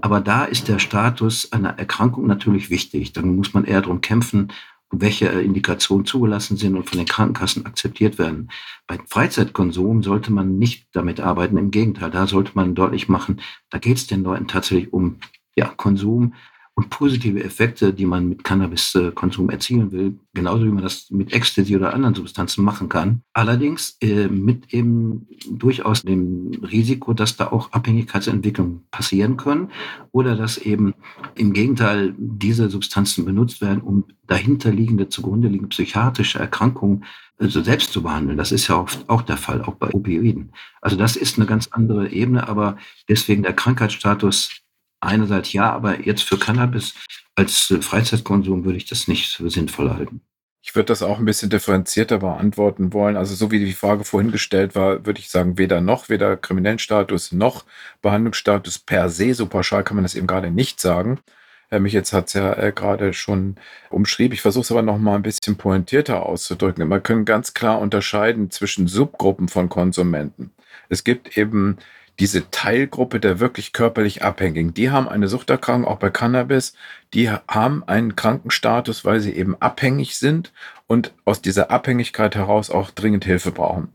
Aber 0.01 0.21
da 0.21 0.45
ist 0.45 0.69
der 0.69 0.79
Status 0.79 1.53
einer 1.53 1.79
Erkrankung 1.79 2.27
natürlich 2.29 2.71
wichtig. 2.71 3.13
Dann 3.13 3.35
muss 3.35 3.55
man 3.55 3.65
eher 3.65 3.83
darum 3.83 4.01
kämpfen, 4.01 4.53
welche 4.91 5.27
Indikationen 5.27 6.07
zugelassen 6.07 6.57
sind 6.57 6.77
und 6.77 6.89
von 6.89 6.99
den 6.99 7.09
Krankenkassen 7.09 7.67
akzeptiert 7.67 8.19
werden. 8.19 8.51
Bei 8.87 8.99
Freizeitkonsum 9.09 10.05
sollte 10.05 10.33
man 10.33 10.59
nicht 10.59 10.87
damit 10.93 11.19
arbeiten. 11.19 11.57
Im 11.57 11.73
Gegenteil, 11.73 12.11
da 12.11 12.29
sollte 12.29 12.53
man 12.55 12.77
deutlich 12.77 13.09
machen, 13.09 13.41
da 13.71 13.79
geht 13.79 13.97
es 13.97 14.07
den 14.07 14.23
Leuten 14.23 14.47
tatsächlich 14.47 14.93
um 14.93 15.19
ja, 15.57 15.67
Konsum, 15.67 16.35
und 16.77 16.91
positive 16.91 17.43
Effekte, 17.43 17.95
die 17.95 18.05
man 18.05 18.29
mit 18.29 18.45
Cannabiskonsum 18.45 19.49
erzielen 19.49 19.93
will, 19.93 20.19
genauso 20.35 20.65
wie 20.65 20.71
man 20.71 20.83
das 20.83 21.11
mit 21.11 21.33
Ecstasy 21.33 21.75
oder 21.75 21.95
anderen 21.95 22.15
Substanzen 22.15 22.63
machen 22.63 22.91
kann. 22.91 23.23
Allerdings 23.33 23.97
äh, 24.03 24.29
mit 24.29 24.75
eben 24.75 25.27
durchaus 25.51 26.03
dem 26.03 26.51
Risiko, 26.63 27.15
dass 27.15 27.37
da 27.39 27.51
auch 27.51 27.73
Abhängigkeitsentwicklungen 27.73 28.83
passieren 28.91 29.39
können 29.39 29.71
oder 30.13 30.37
dass 30.37 30.59
eben 30.59 30.93
im 31.35 31.55
Gegenteil 31.55 32.15
diese 32.19 32.69
Substanzen 32.69 33.25
benutzt 33.25 33.63
werden, 33.63 33.81
um 33.81 34.05
dahinterliegende, 34.27 35.09
zugrunde 35.09 35.49
liegende 35.49 35.69
psychiatrische 35.69 36.39
Erkrankungen 36.39 37.05
also 37.39 37.63
selbst 37.63 37.93
zu 37.93 38.03
behandeln. 38.03 38.37
Das 38.37 38.53
ist 38.53 38.69
ja 38.69 38.79
oft 38.79 39.09
auch 39.09 39.23
der 39.23 39.37
Fall, 39.39 39.63
auch 39.63 39.75
bei 39.75 39.93
Opioiden. 39.95 40.53
Also 40.83 40.97
das 40.97 41.17
ist 41.17 41.39
eine 41.39 41.47
ganz 41.47 41.69
andere 41.71 42.11
Ebene, 42.11 42.49
aber 42.49 42.77
deswegen 43.09 43.43
der 43.43 43.53
Krankheitsstatus 43.55 44.63
einerseits 45.01 45.53
ja, 45.53 45.73
aber 45.73 46.01
jetzt 46.01 46.23
für 46.23 46.39
Cannabis 46.39 46.95
als 47.35 47.71
äh, 47.71 47.83
Freizeitkonsum 47.83 48.65
würde 48.65 48.79
ich 48.79 48.87
das 48.87 49.09
nicht 49.09 49.37
für 49.37 49.51
sinnvoll 49.51 49.91
halten. 49.91 50.21
Ich 50.63 50.75
würde 50.75 50.87
das 50.87 51.03
auch 51.03 51.21
ein 51.21 51.25
bisschen 51.25 51.49
differenzierter 51.49 52.19
beantworten 52.19 52.93
wollen. 52.93 53.17
Also 53.17 53.37
so 53.37 53.53
wie 53.53 53.65
die 53.65 53.73
Frage 53.73 54.03
vorhin 54.03 54.33
gestellt 54.33 54.75
war, 54.75 55.07
würde 55.07 55.21
ich 55.21 55.29
sagen, 55.31 55.59
weder 55.59 55.81
noch, 55.81 56.09
weder 56.09 56.37
kriminellen 56.37 56.81
Status 56.81 57.31
noch 57.31 57.65
Behandlungsstatus 58.03 58.81
per 58.81 59.09
se. 59.09 59.33
So 59.33 59.47
pauschal 59.47 59.85
kann 59.85 59.97
man 59.97 60.03
das 60.03 60.17
eben 60.17 60.27
gerade 60.27 60.51
nicht 60.51 60.81
sagen. 60.81 61.21
Herr 61.69 61.81
Michels 61.81 62.13
hat 62.13 62.27
es 62.29 62.33
ja 62.35 62.53
äh, 62.55 62.73
gerade 62.73 63.13
schon 63.13 63.57
umschrieben. 63.91 64.35
Ich 64.35 64.43
versuche 64.43 64.63
es 64.63 64.71
aber 64.73 64.83
noch 64.83 64.99
mal 64.99 65.17
ein 65.17 65.23
bisschen 65.23 65.57
pointierter 65.57 66.25
auszudrücken. 66.27 66.89
Man 66.89 67.03
kann 67.03 67.25
ganz 67.25 67.55
klar 67.55 67.81
unterscheiden 67.81 68.51
zwischen 68.51 68.89
Subgruppen 68.89 69.49
von 69.49 69.69
Konsumenten. 69.69 70.53
Es 70.89 71.05
gibt 71.05 71.37
eben 71.37 71.79
diese 72.19 72.51
Teilgruppe 72.51 73.21
der 73.21 73.41
wirklich 73.41 73.73
körperlich 73.73 74.23
Abhängigen, 74.23 74.75
die 74.75 74.91
haben 74.91 75.09
eine 75.09 75.29
Suchterkrankung, 75.29 75.91
auch 75.91 75.99
bei 75.99 76.11
Cannabis, 76.11 76.75
die 77.15 77.31
haben 77.31 77.85
einen 77.87 78.17
Krankenstatus, 78.17 79.05
weil 79.05 79.21
sie 79.21 79.33
eben 79.33 79.57
abhängig 79.61 80.17
sind 80.17 80.53
und 80.87 81.13
aus 81.25 81.43
dieser 81.43 81.71
Abhängigkeit 81.71 82.35
heraus 82.35 82.71
auch 82.71 82.91
dringend 82.91 83.25
Hilfe 83.25 83.51
brauchen. 83.53 83.93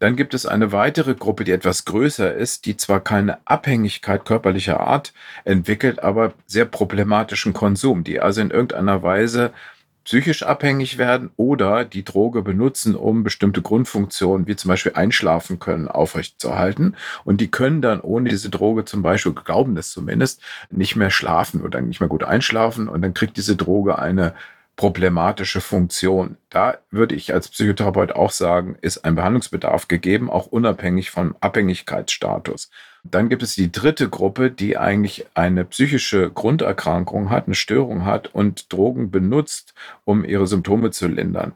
Dann 0.00 0.16
gibt 0.16 0.34
es 0.34 0.46
eine 0.46 0.72
weitere 0.72 1.14
Gruppe, 1.14 1.44
die 1.44 1.52
etwas 1.52 1.84
größer 1.84 2.34
ist, 2.34 2.66
die 2.66 2.76
zwar 2.76 2.98
keine 2.98 3.38
Abhängigkeit 3.46 4.24
körperlicher 4.24 4.80
Art 4.80 5.12
entwickelt, 5.44 6.02
aber 6.02 6.32
sehr 6.46 6.64
problematischen 6.64 7.52
Konsum, 7.52 8.02
die 8.02 8.18
also 8.18 8.40
in 8.40 8.50
irgendeiner 8.50 9.04
Weise 9.04 9.52
psychisch 10.04 10.42
abhängig 10.42 10.98
werden 10.98 11.30
oder 11.36 11.84
die 11.84 12.04
Droge 12.04 12.42
benutzen, 12.42 12.94
um 12.94 13.22
bestimmte 13.22 13.62
Grundfunktionen 13.62 14.46
wie 14.46 14.56
zum 14.56 14.68
Beispiel 14.68 14.92
Einschlafen 14.94 15.58
können 15.58 15.88
aufrechtzuerhalten. 15.88 16.96
Und 17.24 17.40
die 17.40 17.50
können 17.50 17.82
dann 17.82 18.00
ohne 18.00 18.28
diese 18.28 18.50
Droge 18.50 18.84
zum 18.84 19.02
Beispiel, 19.02 19.32
glauben 19.32 19.74
das 19.74 19.90
zumindest, 19.90 20.40
nicht 20.70 20.96
mehr 20.96 21.10
schlafen 21.10 21.62
oder 21.62 21.80
nicht 21.80 22.00
mehr 22.00 22.08
gut 22.08 22.24
einschlafen. 22.24 22.88
Und 22.88 23.02
dann 23.02 23.14
kriegt 23.14 23.36
diese 23.36 23.56
Droge 23.56 23.98
eine 23.98 24.34
problematische 24.76 25.60
Funktion. 25.60 26.36
Da 26.50 26.78
würde 26.90 27.14
ich 27.14 27.32
als 27.32 27.48
Psychotherapeut 27.48 28.12
auch 28.12 28.30
sagen, 28.30 28.76
ist 28.80 29.04
ein 29.04 29.14
Behandlungsbedarf 29.14 29.88
gegeben, 29.88 30.30
auch 30.30 30.46
unabhängig 30.46 31.10
vom 31.10 31.36
Abhängigkeitsstatus. 31.40 32.70
Dann 33.04 33.28
gibt 33.28 33.42
es 33.42 33.54
die 33.54 33.72
dritte 33.72 34.08
Gruppe, 34.08 34.50
die 34.50 34.78
eigentlich 34.78 35.26
eine 35.34 35.64
psychische 35.64 36.30
Grunderkrankung 36.30 37.30
hat, 37.30 37.46
eine 37.46 37.54
Störung 37.54 38.04
hat 38.04 38.34
und 38.34 38.72
Drogen 38.72 39.10
benutzt, 39.10 39.74
um 40.04 40.24
ihre 40.24 40.46
Symptome 40.46 40.90
zu 40.92 41.08
lindern 41.08 41.52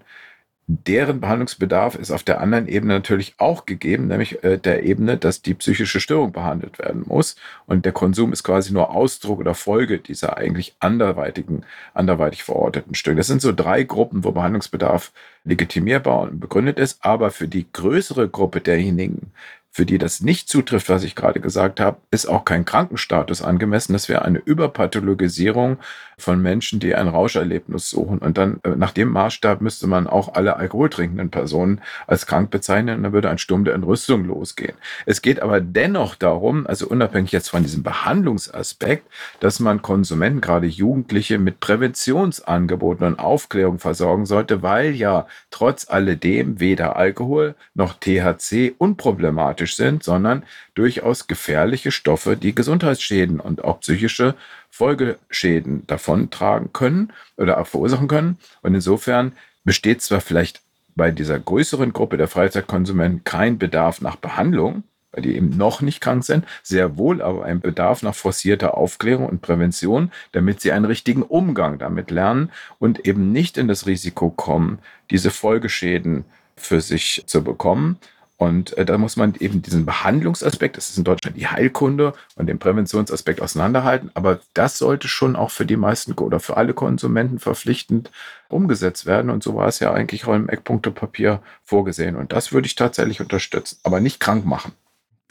deren 0.68 1.20
Behandlungsbedarf 1.20 1.94
ist 1.94 2.10
auf 2.10 2.24
der 2.24 2.40
anderen 2.40 2.66
Ebene 2.66 2.94
natürlich 2.94 3.34
auch 3.38 3.66
gegeben, 3.66 4.08
nämlich 4.08 4.42
äh, 4.42 4.58
der 4.58 4.82
Ebene, 4.82 5.16
dass 5.16 5.40
die 5.40 5.54
psychische 5.54 6.00
Störung 6.00 6.32
behandelt 6.32 6.80
werden 6.80 7.04
muss. 7.06 7.36
Und 7.66 7.84
der 7.84 7.92
Konsum 7.92 8.32
ist 8.32 8.42
quasi 8.42 8.72
nur 8.72 8.90
Ausdruck 8.90 9.38
oder 9.38 9.54
Folge 9.54 9.98
dieser 9.98 10.36
eigentlich 10.36 10.74
anderweitigen, 10.80 11.64
anderweitig 11.94 12.42
verorteten 12.42 12.96
Störung. 12.96 13.18
Das 13.18 13.28
sind 13.28 13.42
so 13.42 13.52
drei 13.52 13.84
Gruppen, 13.84 14.24
wo 14.24 14.32
Behandlungsbedarf 14.32 15.12
legitimierbar 15.44 16.22
und 16.22 16.40
begründet 16.40 16.80
ist. 16.80 16.98
Aber 17.04 17.30
für 17.30 17.46
die 17.46 17.66
größere 17.72 18.28
Gruppe 18.28 18.60
derjenigen, 18.60 19.32
für 19.76 19.84
die 19.84 19.98
das 19.98 20.22
nicht 20.22 20.48
zutrifft, 20.48 20.88
was 20.88 21.02
ich 21.02 21.14
gerade 21.14 21.38
gesagt 21.38 21.80
habe, 21.80 21.98
ist 22.10 22.24
auch 22.24 22.46
kein 22.46 22.64
Krankenstatus 22.64 23.42
angemessen. 23.42 23.92
Das 23.92 24.08
wäre 24.08 24.24
eine 24.24 24.38
Überpathologisierung 24.38 25.76
von 26.16 26.40
Menschen, 26.40 26.80
die 26.80 26.94
ein 26.94 27.08
Rauscherlebnis 27.08 27.90
suchen. 27.90 28.20
Und 28.20 28.38
dann 28.38 28.58
äh, 28.62 28.70
nach 28.70 28.92
dem 28.92 29.10
Maßstab 29.10 29.60
müsste 29.60 29.86
man 29.86 30.06
auch 30.06 30.32
alle 30.32 30.56
alkoholtrinkenden 30.56 31.30
Personen 31.30 31.82
als 32.06 32.26
krank 32.26 32.50
bezeichnen 32.50 32.96
und 32.96 33.02
dann 33.02 33.12
würde 33.12 33.28
ein 33.28 33.36
Sturm 33.36 33.66
der 33.66 33.74
Entrüstung 33.74 34.24
losgehen. 34.24 34.78
Es 35.04 35.20
geht 35.20 35.40
aber 35.40 35.60
dennoch 35.60 36.14
darum, 36.14 36.66
also 36.66 36.88
unabhängig 36.88 37.32
jetzt 37.32 37.50
von 37.50 37.62
diesem 37.62 37.82
Behandlungsaspekt, 37.82 39.06
dass 39.40 39.60
man 39.60 39.82
Konsumenten, 39.82 40.40
gerade 40.40 40.66
Jugendliche, 40.66 41.38
mit 41.38 41.60
Präventionsangeboten 41.60 43.06
und 43.08 43.18
Aufklärung 43.18 43.78
versorgen 43.78 44.24
sollte, 44.24 44.62
weil 44.62 44.92
ja 44.92 45.26
trotz 45.50 45.86
alledem 45.90 46.60
weder 46.60 46.96
Alkohol 46.96 47.56
noch 47.74 47.92
THC 47.92 48.74
unproblematisch 48.78 49.65
toxisch 49.66 49.76
sind, 49.76 50.02
sondern 50.02 50.44
durchaus 50.74 51.26
gefährliche 51.26 51.90
Stoffe, 51.90 52.36
die 52.36 52.54
Gesundheitsschäden 52.54 53.40
und 53.40 53.64
auch 53.64 53.80
psychische 53.80 54.34
Folgeschäden 54.70 55.86
davontragen 55.86 56.72
können 56.72 57.12
oder 57.36 57.58
auch 57.58 57.66
verursachen 57.66 58.08
können. 58.08 58.38
Und 58.62 58.74
insofern 58.74 59.32
besteht 59.64 60.02
zwar 60.02 60.20
vielleicht 60.20 60.60
bei 60.94 61.10
dieser 61.10 61.38
größeren 61.38 61.92
Gruppe 61.92 62.16
der 62.16 62.28
Freizeitkonsumenten 62.28 63.24
kein 63.24 63.58
Bedarf 63.58 64.00
nach 64.00 64.16
Behandlung, 64.16 64.82
weil 65.12 65.22
die 65.22 65.36
eben 65.36 65.56
noch 65.56 65.80
nicht 65.82 66.00
krank 66.00 66.24
sind, 66.24 66.44
sehr 66.62 66.96
wohl 66.96 67.22
aber 67.22 67.44
ein 67.44 67.60
Bedarf 67.60 68.02
nach 68.02 68.14
forcierter 68.14 68.76
Aufklärung 68.76 69.26
und 69.26 69.42
Prävention, 69.42 70.10
damit 70.32 70.60
sie 70.60 70.72
einen 70.72 70.84
richtigen 70.84 71.22
Umgang 71.22 71.78
damit 71.78 72.10
lernen 72.10 72.50
und 72.78 73.06
eben 73.06 73.32
nicht 73.32 73.58
in 73.58 73.68
das 73.68 73.86
Risiko 73.86 74.30
kommen, 74.30 74.78
diese 75.10 75.30
Folgeschäden 75.30 76.24
für 76.56 76.80
sich 76.80 77.22
zu 77.26 77.44
bekommen. 77.44 77.98
Und 78.38 78.76
äh, 78.76 78.84
da 78.84 78.98
muss 78.98 79.16
man 79.16 79.34
eben 79.38 79.62
diesen 79.62 79.86
Behandlungsaspekt, 79.86 80.76
das 80.76 80.90
ist 80.90 80.98
in 80.98 81.04
Deutschland 81.04 81.36
die 81.36 81.46
Heilkunde 81.46 82.12
und 82.34 82.46
den 82.46 82.58
Präventionsaspekt 82.58 83.40
auseinanderhalten. 83.40 84.10
Aber 84.14 84.40
das 84.52 84.78
sollte 84.78 85.08
schon 85.08 85.36
auch 85.36 85.50
für 85.50 85.64
die 85.64 85.76
meisten 85.76 86.12
oder 86.12 86.38
für 86.38 86.56
alle 86.56 86.74
Konsumenten 86.74 87.38
verpflichtend 87.38 88.10
umgesetzt 88.48 89.06
werden. 89.06 89.30
Und 89.30 89.42
so 89.42 89.54
war 89.54 89.68
es 89.68 89.80
ja 89.80 89.92
eigentlich 89.92 90.26
auch 90.26 90.34
im 90.34 90.48
Eckpunktepapier 90.48 91.40
vorgesehen. 91.64 92.16
Und 92.16 92.32
das 92.32 92.52
würde 92.52 92.66
ich 92.66 92.74
tatsächlich 92.74 93.20
unterstützen, 93.20 93.78
aber 93.82 94.00
nicht 94.00 94.20
krank 94.20 94.44
machen. 94.44 94.72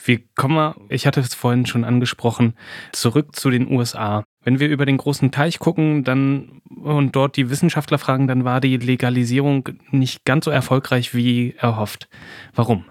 Wie 0.04 0.28
kommen 0.36 0.56
wir, 0.56 0.76
ich 0.90 1.08
hatte 1.08 1.20
es 1.20 1.34
vorhin 1.34 1.66
schon 1.66 1.84
angesprochen, 1.84 2.54
zurück 2.92 3.36
zu 3.36 3.50
den 3.50 3.72
USA. 3.72 4.24
Wenn 4.44 4.60
wir 4.60 4.68
über 4.68 4.86
den 4.86 4.98
großen 4.98 5.32
Teich 5.32 5.58
gucken, 5.58 6.04
dann 6.04 6.62
und 6.84 7.16
dort 7.16 7.38
die 7.38 7.50
Wissenschaftler 7.50 7.98
fragen, 7.98 8.28
dann 8.28 8.44
war 8.44 8.62
die 8.62 8.78
Legalisierung 8.78 9.70
nicht 9.92 10.26
ganz 10.26 10.46
so 10.46 10.52
erfolgreich 10.52 11.16
wie 11.16 11.56
erhofft. 11.58 12.10
Warum? 12.54 12.86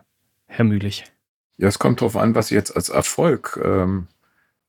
Herr 0.56 0.64
Mühlich? 0.64 1.04
Ja, 1.56 1.66
es 1.66 1.80
kommt 1.80 2.00
darauf 2.00 2.16
an, 2.16 2.36
was 2.36 2.48
Sie 2.48 2.54
jetzt 2.54 2.76
als 2.76 2.88
Erfolg 2.88 3.58
ähm, 3.62 4.06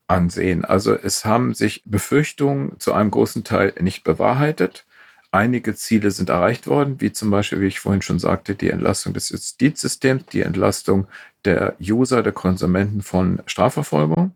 ansehen. 0.08 0.66
Also 0.66 0.96
es 0.96 1.26
haben 1.26 1.54
sich 1.54 1.84
Befürchtungen 1.86 2.80
zu 2.80 2.94
einem 2.94 3.12
großen 3.12 3.44
Teil 3.44 3.74
nicht 3.80 4.04
bewahrheitet. 4.04 4.86
Einige 5.30 5.76
Ziele 5.76 6.10
sind 6.10 6.30
erreicht 6.30 6.66
worden, 6.66 7.02
wie 7.02 7.12
zum 7.12 7.30
Beispiel, 7.30 7.62
wie 7.62 7.68
ich 7.68 7.80
vorhin 7.80 8.02
schon 8.02 8.18
sagte, 8.18 8.56
die 8.56 8.72
Entlastung 8.72 9.14
des 9.14 9.30
Justizsystems, 9.30 10.26
die 10.32 10.42
Entlastung 10.42 11.08
der 11.44 11.76
User, 11.80 12.24
der 12.24 12.34
Konsumenten 12.34 13.04
von 13.04 13.44
Strafverfolgung. 13.46 14.32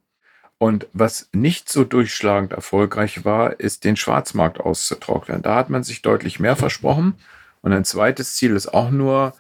Und 0.59 0.87
was 0.93 1.29
nicht 1.33 1.69
so 1.69 1.83
durchschlagend 1.83 2.51
erfolgreich 2.51 3.25
war, 3.25 3.59
ist 3.59 3.85
den 3.85 3.95
Schwarzmarkt 3.95 4.59
auszutrocknen. 4.59 5.41
Da 5.41 5.55
hat 5.55 5.71
man 5.71 5.83
sich 5.83 6.03
deutlich 6.03 6.39
mehr 6.39 6.55
versprochen. 6.55 7.15
Und 7.61 7.73
ein 7.73 7.85
zweites 7.85 8.35
Ziel 8.35 8.55
ist 8.55 8.71
auch 8.71 8.91
nur 8.91 9.33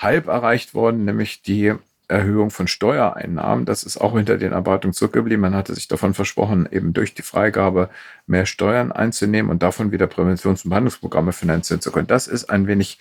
halb 0.00 0.26
erreicht 0.26 0.74
worden, 0.74 1.04
nämlich 1.04 1.42
die 1.42 1.74
Erhöhung 2.08 2.50
von 2.50 2.66
Steuereinnahmen. 2.66 3.64
Das 3.64 3.84
ist 3.84 3.96
auch 3.96 4.16
hinter 4.16 4.36
den 4.36 4.52
Erwartungen 4.52 4.92
zurückgeblieben. 4.92 5.40
Man 5.40 5.54
hatte 5.54 5.74
sich 5.74 5.88
davon 5.88 6.12
versprochen, 6.12 6.68
eben 6.70 6.92
durch 6.92 7.14
die 7.14 7.22
Freigabe 7.22 7.88
mehr 8.26 8.46
Steuern 8.46 8.90
einzunehmen 8.90 9.50
und 9.50 9.62
davon 9.62 9.92
wieder 9.92 10.06
Präventions- 10.06 10.64
und 10.64 10.70
Behandlungsprogramme 10.70 11.32
finanzieren 11.32 11.80
zu 11.80 11.92
können. 11.92 12.08
Das 12.08 12.26
ist 12.26 12.50
ein 12.50 12.66
wenig 12.66 12.98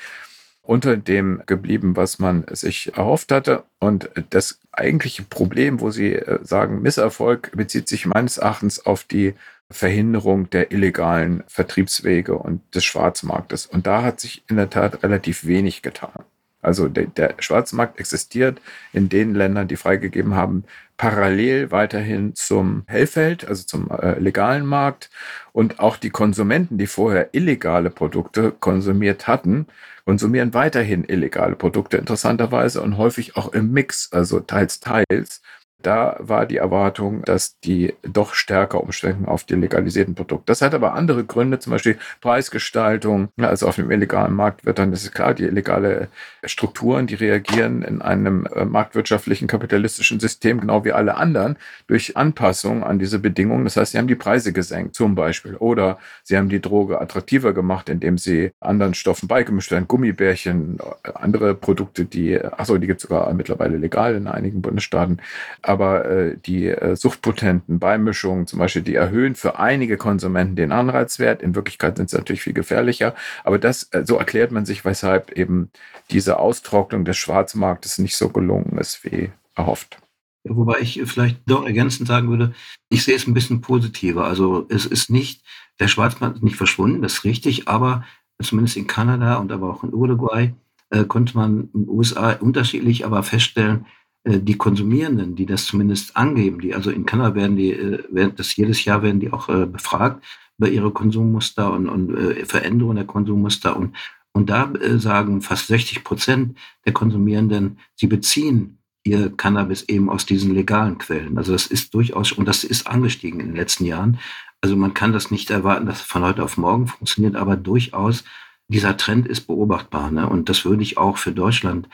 unter 0.61 0.97
dem 0.97 1.41
geblieben, 1.47 1.95
was 1.95 2.19
man 2.19 2.45
sich 2.51 2.95
erhofft 2.95 3.31
hatte. 3.31 3.63
Und 3.79 4.11
das 4.29 4.59
eigentliche 4.71 5.23
Problem, 5.23 5.79
wo 5.79 5.89
Sie 5.89 6.13
äh, 6.13 6.39
sagen, 6.43 6.83
Misserfolg, 6.83 7.51
bezieht 7.55 7.89
sich 7.89 8.05
meines 8.05 8.37
Erachtens 8.37 8.85
auf 8.85 9.03
die 9.03 9.33
Verhinderung 9.71 10.49
der 10.51 10.71
illegalen 10.71 11.43
Vertriebswege 11.47 12.35
und 12.35 12.61
des 12.75 12.85
Schwarzmarktes. 12.85 13.65
Und 13.65 13.87
da 13.87 14.03
hat 14.03 14.19
sich 14.19 14.43
in 14.47 14.57
der 14.57 14.69
Tat 14.69 15.01
relativ 15.01 15.45
wenig 15.45 15.81
getan. 15.81 16.23
Also 16.61 16.87
der, 16.89 17.05
der 17.05 17.35
Schwarzmarkt 17.39 17.99
existiert 17.99 18.61
in 18.93 19.09
den 19.09 19.33
Ländern, 19.33 19.67
die 19.67 19.77
freigegeben 19.77 20.35
haben, 20.35 20.65
parallel 20.97 21.71
weiterhin 21.71 22.35
zum 22.35 22.83
Hellfeld, 22.87 23.47
also 23.47 23.63
zum 23.63 23.89
äh, 23.89 24.19
legalen 24.19 24.65
Markt. 24.65 25.09
Und 25.53 25.79
auch 25.79 25.95
die 25.97 26.09
Konsumenten, 26.09 26.77
die 26.77 26.87
vorher 26.87 27.29
illegale 27.33 27.89
Produkte 27.89 28.51
konsumiert 28.51 29.27
hatten, 29.27 29.67
konsumieren 30.05 30.53
weiterhin 30.53 31.05
illegale 31.07 31.55
Produkte 31.55 31.97
interessanterweise 31.97 32.81
und 32.81 32.97
häufig 32.97 33.37
auch 33.37 33.53
im 33.53 33.71
Mix, 33.71 34.11
also 34.11 34.39
teils, 34.39 34.79
teils. 34.79 35.41
Da 35.81 36.17
war 36.19 36.45
die 36.45 36.57
Erwartung, 36.57 37.23
dass 37.23 37.57
die 37.61 37.93
doch 38.03 38.33
stärker 38.33 38.81
umschwenken 38.83 39.27
auf 39.27 39.45
die 39.45 39.55
legalisierten 39.55 40.13
Produkte. 40.13 40.43
Das 40.47 40.61
hat 40.61 40.73
aber 40.73 40.93
andere 40.93 41.23
Gründe, 41.23 41.59
zum 41.59 41.71
Beispiel 41.71 41.97
Preisgestaltung. 42.19 43.29
Also 43.39 43.65
auf 43.65 43.77
dem 43.77 43.89
illegalen 43.89 44.33
Markt 44.33 44.65
wird 44.65 44.77
dann, 44.77 44.91
das 44.91 45.03
ist 45.03 45.13
klar, 45.13 45.33
die 45.33 45.45
illegale 45.45 46.09
Strukturen, 46.43 47.07
die 47.07 47.15
reagieren 47.15 47.81
in 47.81 48.01
einem 48.01 48.45
äh, 48.47 48.65
marktwirtschaftlichen 48.65 49.47
kapitalistischen 49.47 50.19
System 50.19 50.59
genau 50.59 50.83
wie 50.83 50.91
alle 50.91 51.15
anderen 51.15 51.55
durch 51.87 52.17
Anpassung 52.17 52.83
an 52.83 52.99
diese 52.99 53.19
Bedingungen. 53.19 53.63
Das 53.63 53.77
heißt, 53.77 53.93
sie 53.93 53.99
haben 53.99 54.07
die 54.07 54.15
Preise 54.15 54.51
gesenkt, 54.51 54.95
zum 54.95 55.15
Beispiel. 55.15 55.55
Oder 55.55 55.97
sie 56.23 56.37
haben 56.37 56.49
die 56.49 56.61
Droge 56.61 56.99
attraktiver 56.99 57.53
gemacht, 57.53 57.87
indem 57.87 58.17
sie 58.17 58.51
anderen 58.59 58.95
Stoffen 58.95 59.29
beigemischt 59.29 59.71
werden, 59.71 59.87
Gummibärchen, 59.87 60.79
äh, 61.03 61.11
andere 61.13 61.55
Produkte, 61.55 62.03
die, 62.03 62.37
achso, 62.43 62.77
die 62.77 62.87
gibt 62.87 63.01
es 63.01 63.03
sogar 63.03 63.31
mittlerweile 63.33 63.77
legal 63.77 64.15
in 64.15 64.27
einigen 64.27 64.61
Bundesstaaten 64.61 65.21
aber 65.69 66.05
äh, 66.05 66.35
die 66.35 66.65
äh, 66.65 66.95
suchtpotenten 66.95 67.77
Beimischungen 67.77 68.47
zum 68.47 68.57
Beispiel, 68.57 68.81
die 68.81 68.95
erhöhen 68.95 69.35
für 69.35 69.59
einige 69.59 69.97
Konsumenten 69.97 70.55
den 70.55 70.71
Anreizwert. 70.71 71.43
In 71.43 71.53
Wirklichkeit 71.53 71.97
sind 71.97 72.09
sie 72.09 72.17
natürlich 72.17 72.41
viel 72.41 72.53
gefährlicher. 72.53 73.13
Aber 73.43 73.59
das, 73.59 73.83
äh, 73.91 74.03
so 74.03 74.17
erklärt 74.17 74.51
man 74.51 74.65
sich, 74.65 74.83
weshalb 74.83 75.31
eben 75.33 75.69
diese 76.09 76.39
Austrocknung 76.39 77.05
des 77.05 77.17
Schwarzmarktes 77.17 77.99
nicht 77.99 78.15
so 78.15 78.29
gelungen 78.29 78.79
ist 78.79 79.05
wie 79.05 79.29
erhofft. 79.53 79.99
Wobei 80.43 80.79
ich 80.79 81.03
vielleicht 81.05 81.41
doch 81.45 81.63
ergänzend 81.63 82.07
sagen 82.07 82.29
würde, 82.29 82.55
ich 82.89 83.03
sehe 83.03 83.15
es 83.15 83.27
ein 83.27 83.35
bisschen 83.35 83.61
positiver. 83.61 84.25
Also 84.25 84.65
es 84.69 84.87
ist 84.87 85.11
nicht, 85.11 85.43
der 85.79 85.87
Schwarzmarkt 85.87 86.37
ist 86.37 86.43
nicht 86.43 86.55
verschwunden, 86.55 87.03
das 87.03 87.13
ist 87.13 87.23
richtig, 87.25 87.67
aber 87.67 88.03
zumindest 88.41 88.75
in 88.75 88.87
Kanada 88.87 89.35
und 89.35 89.51
aber 89.51 89.69
auch 89.69 89.83
in 89.83 89.93
Uruguay 89.93 90.51
äh, 90.89 91.03
konnte 91.03 91.37
man 91.37 91.69
in 91.75 91.81
den 91.85 91.89
USA 91.89 92.31
unterschiedlich 92.31 93.05
aber 93.05 93.21
feststellen, 93.21 93.85
die 94.25 94.57
Konsumierenden, 94.57 95.35
die 95.35 95.45
das 95.45 95.65
zumindest 95.65 96.15
angeben, 96.17 96.59
die 96.59 96.75
also 96.75 96.91
in 96.91 97.05
Kanada 97.05 97.35
werden 97.35 97.55
die, 97.55 97.71
äh, 97.71 98.03
werden 98.09 98.33
das 98.35 98.55
jedes 98.55 98.83
Jahr 98.85 99.01
werden 99.01 99.19
die 99.19 99.31
auch 99.31 99.49
äh, 99.49 99.65
befragt 99.65 100.23
über 100.57 100.69
ihre 100.69 100.91
Konsummuster 100.91 101.71
und, 101.71 101.87
und 101.87 102.45
Veränderungen 102.45 102.97
der 102.97 103.05
Konsummuster 103.05 103.77
und 103.77 103.95
und 104.31 104.49
da 104.49 104.71
sagen 104.97 105.41
fast 105.41 105.67
60 105.67 106.03
Prozent 106.03 106.57
der 106.85 106.93
Konsumierenden, 106.93 107.79
sie 107.95 108.07
beziehen 108.07 108.79
ihr 109.03 109.35
Cannabis 109.35 109.83
eben 109.83 110.09
aus 110.09 110.25
diesen 110.25 110.53
legalen 110.53 110.97
Quellen. 110.97 111.37
Also 111.37 111.51
das 111.51 111.67
ist 111.67 111.93
durchaus, 111.93 112.31
und 112.31 112.45
das 112.45 112.63
ist 112.63 112.87
angestiegen 112.87 113.39
in 113.39 113.47
den 113.47 113.55
letzten 113.55 113.85
Jahren. 113.85 114.19
Also 114.61 114.75
man 114.75 114.93
kann 114.93 115.13
das 115.13 115.31
nicht 115.31 115.49
erwarten, 115.49 115.85
dass 115.85 116.01
es 116.01 116.05
von 116.05 116.23
heute 116.23 116.43
auf 116.43 116.57
morgen 116.57 116.87
funktioniert, 116.87 117.35
aber 117.35 117.55
durchaus 117.55 118.23
dieser 118.67 118.97
Trend 118.97 119.27
ist 119.27 119.47
beobachtbar. 119.47 120.11
Ne? 120.11 120.29
Und 120.29 120.49
das 120.49 120.65
würde 120.65 120.83
ich 120.83 120.97
auch 120.97 121.17
für 121.17 121.31
Deutschland 121.31 121.89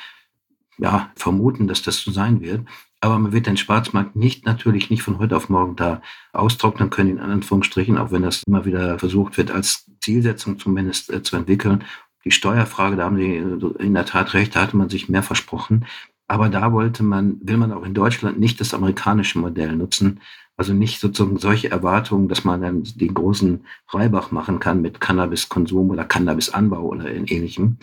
ja, 0.77 1.11
vermuten, 1.15 1.67
dass 1.67 1.81
das 1.81 2.01
so 2.01 2.11
sein 2.11 2.41
wird. 2.41 2.65
Aber 3.01 3.19
man 3.19 3.33
wird 3.33 3.45
den 3.45 3.57
Schwarzmarkt 3.57 4.15
nicht 4.15 4.45
natürlich 4.45 4.89
nicht 4.89 5.03
von 5.03 5.19
heute 5.19 5.35
auf 5.37 5.49
morgen 5.49 5.75
da 5.75 6.01
austrocknen 6.33 6.89
können, 6.89 7.11
in 7.11 7.19
Anführungsstrichen, 7.19 7.97
auch 7.97 8.11
wenn 8.11 8.23
das 8.23 8.43
immer 8.47 8.65
wieder 8.65 8.97
versucht 8.97 9.37
wird, 9.37 9.51
als 9.51 9.85
Zielsetzung 10.01 10.57
zumindest 10.59 11.11
äh, 11.11 11.21
zu 11.21 11.35
entwickeln. 11.35 11.83
Die 12.23 12.31
Steuerfrage, 12.31 12.95
da 12.95 13.05
haben 13.05 13.17
Sie 13.17 13.35
in 13.35 13.93
der 13.93 14.05
Tat 14.05 14.33
recht, 14.33 14.55
da 14.55 14.61
hatte 14.61 14.75
man 14.75 14.89
sich 14.89 15.09
mehr 15.09 15.21
versprochen. 15.21 15.85
Aber 16.27 16.49
da 16.49 16.71
wollte 16.71 17.03
man, 17.03 17.37
will 17.43 17.57
man 17.57 17.71
auch 17.71 17.85
in 17.85 17.93
Deutschland 17.93 18.39
nicht 18.39 18.59
das 18.59 18.73
amerikanische 18.73 19.37
Modell 19.37 19.75
nutzen. 19.75 20.21
Also 20.57 20.73
nicht 20.73 20.99
sozusagen 20.99 21.37
solche 21.37 21.69
Erwartungen, 21.69 22.27
dass 22.27 22.43
man 22.43 22.61
dann 22.61 22.83
den 22.83 23.13
großen 23.13 23.65
Reibach 23.89 24.31
machen 24.31 24.59
kann 24.59 24.81
mit 24.81 25.01
Cannabiskonsum 25.01 25.89
oder 25.89 26.05
Cannabisanbau 26.05 26.81
oder 26.81 27.11
ähnlichem 27.11 27.77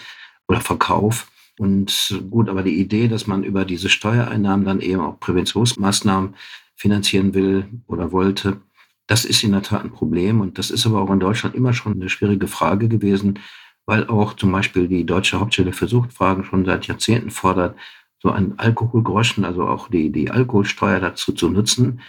oder 0.48 0.60
Verkauf. 0.60 1.30
Und 1.58 2.22
gut, 2.30 2.48
aber 2.48 2.62
die 2.62 2.80
Idee, 2.80 3.08
dass 3.08 3.26
man 3.26 3.44
über 3.44 3.64
diese 3.64 3.88
Steuereinnahmen 3.88 4.64
dann 4.64 4.80
eben 4.80 5.00
auch 5.00 5.20
Präventionsmaßnahmen 5.20 6.34
finanzieren 6.76 7.34
will 7.34 7.66
oder 7.86 8.10
wollte, 8.12 8.62
das 9.06 9.24
ist 9.24 9.44
in 9.44 9.52
der 9.52 9.62
Tat 9.62 9.84
ein 9.84 9.92
Problem. 9.92 10.40
Und 10.40 10.58
das 10.58 10.70
ist 10.70 10.86
aber 10.86 11.00
auch 11.02 11.10
in 11.10 11.20
Deutschland 11.20 11.54
immer 11.54 11.74
schon 11.74 11.94
eine 11.94 12.08
schwierige 12.08 12.48
Frage 12.48 12.88
gewesen, 12.88 13.38
weil 13.86 14.06
auch 14.06 14.34
zum 14.34 14.52
Beispiel 14.52 14.88
die 14.88 15.04
Deutsche 15.04 15.38
Hauptstelle 15.40 15.72
für 15.72 15.88
Suchtfragen 15.88 16.44
schon 16.44 16.64
seit 16.64 16.86
Jahrzehnten 16.86 17.30
fordert, 17.30 17.76
so 18.20 18.30
einen 18.30 18.58
Alkoholgroschen, 18.58 19.44
also 19.44 19.66
auch 19.66 19.88
die, 19.88 20.10
die 20.10 20.30
Alkoholsteuer 20.30 21.00
dazu 21.00 21.32
zu 21.32 21.50
nutzen. 21.50 22.00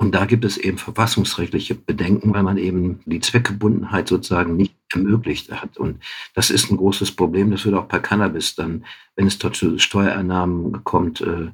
Und 0.00 0.14
da 0.14 0.24
gibt 0.24 0.46
es 0.46 0.56
eben 0.56 0.78
verfassungsrechtliche 0.78 1.74
Bedenken, 1.74 2.32
weil 2.32 2.42
man 2.42 2.56
eben 2.56 3.00
die 3.04 3.20
Zweckgebundenheit 3.20 4.08
sozusagen 4.08 4.56
nicht 4.56 4.74
ermöglicht 4.94 5.52
hat. 5.52 5.76
Und 5.76 6.02
das 6.34 6.48
ist 6.48 6.70
ein 6.70 6.78
großes 6.78 7.12
Problem. 7.12 7.50
Das 7.50 7.66
wird 7.66 7.74
auch 7.74 7.84
bei 7.84 7.98
Cannabis 7.98 8.54
dann, 8.54 8.86
wenn 9.14 9.26
es 9.26 9.36
dort 9.36 9.56
zu 9.56 9.78
Steuereinnahmen 9.78 10.84
kommt, 10.84 11.20
äh, 11.20 11.48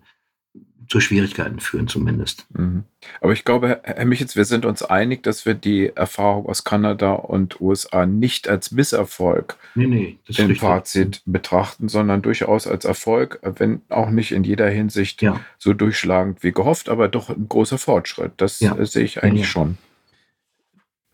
zu 0.89 1.01
Schwierigkeiten 1.01 1.61
führen 1.61 1.89
zumindest. 1.89 2.47
Mhm. 2.57 2.85
Aber 3.21 3.33
ich 3.33 3.45
glaube, 3.45 3.81
Herr 3.83 4.05
Michels, 4.05 4.37
wir 4.37 4.45
sind 4.45 4.65
uns 4.65 4.83
einig, 4.83 5.23
dass 5.23 5.47
wir 5.47 5.55
die 5.55 5.93
Erfahrung 5.95 6.47
aus 6.47 6.65
Kanada 6.65 7.13
und 7.13 7.61
USA 7.61 8.07
nicht 8.07 8.49
als 8.49 8.71
Misserfolg 8.71 9.57
nee, 9.75 9.87
nee, 9.87 10.19
im 10.37 10.57
Fazit 10.57 11.23
betrachten, 11.25 11.89
sondern 11.89 12.23
durchaus 12.23 12.67
als 12.67 12.85
Erfolg, 12.85 13.39
wenn 13.43 13.83
auch 13.89 14.11
nicht 14.11 14.33
in 14.33 14.45
jeder 14.45 14.69
Hinsicht 14.69 15.23
ja. 15.23 15.41
so 15.59 15.73
durchschlagend 15.73 16.43
wie 16.43 16.53
gehofft, 16.53 16.89
aber 16.89 17.09
doch 17.09 17.31
ein 17.31 17.49
großer 17.49 17.79
Fortschritt. 17.79 18.33
Das 18.37 18.61
ja. 18.61 18.77
sehe 18.85 19.05
ich 19.05 19.23
eigentlich 19.23 19.43
ja, 19.43 19.49
schon. 19.49 19.79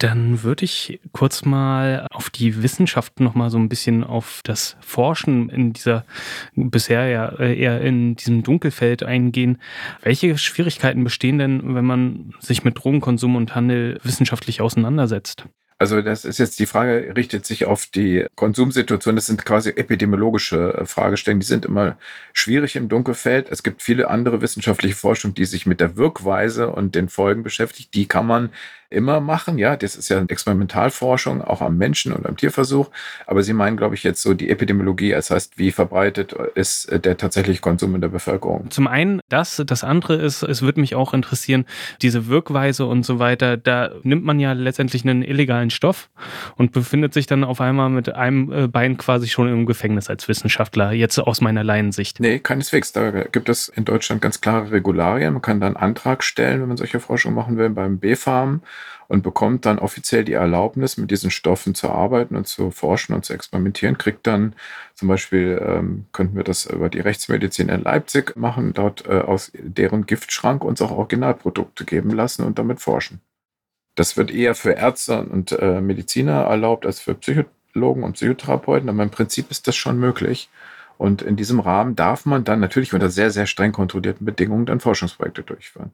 Dann 0.02 0.42
würde 0.42 0.64
ich 0.64 0.98
kurz 1.12 1.44
mal 1.44 2.08
auf 2.10 2.28
die 2.28 2.64
Wissenschaft 2.64 3.20
noch 3.20 3.36
mal 3.36 3.50
so 3.50 3.58
ein 3.58 3.68
bisschen 3.68 4.02
auf 4.02 4.40
das 4.42 4.76
Forschen 4.80 5.48
in 5.48 5.74
dieser 5.74 6.04
bisher 6.56 7.06
ja 7.06 7.36
eher 7.38 7.80
in 7.82 8.16
diesem 8.16 8.42
Dunkelfeld 8.42 9.04
eingehen. 9.04 9.62
Welche 10.02 10.36
Schwierigkeiten 10.38 11.04
bestehen 11.04 11.38
denn, 11.38 11.76
wenn 11.76 11.84
man 11.84 12.34
sich 12.40 12.64
mit 12.64 12.82
Drogenkonsum 12.82 13.36
und 13.36 13.54
Handel 13.54 14.00
wissenschaftlich 14.02 14.60
auseinandersetzt? 14.60 15.44
Also 15.78 16.00
das 16.00 16.24
ist 16.24 16.38
jetzt 16.38 16.60
die 16.60 16.66
Frage, 16.66 17.12
richtet 17.16 17.44
sich 17.44 17.64
auf 17.64 17.86
die 17.86 18.26
Konsumsituation. 18.36 19.16
Das 19.16 19.26
sind 19.26 19.44
quasi 19.44 19.70
epidemiologische 19.70 20.74
äh, 20.74 20.86
Fragestellungen. 20.86 21.40
Die 21.40 21.46
sind 21.46 21.64
immer 21.64 21.96
schwierig 22.32 22.76
im 22.76 22.88
Dunkelfeld. 22.88 23.50
Es 23.50 23.64
gibt 23.64 23.82
viele 23.82 24.08
andere 24.08 24.40
wissenschaftliche 24.42 24.94
Forschung, 24.94 25.34
die 25.34 25.44
sich 25.44 25.66
mit 25.66 25.80
der 25.80 25.96
Wirkweise 25.96 26.70
und 26.70 26.94
den 26.94 27.08
Folgen 27.08 27.42
beschäftigt. 27.42 27.94
Die 27.94 28.06
kann 28.06 28.28
man 28.28 28.50
immer 28.92 29.20
machen. 29.20 29.58
Ja, 29.58 29.76
das 29.76 29.96
ist 29.96 30.08
ja 30.08 30.22
Experimentalforschung, 30.22 31.42
auch 31.42 31.60
am 31.60 31.76
Menschen 31.76 32.12
und 32.12 32.26
am 32.26 32.36
Tierversuch. 32.36 32.90
Aber 33.26 33.42
Sie 33.42 33.52
meinen, 33.52 33.76
glaube 33.76 33.94
ich, 33.94 34.02
jetzt 34.02 34.22
so 34.22 34.34
die 34.34 34.50
Epidemiologie, 34.50 35.10
das 35.10 35.30
heißt, 35.30 35.58
wie 35.58 35.72
verbreitet 35.72 36.32
ist 36.54 36.90
der 37.04 37.16
tatsächliche 37.16 37.60
Konsum 37.60 37.94
in 37.94 38.00
der 38.00 38.08
Bevölkerung? 38.08 38.70
Zum 38.70 38.86
einen 38.86 39.20
das, 39.28 39.62
das 39.66 39.84
andere 39.84 40.16
ist, 40.16 40.42
es 40.42 40.62
würde 40.62 40.80
mich 40.80 40.94
auch 40.94 41.14
interessieren, 41.14 41.64
diese 42.02 42.26
Wirkweise 42.28 42.86
und 42.86 43.04
so 43.04 43.18
weiter, 43.18 43.56
da 43.56 43.90
nimmt 44.02 44.24
man 44.24 44.38
ja 44.40 44.52
letztendlich 44.52 45.04
einen 45.04 45.22
illegalen 45.22 45.70
Stoff 45.70 46.10
und 46.56 46.72
befindet 46.72 47.14
sich 47.14 47.26
dann 47.26 47.44
auf 47.44 47.60
einmal 47.60 47.90
mit 47.90 48.14
einem 48.14 48.52
äh, 48.52 48.68
Bein 48.68 48.96
quasi 48.96 49.28
schon 49.28 49.48
im 49.48 49.66
Gefängnis 49.66 50.08
als 50.10 50.28
Wissenschaftler, 50.28 50.92
jetzt 50.92 51.18
aus 51.18 51.40
meiner 51.40 51.64
Laiensicht. 51.64 52.20
Nee, 52.20 52.38
keineswegs. 52.38 52.92
Da 52.92 53.10
gibt 53.10 53.48
es 53.48 53.68
in 53.68 53.84
Deutschland 53.84 54.22
ganz 54.22 54.40
klare 54.40 54.70
Regularien. 54.70 55.32
Man 55.32 55.42
kann 55.42 55.60
da 55.60 55.66
einen 55.66 55.76
Antrag 55.76 56.22
stellen, 56.22 56.60
wenn 56.60 56.68
man 56.68 56.76
solche 56.76 57.00
Forschung 57.00 57.34
machen 57.34 57.56
will, 57.56 57.70
beim 57.70 57.98
B-Farm 57.98 58.62
und 59.08 59.22
bekommt 59.22 59.66
dann 59.66 59.78
offiziell 59.78 60.24
die 60.24 60.32
Erlaubnis, 60.32 60.96
mit 60.96 61.10
diesen 61.10 61.30
Stoffen 61.30 61.74
zu 61.74 61.90
arbeiten 61.90 62.36
und 62.36 62.46
zu 62.46 62.70
forschen 62.70 63.14
und 63.14 63.24
zu 63.24 63.34
experimentieren, 63.34 63.98
kriegt 63.98 64.26
dann 64.26 64.54
zum 64.94 65.08
Beispiel, 65.08 65.60
ähm, 65.64 66.06
könnten 66.12 66.36
wir 66.36 66.44
das 66.44 66.66
über 66.66 66.88
die 66.88 67.00
Rechtsmedizin 67.00 67.68
in 67.68 67.82
Leipzig 67.82 68.36
machen, 68.36 68.72
dort 68.72 69.06
äh, 69.06 69.20
aus 69.20 69.52
deren 69.54 70.06
Giftschrank 70.06 70.64
uns 70.64 70.80
auch 70.80 70.90
Originalprodukte 70.90 71.84
geben 71.84 72.10
lassen 72.10 72.44
und 72.44 72.58
damit 72.58 72.80
forschen. 72.80 73.20
Das 73.94 74.16
wird 74.16 74.30
eher 74.30 74.54
für 74.54 74.72
Ärzte 74.72 75.20
und 75.22 75.52
äh, 75.52 75.80
Mediziner 75.80 76.44
erlaubt 76.44 76.86
als 76.86 77.00
für 77.00 77.14
Psychologen 77.14 78.04
und 78.04 78.14
Psychotherapeuten, 78.14 78.88
aber 78.88 79.02
im 79.02 79.10
Prinzip 79.10 79.50
ist 79.50 79.68
das 79.68 79.76
schon 79.76 79.98
möglich. 79.98 80.48
Und 80.98 81.20
in 81.20 81.36
diesem 81.36 81.60
Rahmen 81.60 81.96
darf 81.96 82.26
man 82.26 82.44
dann 82.44 82.60
natürlich 82.60 82.94
unter 82.94 83.10
sehr, 83.10 83.30
sehr 83.30 83.46
streng 83.46 83.72
kontrollierten 83.72 84.24
Bedingungen 84.24 84.66
dann 84.66 84.80
Forschungsprojekte 84.80 85.42
durchführen. 85.42 85.92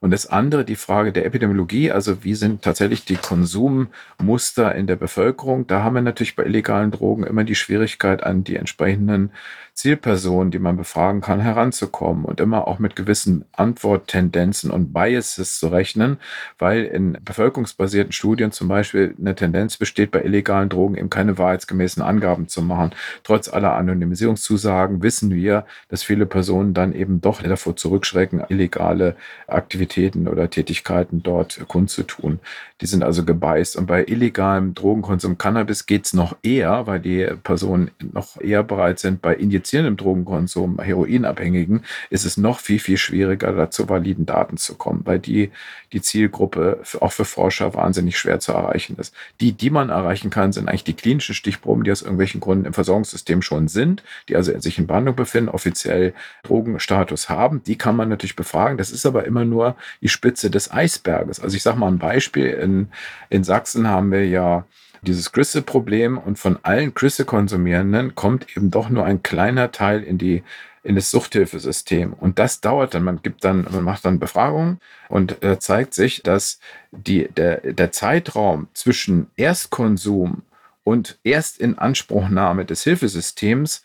Und 0.00 0.10
das 0.10 0.26
andere, 0.26 0.64
die 0.64 0.76
Frage 0.76 1.12
der 1.12 1.24
Epidemiologie, 1.24 1.90
also 1.90 2.22
wie 2.24 2.34
sind 2.34 2.62
tatsächlich 2.62 3.04
die 3.04 3.16
Konsummuster 3.16 4.74
in 4.74 4.86
der 4.86 4.96
Bevölkerung? 4.96 5.66
Da 5.66 5.82
haben 5.82 5.94
wir 5.94 6.02
natürlich 6.02 6.36
bei 6.36 6.44
illegalen 6.44 6.90
Drogen 6.90 7.24
immer 7.24 7.44
die 7.44 7.54
Schwierigkeit, 7.54 8.22
an 8.22 8.44
die 8.44 8.56
entsprechenden 8.56 9.32
Zielpersonen, 9.76 10.50
die 10.50 10.58
man 10.58 10.78
befragen 10.78 11.20
kann, 11.20 11.38
heranzukommen 11.38 12.24
und 12.24 12.40
immer 12.40 12.66
auch 12.66 12.78
mit 12.78 12.96
gewissen 12.96 13.44
Antworttendenzen 13.52 14.70
und 14.70 14.94
Biases 14.94 15.58
zu 15.58 15.68
rechnen, 15.68 16.16
weil 16.58 16.84
in 16.84 17.18
bevölkerungsbasierten 17.22 18.12
Studien 18.12 18.52
zum 18.52 18.68
Beispiel 18.68 19.14
eine 19.20 19.34
Tendenz 19.34 19.76
besteht, 19.76 20.12
bei 20.12 20.22
illegalen 20.22 20.70
Drogen 20.70 20.96
eben 20.96 21.10
keine 21.10 21.36
wahrheitsgemäßen 21.36 22.02
Angaben 22.02 22.48
zu 22.48 22.62
machen. 22.62 22.92
Trotz 23.22 23.48
aller 23.48 23.74
Anonymisierungszusagen 23.74 25.02
wissen 25.02 25.34
wir, 25.34 25.66
dass 25.88 26.02
viele 26.02 26.24
Personen 26.24 26.72
dann 26.72 26.94
eben 26.94 27.20
doch 27.20 27.42
davor 27.42 27.76
zurückschrecken, 27.76 28.44
illegale 28.48 29.14
Aktivitäten 29.46 30.26
oder 30.26 30.48
Tätigkeiten 30.48 31.22
dort 31.22 31.60
kundzutun. 31.68 32.40
Die 32.80 32.86
sind 32.86 33.02
also 33.02 33.24
gebeißt. 33.24 33.76
Und 33.76 33.86
bei 33.86 34.04
illegalem 34.04 34.74
Drogenkonsum 34.74 35.36
Cannabis 35.36 35.84
geht 35.84 36.06
es 36.06 36.12
noch 36.14 36.36
eher, 36.42 36.86
weil 36.86 37.00
die 37.00 37.26
Personen 37.42 37.90
noch 38.12 38.40
eher 38.40 38.62
bereit 38.62 38.98
sind, 38.98 39.20
bei 39.20 39.34
Injektionen 39.66 39.86
infizierendem 39.86 39.96
Drogenkonsum, 39.96 40.80
Heroinabhängigen, 40.80 41.82
ist 42.10 42.24
es 42.24 42.36
noch 42.36 42.60
viel, 42.60 42.78
viel 42.78 42.96
schwieriger, 42.96 43.52
da 43.52 43.70
zu 43.70 43.88
validen 43.88 44.26
Daten 44.26 44.56
zu 44.56 44.76
kommen, 44.76 45.02
weil 45.04 45.18
die, 45.18 45.50
die 45.92 46.00
Zielgruppe 46.00 46.78
für, 46.82 47.02
auch 47.02 47.12
für 47.12 47.24
Forscher 47.24 47.74
wahnsinnig 47.74 48.16
schwer 48.16 48.38
zu 48.38 48.52
erreichen 48.52 48.96
ist. 48.98 49.14
Die, 49.40 49.52
die 49.52 49.70
man 49.70 49.90
erreichen 49.90 50.30
kann, 50.30 50.52
sind 50.52 50.68
eigentlich 50.68 50.84
die 50.84 50.94
klinischen 50.94 51.34
Stichproben, 51.34 51.84
die 51.84 51.92
aus 51.92 52.02
irgendwelchen 52.02 52.40
Gründen 52.40 52.66
im 52.66 52.74
Versorgungssystem 52.74 53.42
schon 53.42 53.68
sind, 53.68 54.02
die 54.28 54.36
also 54.36 54.56
sich 54.58 54.78
in 54.78 54.86
Behandlung 54.86 55.16
befinden, 55.16 55.50
offiziell 55.50 56.14
Drogenstatus 56.44 57.28
haben. 57.28 57.62
Die 57.64 57.76
kann 57.76 57.96
man 57.96 58.08
natürlich 58.08 58.36
befragen. 58.36 58.78
Das 58.78 58.90
ist 58.90 59.06
aber 59.06 59.24
immer 59.24 59.44
nur 59.44 59.76
die 60.00 60.08
Spitze 60.08 60.50
des 60.50 60.70
Eisberges. 60.70 61.40
Also 61.40 61.56
ich 61.56 61.62
sage 61.62 61.78
mal 61.78 61.88
ein 61.88 61.98
Beispiel. 61.98 62.46
In, 62.46 62.88
in 63.30 63.42
Sachsen 63.42 63.88
haben 63.88 64.12
wir 64.12 64.26
ja 64.26 64.64
dieses 65.06 65.32
Crystal-Problem 65.32 66.18
und 66.18 66.38
von 66.38 66.58
allen 66.62 66.94
Crystal-Konsumierenden 66.94 68.14
kommt 68.14 68.56
eben 68.56 68.70
doch 68.70 68.88
nur 68.88 69.04
ein 69.04 69.22
kleiner 69.22 69.72
Teil 69.72 70.02
in 70.02 70.18
die 70.18 70.42
in 70.86 70.94
das 70.94 71.10
Suchthilfesystem. 71.10 72.12
Und 72.12 72.38
das 72.38 72.60
dauert 72.60 72.94
dann, 72.94 73.02
man 73.02 73.20
gibt 73.20 73.44
dann, 73.44 73.66
man 73.70 73.82
macht 73.82 74.04
dann 74.04 74.20
Befragungen 74.20 74.80
und 75.08 75.42
äh, 75.42 75.58
zeigt 75.58 75.94
sich, 75.94 76.22
dass 76.22 76.60
die, 76.92 77.28
der, 77.36 77.72
der 77.72 77.90
Zeitraum 77.90 78.68
zwischen 78.72 79.28
Erstkonsum 79.36 80.42
und 80.84 81.18
Erstinanspruchnahme 81.24 82.64
des 82.64 82.84
Hilfesystems 82.84 83.82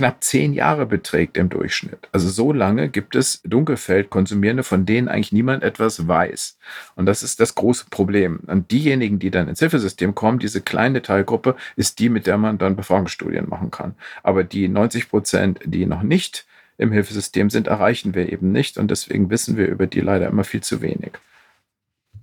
knapp 0.00 0.24
zehn 0.24 0.54
Jahre 0.54 0.86
beträgt 0.86 1.36
im 1.36 1.50
Durchschnitt. 1.50 2.08
Also 2.10 2.30
so 2.30 2.54
lange 2.54 2.88
gibt 2.88 3.14
es 3.14 3.42
Dunkelfeldkonsumierende, 3.44 4.62
von 4.62 4.86
denen 4.86 5.08
eigentlich 5.08 5.30
niemand 5.30 5.62
etwas 5.62 6.08
weiß. 6.08 6.56
Und 6.96 7.04
das 7.04 7.22
ist 7.22 7.38
das 7.38 7.54
große 7.54 7.84
Problem. 7.90 8.40
Und 8.46 8.70
diejenigen, 8.70 9.18
die 9.18 9.30
dann 9.30 9.46
ins 9.46 9.58
Hilfesystem 9.58 10.14
kommen, 10.14 10.38
diese 10.38 10.62
kleine 10.62 11.02
Teilgruppe, 11.02 11.54
ist 11.76 11.98
die, 11.98 12.08
mit 12.08 12.26
der 12.26 12.38
man 12.38 12.56
dann 12.56 12.76
Befragungsstudien 12.76 13.46
machen 13.46 13.70
kann. 13.70 13.94
Aber 14.22 14.42
die 14.42 14.68
90 14.68 15.10
Prozent, 15.10 15.60
die 15.66 15.84
noch 15.84 16.02
nicht 16.02 16.46
im 16.78 16.92
Hilfesystem 16.92 17.50
sind, 17.50 17.66
erreichen 17.66 18.14
wir 18.14 18.32
eben 18.32 18.52
nicht. 18.52 18.78
Und 18.78 18.90
deswegen 18.90 19.28
wissen 19.28 19.58
wir 19.58 19.66
über 19.66 19.86
die 19.86 20.00
leider 20.00 20.28
immer 20.28 20.44
viel 20.44 20.62
zu 20.62 20.80
wenig. 20.80 21.12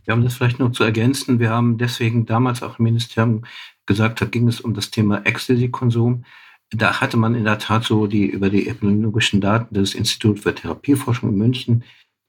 Ja, 0.08 0.16
um 0.16 0.24
das 0.24 0.34
vielleicht 0.34 0.58
noch 0.58 0.72
zu 0.72 0.84
ergänzen, 0.84 1.38
wir 1.38 1.52
haben 1.52 1.78
deswegen 1.78 2.26
damals 2.26 2.64
auch 2.64 2.80
im 2.80 2.86
Ministerium 2.86 3.46
gesagt, 3.86 4.20
da 4.20 4.26
ging 4.26 4.48
es 4.48 4.62
um 4.62 4.74
das 4.74 4.90
Thema 4.90 5.22
Ecstasy-Konsum 5.24 6.24
da 6.72 7.00
hatte 7.00 7.18
man 7.18 7.36
in 7.36 7.46
der 7.46 7.60
Tat 7.60 7.84
so 7.86 8.08
die 8.08 8.26
über 8.26 8.50
die 8.50 8.68
epidemiologischen 8.68 9.42
Daten 9.42 9.74
des 9.74 9.96
Instituts 9.96 10.42
für 10.42 10.54
Therapieforschung 10.54 11.30
in 11.30 11.38
München, 11.38 11.84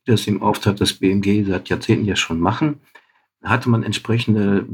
das 0.06 0.26
im 0.26 0.42
Auftrag 0.42 0.76
des 0.76 0.94
BMG 0.94 1.44
seit 1.44 1.68
Jahrzehnten 1.68 2.04
ja 2.04 2.16
schon 2.16 2.40
machen, 2.40 2.80
hatte 3.42 3.68
man 3.68 3.82
entsprechende 3.82 4.66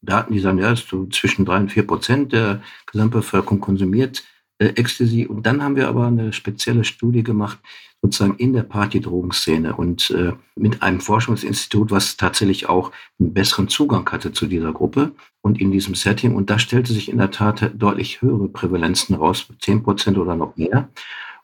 Daten, 0.00 0.32
die 0.32 0.40
sagen, 0.40 0.58
ja, 0.58 0.74
so 0.74 1.06
zwischen 1.06 1.44
drei 1.44 1.58
und 1.58 1.70
vier 1.70 1.86
Prozent 1.86 2.32
der 2.32 2.62
Gesamtbevölkerung 2.86 3.60
konsumiert 3.60 4.24
äh, 4.62 4.72
Ecstasy. 4.76 5.26
Und 5.26 5.44
dann 5.46 5.62
haben 5.62 5.76
wir 5.76 5.88
aber 5.88 6.06
eine 6.06 6.32
spezielle 6.32 6.84
Studie 6.84 7.24
gemacht, 7.24 7.58
sozusagen 8.00 8.36
in 8.36 8.52
der 8.52 8.62
Partydrogenszene 8.62 9.74
und 9.74 10.10
äh, 10.10 10.32
mit 10.56 10.82
einem 10.82 11.00
Forschungsinstitut, 11.00 11.90
was 11.90 12.16
tatsächlich 12.16 12.68
auch 12.68 12.92
einen 13.18 13.32
besseren 13.32 13.68
Zugang 13.68 14.08
hatte 14.10 14.32
zu 14.32 14.46
dieser 14.46 14.72
Gruppe 14.72 15.12
und 15.40 15.60
in 15.60 15.70
diesem 15.70 15.94
Setting. 15.94 16.34
Und 16.34 16.50
da 16.50 16.58
stellte 16.58 16.92
sich 16.92 17.08
in 17.08 17.18
der 17.18 17.30
Tat 17.30 17.72
deutlich 17.74 18.22
höhere 18.22 18.48
Prävalenzen 18.48 19.14
raus, 19.14 19.46
10 19.60 19.82
Prozent 19.82 20.18
oder 20.18 20.34
noch 20.34 20.56
mehr. 20.56 20.88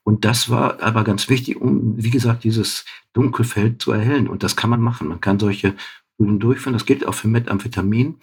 Und 0.04 0.24
das 0.24 0.48
war 0.48 0.82
aber 0.82 1.04
ganz 1.04 1.28
wichtig, 1.28 1.60
um, 1.60 1.94
wie 1.96 2.10
gesagt, 2.10 2.44
dieses 2.44 2.84
Dunkelfeld 3.12 3.82
zu 3.82 3.92
erhellen. 3.92 4.28
Und 4.28 4.42
das 4.42 4.56
kann 4.56 4.70
man 4.70 4.80
machen. 4.80 5.08
Man 5.08 5.20
kann 5.20 5.38
solche 5.38 5.74
Studien 6.14 6.38
durchführen. 6.38 6.72
Das 6.72 6.86
gilt 6.86 7.06
auch 7.06 7.14
für 7.14 7.28
Methamphetamin. 7.28 8.16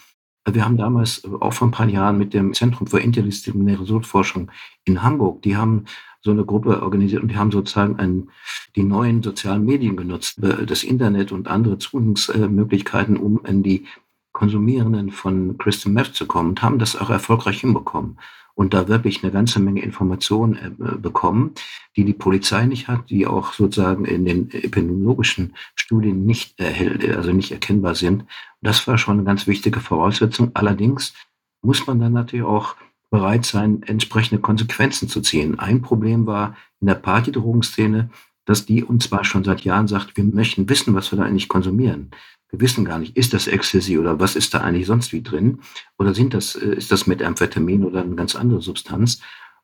Wir 0.47 0.63
haben 0.63 0.77
damals 0.77 1.23
auch 1.39 1.53
vor 1.53 1.67
ein 1.67 1.71
paar 1.71 1.87
Jahren 1.87 2.17
mit 2.17 2.33
dem 2.33 2.53
Zentrum 2.53 2.87
für 2.87 2.99
interdisziplinäre 2.99 3.85
Suchtforschung 3.85 4.51
in 4.83 5.01
Hamburg, 5.01 5.41
die 5.41 5.57
haben 5.57 5.85
so 6.21 6.31
eine 6.31 6.45
Gruppe 6.45 6.81
organisiert 6.81 7.21
und 7.21 7.29
die 7.29 7.37
haben 7.37 7.51
sozusagen 7.51 7.97
ein, 7.97 8.29
die 8.75 8.83
neuen 8.83 9.21
sozialen 9.21 9.63
Medien 9.63 9.95
genutzt, 9.95 10.43
äh, 10.43 10.65
das 10.65 10.83
Internet 10.83 11.31
und 11.31 11.47
andere 11.47 11.77
Zugangsmöglichkeiten, 11.77 13.17
um 13.17 13.45
in 13.45 13.63
die 13.63 13.85
Konsumierenden 14.33 15.11
von 15.11 15.57
Crystal 15.57 15.91
Meth 15.91 16.15
zu 16.15 16.25
kommen 16.25 16.49
und 16.49 16.61
haben 16.61 16.79
das 16.79 16.99
auch 16.99 17.09
erfolgreich 17.09 17.61
hinbekommen 17.61 18.17
und 18.55 18.73
da 18.73 18.87
wirklich 18.87 19.21
eine 19.21 19.31
ganze 19.31 19.59
Menge 19.59 19.83
Informationen 19.83 20.55
äh, 20.55 20.97
bekommen, 20.97 21.51
die 21.95 22.05
die 22.05 22.13
Polizei 22.13 22.65
nicht 22.65 22.87
hat, 22.87 23.09
die 23.09 23.27
auch 23.27 23.53
sozusagen 23.53 24.05
in 24.05 24.25
den 24.25 24.49
epidemiologischen 24.49 25.53
Studien 25.75 26.25
nicht 26.25 26.59
erhält, 26.59 27.07
also 27.15 27.31
nicht 27.31 27.51
erkennbar 27.51 27.95
sind. 27.95 28.25
Das 28.61 28.87
war 28.87 28.97
schon 28.97 29.17
eine 29.17 29.25
ganz 29.25 29.45
wichtige 29.45 29.81
Voraussetzung. 29.81 30.51
Allerdings 30.53 31.13
muss 31.61 31.85
man 31.85 31.99
dann 31.99 32.13
natürlich 32.13 32.45
auch 32.45 32.75
bereit 33.09 33.45
sein, 33.45 33.83
entsprechende 33.83 34.41
Konsequenzen 34.41 35.07
zu 35.09 35.21
ziehen. 35.21 35.59
Ein 35.59 35.81
Problem 35.81 36.25
war 36.25 36.55
in 36.81 36.87
der 36.87 36.95
Partydrogenszene, 36.95 38.09
dass 38.45 38.65
die 38.65 38.83
uns 38.83 39.05
zwar 39.05 39.23
schon 39.25 39.43
seit 39.43 39.61
Jahren 39.61 39.87
sagt, 39.87 40.15
wir 40.17 40.23
möchten 40.23 40.69
wissen, 40.69 40.93
was 40.95 41.11
wir 41.11 41.17
da 41.17 41.25
eigentlich 41.25 41.47
konsumieren. 41.47 42.11
Wir 42.55 42.61
wissen 42.61 42.85
gar 42.85 42.99
nicht, 42.99 43.17
ist 43.17 43.33
das 43.33 43.47
Ecstasy 43.47 43.97
oder 43.97 44.17
was 44.21 44.37
ist 44.37 44.53
da 44.53 44.61
eigentlich 44.61 44.87
sonst 44.87 45.11
wie 45.11 45.21
drin? 45.21 45.59
Oder 45.97 46.13
sind 46.13 46.33
das, 46.33 46.55
äh, 46.55 46.75
ist 46.75 46.89
das 46.89 47.05
Methamphetamin 47.05 47.83
oder 47.83 48.01
eine 48.01 48.15
ganz 48.15 48.33
andere 48.33 48.61
Substanz? 48.61 49.19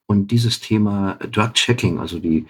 Und 0.07 0.29
dieses 0.29 0.59
Thema 0.59 1.13
Drug 1.31 1.53
Checking, 1.53 1.99
also 1.99 2.19
die 2.19 2.47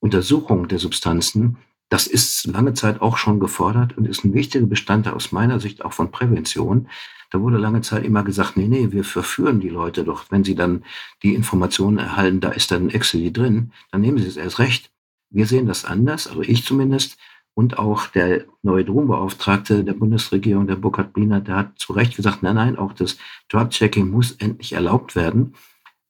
Untersuchung 0.00 0.66
der 0.66 0.78
Substanzen, 0.78 1.58
das 1.90 2.06
ist 2.06 2.46
lange 2.46 2.72
Zeit 2.72 3.02
auch 3.02 3.18
schon 3.18 3.38
gefordert 3.38 3.98
und 3.98 4.08
ist 4.08 4.24
ein 4.24 4.32
wichtiger 4.32 4.64
Bestandteil 4.64 5.12
aus 5.12 5.30
meiner 5.30 5.60
Sicht 5.60 5.84
auch 5.84 5.92
von 5.92 6.10
Prävention. 6.10 6.88
Da 7.30 7.42
wurde 7.42 7.58
lange 7.58 7.82
Zeit 7.82 8.06
immer 8.06 8.22
gesagt, 8.22 8.56
nee, 8.56 8.68
nee, 8.68 8.92
wir 8.92 9.04
verführen 9.04 9.60
die 9.60 9.68
Leute 9.68 10.04
doch. 10.04 10.30
Wenn 10.30 10.42
sie 10.42 10.54
dann 10.54 10.84
die 11.22 11.34
Informationen 11.34 11.98
erhalten, 11.98 12.40
da 12.40 12.48
ist 12.48 12.70
dann 12.70 12.88
Ecstasy 12.88 13.30
drin, 13.30 13.72
dann 13.90 14.00
nehmen 14.00 14.16
sie 14.16 14.26
es 14.26 14.38
erst 14.38 14.58
recht. 14.58 14.90
Wir 15.28 15.44
sehen 15.44 15.66
das 15.66 15.84
anders, 15.84 16.28
also 16.28 16.40
ich 16.40 16.64
zumindest 16.64 17.18
und 17.54 17.78
auch 17.78 18.06
der 18.06 18.44
neue 18.62 18.84
Drogenbeauftragte 18.84 19.84
der 19.84 19.92
Bundesregierung, 19.92 20.66
der 20.66 20.76
Burkhard 20.76 21.12
Bliner, 21.12 21.40
der 21.40 21.56
hat 21.56 21.78
zu 21.78 21.92
Recht 21.92 22.16
gesagt, 22.16 22.42
nein, 22.42 22.54
nein, 22.54 22.76
auch 22.78 22.92
das 22.92 23.18
Drug-Checking 23.50 24.10
muss 24.10 24.32
endlich 24.32 24.72
erlaubt 24.72 25.14
werden. 25.14 25.54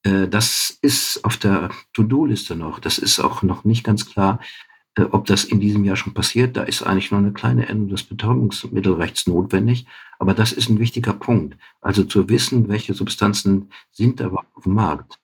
Äh, 0.05 0.29
das 0.29 0.79
ist 0.83 1.25
auf 1.25 1.37
der 1.37 1.71
To-Do-Liste 1.95 2.57
noch. 2.57 2.79
Das 2.79 2.99
ist 2.99 3.21
auch 3.21 3.43
noch 3.43 3.65
nicht 3.65 3.85
ganz 3.85 4.07
klar, 4.07 4.41
äh, 4.97 5.03
ob 5.03 5.27
das 5.27 5.45
in 5.45 5.61
diesem 5.61 5.85
Jahr 5.85 5.97
schon 5.97 6.15
passiert. 6.15 6.57
Da 6.57 6.63
ist 6.63 6.83
eigentlich 6.83 7.11
nur 7.11 7.21
eine 7.21 7.33
kleine 7.33 7.69
Änderung 7.69 7.91
des 7.91 8.05
Betäubungsmittelrechts 8.05 9.27
notwendig. 9.27 9.87
Aber 10.19 10.35
das 10.35 10.53
ist 10.53 10.69
ein 10.69 10.79
wichtiger 10.79 11.13
Punkt. 11.13 11.57
Also 11.81 12.05
zu 12.05 12.29
wissen, 12.29 12.69
welche 12.69 12.95
Substanzen 12.95 13.71
sind 13.91 14.21
da 14.21 14.31
auf 14.55 14.63
dem 14.65 14.75
Markt. 14.75 15.19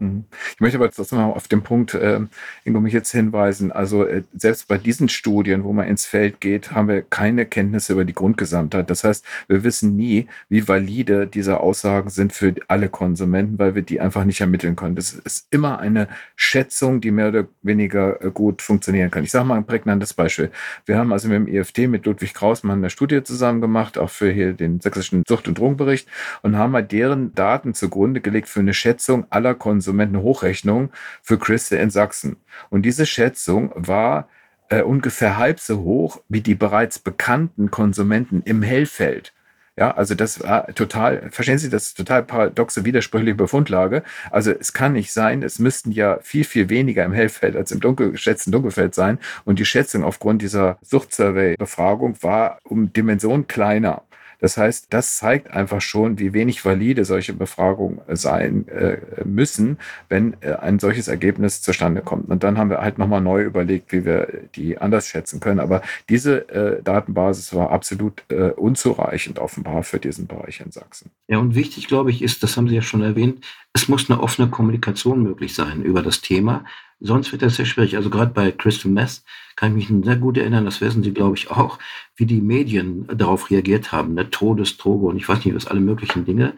Mhm. 0.00 0.24
Ich 0.54 0.60
möchte 0.60 0.78
aber 0.78 0.90
trotzdem 0.90 1.18
mal 1.18 1.26
auf 1.26 1.46
den 1.46 1.62
Punkt, 1.62 1.94
äh, 1.94 2.20
Ingo, 2.64 2.80
mich 2.80 2.94
jetzt 2.94 3.12
hinweisen. 3.12 3.70
Also 3.70 4.04
äh, 4.04 4.22
selbst 4.34 4.66
bei 4.66 4.78
diesen 4.78 5.08
Studien, 5.08 5.62
wo 5.62 5.72
man 5.72 5.86
ins 5.86 6.06
Feld 6.06 6.40
geht, 6.40 6.72
haben 6.72 6.88
wir 6.88 7.02
keine 7.02 7.44
Kenntnisse 7.44 7.92
über 7.92 8.04
die 8.04 8.14
Grundgesamtheit. 8.14 8.88
Das 8.88 9.04
heißt, 9.04 9.24
wir 9.46 9.62
wissen 9.62 9.96
nie, 9.96 10.26
wie 10.48 10.66
valide 10.66 11.26
diese 11.26 11.60
Aussagen 11.60 12.08
sind 12.08 12.32
für 12.32 12.54
alle 12.66 12.88
Konsumenten, 12.88 13.58
weil 13.58 13.74
wir 13.74 13.82
die 13.82 14.00
einfach 14.00 14.24
nicht 14.24 14.40
ermitteln 14.40 14.74
können. 14.74 14.96
Das 14.96 15.12
ist 15.12 15.46
immer 15.50 15.78
eine 15.78 16.08
Schätzung, 16.34 17.02
die 17.02 17.10
mehr 17.10 17.28
oder 17.28 17.46
weniger 17.62 18.24
äh, 18.24 18.30
gut 18.30 18.62
funktionieren 18.62 19.10
kann. 19.10 19.24
Ich 19.24 19.30
sage 19.30 19.44
mal 19.44 19.56
ein 19.56 19.66
prägnantes 19.66 20.14
Beispiel. 20.14 20.50
Wir 20.86 20.96
haben 20.96 21.12
also 21.12 21.28
mit 21.28 21.36
dem 21.36 21.46
EFT, 21.46 21.78
mit 21.88 22.06
Ludwig 22.06 22.32
Krausmann 22.32 22.78
eine 22.78 22.88
Studie 22.88 23.22
zusammen 23.22 23.60
gemacht, 23.60 23.98
auch 23.98 24.10
für 24.10 24.30
hier 24.30 24.54
den 24.54 24.80
sächsischen 24.80 25.24
Sucht- 25.28 25.46
und 25.46 25.58
Drogenbericht 25.58 26.08
und 26.40 26.56
haben 26.56 26.72
mal 26.72 26.82
deren 26.82 27.34
Daten 27.34 27.74
zugrunde 27.74 28.22
gelegt 28.22 28.48
für 28.48 28.60
eine 28.60 28.72
Schätzung 28.72 29.26
aller 29.28 29.54
Konsumenten 29.54 29.89
Hochrechnung 30.22 30.90
für 31.22 31.38
Christe 31.38 31.76
in 31.76 31.90
Sachsen. 31.90 32.36
Und 32.70 32.82
diese 32.82 33.06
Schätzung 33.06 33.72
war 33.74 34.28
äh, 34.68 34.82
ungefähr 34.82 35.36
halb 35.36 35.60
so 35.60 35.80
hoch 35.80 36.20
wie 36.28 36.40
die 36.40 36.54
bereits 36.54 36.98
bekannten 36.98 37.70
Konsumenten 37.70 38.42
im 38.44 38.62
Hellfeld. 38.62 39.32
Ja, 39.76 39.92
also 39.92 40.14
das 40.14 40.42
war 40.42 40.66
total, 40.74 41.30
verstehen 41.30 41.56
Sie, 41.58 41.70
das 41.70 41.84
ist 41.88 41.96
total 41.96 42.22
paradoxe, 42.22 42.84
widersprüchliche 42.84 43.34
Befundlage. 43.34 44.02
Also 44.30 44.50
es 44.50 44.72
kann 44.74 44.92
nicht 44.92 45.12
sein, 45.12 45.42
es 45.42 45.58
müssten 45.58 45.90
ja 45.90 46.18
viel, 46.20 46.44
viel 46.44 46.68
weniger 46.68 47.04
im 47.04 47.12
Hellfeld 47.12 47.56
als 47.56 47.72
im 47.72 47.80
dunkel, 47.80 48.10
geschätzten 48.10 48.52
Dunkelfeld 48.52 48.94
sein. 48.94 49.18
Und 49.46 49.58
die 49.58 49.64
Schätzung 49.64 50.04
aufgrund 50.04 50.42
dieser 50.42 50.78
Suchtsurvey-Befragung 50.82 52.22
war 52.22 52.58
um 52.64 52.92
Dimension 52.92 53.46
kleiner. 53.46 54.02
Das 54.40 54.56
heißt, 54.56 54.86
das 54.90 55.16
zeigt 55.16 55.50
einfach 55.50 55.80
schon, 55.80 56.18
wie 56.18 56.32
wenig 56.32 56.64
valide 56.64 57.04
solche 57.04 57.32
Befragungen 57.32 58.00
sein 58.08 58.66
äh, 58.68 58.98
müssen, 59.24 59.78
wenn 60.08 60.36
äh, 60.40 60.54
ein 60.54 60.78
solches 60.78 61.08
Ergebnis 61.08 61.62
zustande 61.62 62.00
kommt. 62.00 62.28
Und 62.28 62.42
dann 62.42 62.58
haben 62.58 62.70
wir 62.70 62.80
halt 62.80 62.98
nochmal 62.98 63.20
neu 63.20 63.42
überlegt, 63.42 63.92
wie 63.92 64.04
wir 64.04 64.28
die 64.54 64.78
anders 64.78 65.08
schätzen 65.08 65.40
können. 65.40 65.60
Aber 65.60 65.82
diese 66.08 66.48
äh, 66.48 66.82
Datenbasis 66.82 67.54
war 67.54 67.70
absolut 67.70 68.24
äh, 68.28 68.50
unzureichend 68.50 69.38
offenbar 69.38 69.82
für 69.82 69.98
diesen 69.98 70.26
Bereich 70.26 70.60
in 70.60 70.70
Sachsen. 70.70 71.10
Ja, 71.28 71.38
und 71.38 71.54
wichtig, 71.54 71.88
glaube 71.88 72.10
ich, 72.10 72.22
ist, 72.22 72.42
das 72.42 72.56
haben 72.56 72.68
Sie 72.68 72.74
ja 72.74 72.82
schon 72.82 73.02
erwähnt, 73.02 73.44
es 73.72 73.88
muss 73.88 74.10
eine 74.10 74.20
offene 74.20 74.48
Kommunikation 74.48 75.22
möglich 75.22 75.54
sein 75.54 75.82
über 75.82 76.02
das 76.02 76.20
Thema. 76.20 76.64
Sonst 77.00 77.32
wird 77.32 77.42
das 77.42 77.56
sehr 77.56 77.64
schwierig. 77.64 77.96
Also 77.96 78.10
gerade 78.10 78.32
bei 78.32 78.52
Crystal 78.52 78.90
Meth 78.90 79.22
kann 79.56 79.76
ich 79.76 79.90
mich 79.90 80.04
sehr 80.04 80.16
gut 80.16 80.36
erinnern, 80.36 80.66
das 80.66 80.80
wissen 80.80 81.02
Sie, 81.02 81.12
glaube 81.12 81.36
ich, 81.36 81.50
auch, 81.50 81.78
wie 82.16 82.26
die 82.26 82.40
Medien 82.40 83.06
darauf 83.14 83.50
reagiert 83.50 83.90
haben. 83.90 84.14
Ne? 84.14 84.30
Todesdroge 84.30 85.06
und 85.06 85.16
ich 85.16 85.28
weiß 85.28 85.44
nicht, 85.44 85.54
was 85.54 85.66
alle 85.66 85.80
möglichen 85.80 86.24
Dinge. 86.24 86.54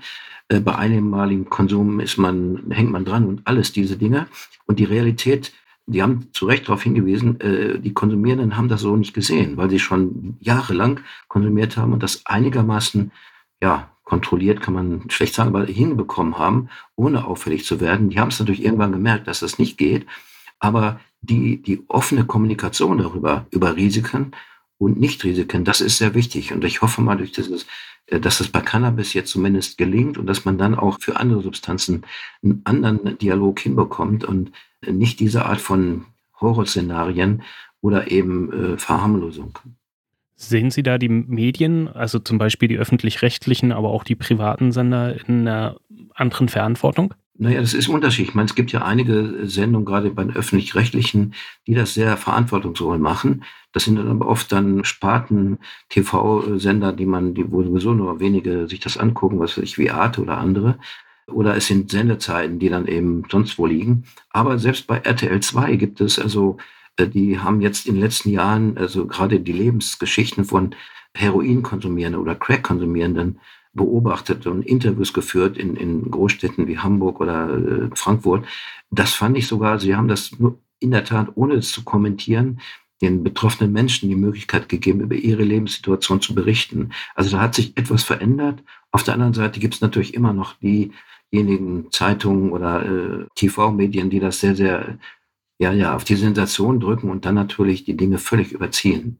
Äh, 0.49 0.61
bei 0.61 0.75
einmaligen 0.75 1.49
Konsum 1.49 2.01
ist 2.01 2.19
man, 2.19 2.65
hängt 2.71 2.91
man 2.91 3.05
dran 3.05 3.27
und 3.27 3.43
alles 3.45 3.73
diese 3.73 3.97
Dinge. 3.97 4.27
Und 4.67 4.79
die 4.79 4.85
Realität, 4.85 5.53
die 5.87 6.03
haben 6.03 6.29
zu 6.33 6.47
Recht 6.47 6.69
darauf 6.69 6.83
hingewiesen, 6.83 7.41
äh, 7.41 7.79
die 7.79 7.95
Konsumierenden 7.95 8.57
haben 8.57 8.69
das 8.69 8.81
so 8.81 8.97
nicht 8.97 9.15
gesehen, 9.15 9.57
weil 9.57 9.71
sie 9.71 9.79
schon 9.79 10.37
jahrelang 10.41 11.01
konsumiert 11.29 11.77
haben 11.77 11.93
und 11.93 12.03
das 12.03 12.27
einigermaßen, 12.27 13.13
ja, 13.63 13.89
kontrolliert, 14.05 14.61
kann 14.61 14.75
man 14.75 15.09
schlecht 15.09 15.35
sagen, 15.35 15.55
aber 15.55 15.65
hinbekommen 15.65 16.37
haben, 16.37 16.69
ohne 16.97 17.25
auffällig 17.25 17.65
zu 17.65 17.81
werden. 17.81 18.11
Die 18.11 18.19
haben 18.19 18.29
es 18.29 18.39
natürlich 18.39 18.65
irgendwann 18.65 18.93
gemerkt, 18.93 19.27
dass 19.27 19.41
das 19.41 19.59
nicht 19.59 19.79
geht. 19.79 20.07
Aber 20.63 21.01
die, 21.23 21.61
die 21.61 21.83
offene 21.89 22.25
Kommunikation 22.25 22.99
darüber, 22.99 23.47
über 23.51 23.75
Risiken 23.75 24.31
und 24.79 24.99
Nichtrisiken, 24.99 25.65
das 25.65 25.81
ist 25.81 25.99
sehr 25.99 26.15
wichtig. 26.15 26.53
Und 26.53 26.65
ich 26.65 26.83
hoffe 26.83 27.01
mal, 27.01 27.17
durch 27.17 27.33
dieses, 27.33 27.67
äh, 28.07 28.21
dass 28.21 28.39
das 28.39 28.47
bei 28.47 28.61
Cannabis 28.61 29.13
jetzt 29.13 29.33
zumindest 29.33 29.77
gelingt 29.77 30.19
und 30.19 30.27
dass 30.27 30.45
man 30.45 30.59
dann 30.59 30.77
auch 30.77 31.01
für 31.01 31.17
andere 31.17 31.43
Substanzen 31.43 32.05
einen 32.45 32.63
anderen 32.65 33.19
Dialog 33.19 33.59
hinbekommt 33.59 34.25
und 34.25 34.53
nicht 34.87 35.19
diese 35.19 35.47
Art 35.47 35.61
von 35.61 36.07
Horrorszenarien 36.41 37.43
oder 37.81 38.13
eben 38.13 38.53
äh, 38.53 38.79
Verharmlosung. 38.79 39.59
Sehen 40.37 40.71
Sie 40.71 40.85
da 40.85 40.97
die 40.97 41.09
Medien, 41.09 41.89
also 41.89 42.21
zum 42.21 42.39
Beispiel 42.39 42.69
die 42.69 42.79
öffentlich-rechtlichen, 42.79 43.73
aber 43.73 43.91
auch 43.91 44.05
die 44.05 44.17
privaten 44.17 44.71
Sender 44.71 45.17
in 45.29 45.47
einer 45.47 45.77
anderen 46.15 46.49
Verantwortung? 46.49 47.15
Naja, 47.43 47.61
das 47.61 47.75
ist 47.75 47.89
unterschiedlich. 47.89 48.29
Ich 48.29 48.35
meine, 48.37 48.47
es 48.47 48.55
gibt 48.55 48.71
ja 48.71 48.83
einige 48.83 49.49
Sendungen, 49.49 49.85
gerade 49.85 50.11
bei 50.11 50.23
den 50.23 50.37
öffentlich-rechtlichen, 50.37 51.35
die 51.67 51.75
das 51.75 51.93
sehr 51.93 52.17
verantwortungsvoll 52.17 53.01
machen. 53.01 53.43
Das 53.73 53.83
sind 53.83 53.97
dann 53.97 54.07
aber 54.07 54.29
oft 54.29 54.53
dann 54.53 54.85
Sparten-TV-Sender, 54.85 56.93
die 56.93 57.05
man, 57.05 57.35
die 57.35 57.51
wo 57.51 57.65
sowieso 57.65 57.95
nur 57.95 58.21
wenige 58.21 58.69
sich 58.69 58.79
das 58.79 58.97
angucken, 58.97 59.41
was 59.41 59.59
weiß 59.59 59.65
ich, 59.65 59.77
wie 59.77 59.91
Arte 59.91 60.23
oder 60.23 60.39
andere. 60.39 60.79
Oder 61.27 61.57
es 61.57 61.67
sind 61.67 61.91
Sendezeiten, 61.91 62.61
die 62.61 62.69
dann 62.69 62.87
eben 62.87 63.25
sonst 63.29 63.59
wo 63.59 63.67
liegen. 63.67 64.05
Aber 64.31 64.61
selbst 64.61 64.87
bei 64.87 64.99
RTL 64.99 65.41
2 65.41 65.75
gibt 65.75 66.01
es 66.01 66.21
also, 66.21 66.59
äh, 66.97 67.09
die 67.09 67.41
haben 67.41 67.61
jetzt 67.61 67.89
in 67.89 67.95
den 67.95 68.05
letzten 68.05 68.31
Jahren, 68.31 68.79
also 68.79 69.09
gerade 69.09 69.41
die 69.41 69.53
Lebensgeschichten 69.53 70.45
von 70.45 70.77
Heroin-Konsumierenden 71.15 72.23
oder 72.23 72.37
Crack-Konsumierenden 72.37 73.41
beobachtet 73.75 74.47
und 74.47 74.63
Interviews 74.67 75.13
geführt 75.13 75.57
in, 75.57 75.77
in 75.77 76.11
Großstädten 76.11 76.67
wie 76.67 76.79
Hamburg 76.79 77.21
oder 77.21 77.57
äh, 77.57 77.89
Frankfurt. 77.95 78.47
Das 78.91 79.15
fand 79.15 79.39
ich 79.39 79.47
sogar, 79.47 79.79
sie 79.79 79.97
haben 79.97 80.09
das 80.09 80.33
in 80.79 80.91
der 80.91 81.05
Tat, 81.05 81.33
ohne 81.35 81.55
es 81.55 81.73
zu 81.73 81.83
kommentieren, 81.83 82.61
den 83.01 83.25
betroffenen 83.25 83.73
Menschen 83.73 84.09
die 84.09 84.17
Möglichkeit 84.17 84.69
gegeben, 84.69 85.01
über 85.01 85.17
ihre 85.17 85.43
Lebenssituation 85.43 86.21
zu 86.21 86.35
berichten. 86.35 86.91
Also 87.15 87.31
da 87.31 87.43
hat 87.43 87.55
sich 87.55 87.77
etwas 87.77 88.05
verändert. 88.05 88.63
Auf 88.93 89.03
der 89.03 89.15
anderen 89.15 89.35
Seite 89.35 89.59
gibt 89.59 89.75
es 89.75 89.81
natürlich 89.81 90.15
immer 90.15 90.33
noch 90.33 90.55
die 90.55 90.93
diejenigen 91.33 91.91
Zeitungen 91.91 92.53
oder 92.53 92.85
äh, 92.85 93.27
TV-Medien, 93.35 94.11
die 94.11 94.21
das 94.21 94.41
sehr, 94.41 94.55
sehr 94.55 94.99
ja, 95.59 95.73
ja, 95.73 95.97
auf 95.97 96.05
die 96.05 96.17
Sensation 96.17 96.81
drücken 96.81 97.11
und 97.11 97.25
dann 97.25 97.35
natürlich 97.35 97.85
die 97.85 97.97
Dinge 97.97 98.19
völlig 98.19 98.53
überziehen. 98.53 99.19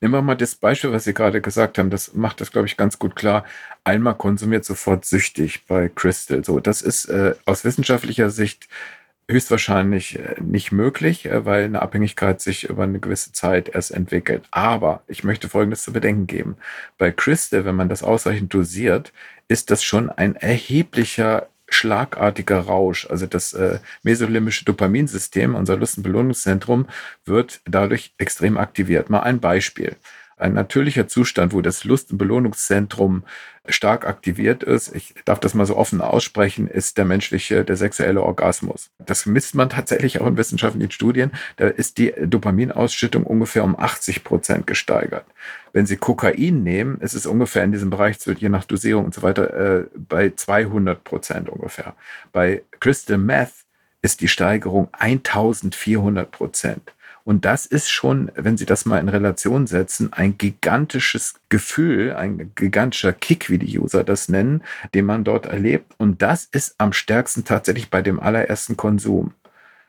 Nehmen 0.00 0.14
wir 0.14 0.22
mal 0.22 0.36
das 0.36 0.54
Beispiel, 0.54 0.92
was 0.92 1.04
Sie 1.04 1.14
gerade 1.14 1.40
gesagt 1.40 1.78
haben. 1.78 1.90
Das 1.90 2.14
macht 2.14 2.40
das, 2.40 2.52
glaube 2.52 2.68
ich, 2.68 2.76
ganz 2.76 2.98
gut 2.98 3.16
klar. 3.16 3.44
Einmal 3.82 4.14
konsumiert 4.14 4.64
sofort 4.64 5.04
süchtig 5.04 5.66
bei 5.66 5.88
Crystal. 5.88 6.44
So, 6.44 6.60
das 6.60 6.82
ist 6.82 7.06
äh, 7.06 7.34
aus 7.46 7.64
wissenschaftlicher 7.64 8.30
Sicht 8.30 8.68
höchstwahrscheinlich 9.30 10.18
äh, 10.18 10.36
nicht 10.40 10.72
möglich, 10.72 11.26
äh, 11.26 11.44
weil 11.44 11.64
eine 11.64 11.82
Abhängigkeit 11.82 12.40
sich 12.40 12.64
über 12.64 12.84
eine 12.84 13.00
gewisse 13.00 13.32
Zeit 13.32 13.68
erst 13.68 13.90
entwickelt. 13.90 14.44
Aber 14.50 15.02
ich 15.08 15.24
möchte 15.24 15.48
Folgendes 15.48 15.82
zu 15.82 15.92
bedenken 15.92 16.26
geben. 16.26 16.56
Bei 16.96 17.10
Crystal, 17.10 17.64
wenn 17.64 17.74
man 17.74 17.88
das 17.88 18.02
ausreichend 18.02 18.54
dosiert, 18.54 19.12
ist 19.48 19.70
das 19.70 19.82
schon 19.82 20.10
ein 20.10 20.36
erheblicher 20.36 21.48
schlagartiger 21.68 22.60
Rausch. 22.60 23.06
Also 23.08 23.26
das 23.26 23.52
äh, 23.52 23.78
mesolimbische 24.02 24.64
Dopaminsystem, 24.64 25.54
unser 25.54 25.76
Lust- 25.76 25.98
und 25.98 26.02
Belohnungszentrum, 26.02 26.86
wird 27.24 27.60
dadurch 27.64 28.14
extrem 28.18 28.56
aktiviert. 28.56 29.10
Mal 29.10 29.20
ein 29.20 29.40
Beispiel 29.40 29.96
ein 30.38 30.54
natürlicher 30.54 31.08
Zustand, 31.08 31.52
wo 31.52 31.60
das 31.60 31.84
Lust- 31.84 32.12
und 32.12 32.18
Belohnungszentrum 32.18 33.24
stark 33.68 34.06
aktiviert 34.06 34.62
ist, 34.62 34.94
ich 34.94 35.14
darf 35.24 35.40
das 35.40 35.54
mal 35.54 35.66
so 35.66 35.76
offen 35.76 36.00
aussprechen, 36.00 36.68
ist 36.68 36.98
der 36.98 37.04
menschliche, 37.04 37.64
der 37.64 37.76
sexuelle 37.76 38.22
Orgasmus. 38.22 38.90
Das 38.98 39.26
misst 39.26 39.54
man 39.54 39.68
tatsächlich 39.68 40.20
auch 40.20 40.26
in 40.26 40.36
wissenschaftlichen 40.36 40.90
Studien. 40.90 41.32
Da 41.56 41.68
ist 41.68 41.98
die 41.98 42.12
Dopaminausschüttung 42.18 43.24
ungefähr 43.24 43.64
um 43.64 43.78
80 43.78 44.24
Prozent 44.24 44.66
gesteigert. 44.66 45.24
Wenn 45.72 45.86
Sie 45.86 45.96
Kokain 45.96 46.62
nehmen, 46.62 47.00
ist 47.00 47.14
es 47.14 47.26
ungefähr 47.26 47.64
in 47.64 47.72
diesem 47.72 47.90
Bereich, 47.90 48.16
je 48.24 48.48
nach 48.48 48.64
Dosierung 48.64 49.04
und 49.06 49.14
so 49.14 49.22
weiter, 49.22 49.54
äh, 49.54 49.84
bei 49.96 50.32
200 50.34 51.04
Prozent 51.04 51.48
ungefähr. 51.48 51.94
Bei 52.32 52.62
Crystal 52.80 53.18
Meth 53.18 53.52
ist 54.02 54.20
die 54.20 54.28
Steigerung 54.28 54.88
1400 54.92 56.30
Prozent. 56.30 56.92
Und 57.28 57.44
das 57.44 57.66
ist 57.66 57.90
schon, 57.90 58.32
wenn 58.36 58.56
Sie 58.56 58.64
das 58.64 58.86
mal 58.86 59.00
in 59.00 59.10
Relation 59.10 59.66
setzen, 59.66 60.14
ein 60.14 60.38
gigantisches 60.38 61.34
Gefühl, 61.50 62.14
ein 62.14 62.52
gigantischer 62.54 63.12
Kick, 63.12 63.50
wie 63.50 63.58
die 63.58 63.78
User 63.78 64.02
das 64.02 64.30
nennen, 64.30 64.62
den 64.94 65.04
man 65.04 65.24
dort 65.24 65.44
erlebt. 65.44 65.92
Und 65.98 66.22
das 66.22 66.46
ist 66.46 66.76
am 66.78 66.94
stärksten 66.94 67.44
tatsächlich 67.44 67.90
bei 67.90 68.00
dem 68.00 68.18
allerersten 68.18 68.78
Konsum. 68.78 69.34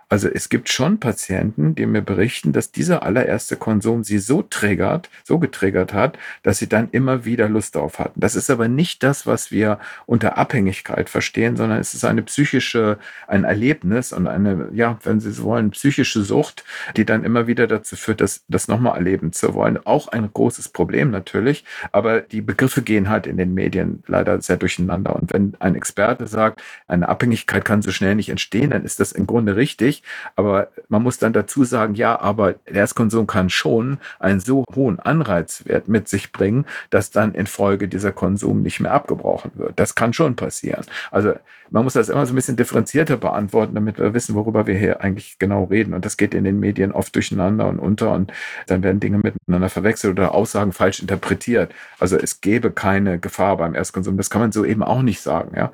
Also 0.09 0.27
es 0.27 0.49
gibt 0.49 0.69
schon 0.69 0.99
Patienten, 0.99 1.75
die 1.75 1.85
mir 1.85 2.01
berichten, 2.01 2.51
dass 2.51 2.71
dieser 2.71 3.03
allererste 3.03 3.55
Konsum 3.57 4.03
sie 4.03 4.17
so 4.17 4.41
triggert, 4.41 5.07
so 5.23 5.37
getriggert 5.37 5.93
hat, 5.93 6.17
dass 6.41 6.57
sie 6.57 6.67
dann 6.67 6.89
immer 6.91 7.25
wieder 7.25 7.47
Lust 7.47 7.75
darauf 7.75 7.99
hatten. 7.99 8.19
Das 8.19 8.35
ist 8.35 8.49
aber 8.49 8.67
nicht 8.67 9.03
das, 9.03 9.27
was 9.27 9.51
wir 9.51 9.79
unter 10.07 10.39
Abhängigkeit 10.39 11.11
verstehen, 11.11 11.55
sondern 11.55 11.77
es 11.77 11.93
ist 11.93 12.05
eine 12.05 12.23
psychische, 12.23 12.97
ein 13.27 13.43
Erlebnis 13.43 14.11
und 14.11 14.25
eine, 14.25 14.69
ja, 14.73 14.97
wenn 15.03 15.19
Sie 15.19 15.31
so 15.31 15.43
wollen, 15.43 15.69
psychische 15.71 16.23
Sucht, 16.23 16.63
die 16.97 17.05
dann 17.05 17.23
immer 17.23 17.45
wieder 17.45 17.67
dazu 17.67 17.95
führt, 17.95 18.21
das, 18.21 18.43
das 18.47 18.67
nochmal 18.67 18.95
erleben 18.97 19.31
zu 19.31 19.53
wollen. 19.53 19.77
Auch 19.85 20.07
ein 20.07 20.27
großes 20.33 20.69
Problem 20.69 21.11
natürlich, 21.11 21.65
aber 21.91 22.21
die 22.21 22.41
Begriffe 22.41 22.81
gehen 22.81 23.09
halt 23.09 23.27
in 23.27 23.37
den 23.37 23.53
Medien 23.53 24.03
leider 24.07 24.41
sehr 24.41 24.57
durcheinander. 24.57 25.15
Und 25.15 25.31
wenn 25.33 25.53
ein 25.59 25.75
Experte 25.75 26.25
sagt, 26.25 26.63
eine 26.87 27.09
Abhängigkeit 27.09 27.63
kann 27.63 27.83
so 27.83 27.91
schnell 27.91 28.15
nicht 28.15 28.29
entstehen, 28.29 28.71
dann 28.71 28.83
ist 28.83 28.99
das 28.99 29.11
im 29.11 29.27
Grunde 29.27 29.55
richtig 29.55 29.98
aber 30.35 30.69
man 30.87 31.03
muss 31.03 31.17
dann 31.17 31.33
dazu 31.33 31.63
sagen, 31.63 31.95
ja, 31.95 32.19
aber 32.19 32.53
der 32.53 32.81
Erstkonsum 32.81 33.27
kann 33.27 33.49
schon 33.49 33.99
einen 34.19 34.39
so 34.39 34.65
hohen 34.75 34.99
Anreizwert 34.99 35.87
mit 35.87 36.07
sich 36.07 36.31
bringen, 36.31 36.65
dass 36.89 37.11
dann 37.11 37.33
in 37.33 37.47
Folge 37.47 37.87
dieser 37.87 38.11
Konsum 38.11 38.61
nicht 38.61 38.79
mehr 38.79 38.93
abgebrochen 38.93 39.51
wird. 39.55 39.79
Das 39.79 39.95
kann 39.95 40.13
schon 40.13 40.35
passieren. 40.35 40.85
Also 41.11 41.33
man 41.71 41.83
muss 41.83 41.93
das 41.93 42.09
immer 42.09 42.25
so 42.25 42.33
ein 42.33 42.35
bisschen 42.35 42.55
differenzierter 42.55 43.17
beantworten, 43.17 43.75
damit 43.75 43.99
wir 43.99 44.13
wissen, 44.13 44.35
worüber 44.35 44.65
wir 44.65 44.75
hier 44.75 45.01
eigentlich 45.01 45.37
genau 45.39 45.65
reden. 45.65 45.93
Und 45.93 46.05
das 46.05 46.17
geht 46.17 46.33
in 46.33 46.43
den 46.43 46.59
Medien 46.59 46.91
oft 46.91 47.13
durcheinander 47.15 47.67
und 47.67 47.79
unter 47.79 48.11
und 48.13 48.31
dann 48.67 48.83
werden 48.83 48.99
Dinge 48.99 49.19
miteinander 49.19 49.69
verwechselt 49.69 50.11
oder 50.11 50.33
Aussagen 50.33 50.71
falsch 50.71 50.99
interpretiert. 50.99 51.73
Also 51.99 52.17
es 52.17 52.41
gäbe 52.41 52.71
keine 52.71 53.19
Gefahr 53.19 53.57
beim 53.57 53.75
Erstkonsum. 53.75 54.17
Das 54.17 54.29
kann 54.29 54.41
man 54.41 54.51
so 54.51 54.65
eben 54.65 54.83
auch 54.83 55.01
nicht 55.01 55.21
sagen, 55.21 55.55
ja. 55.55 55.71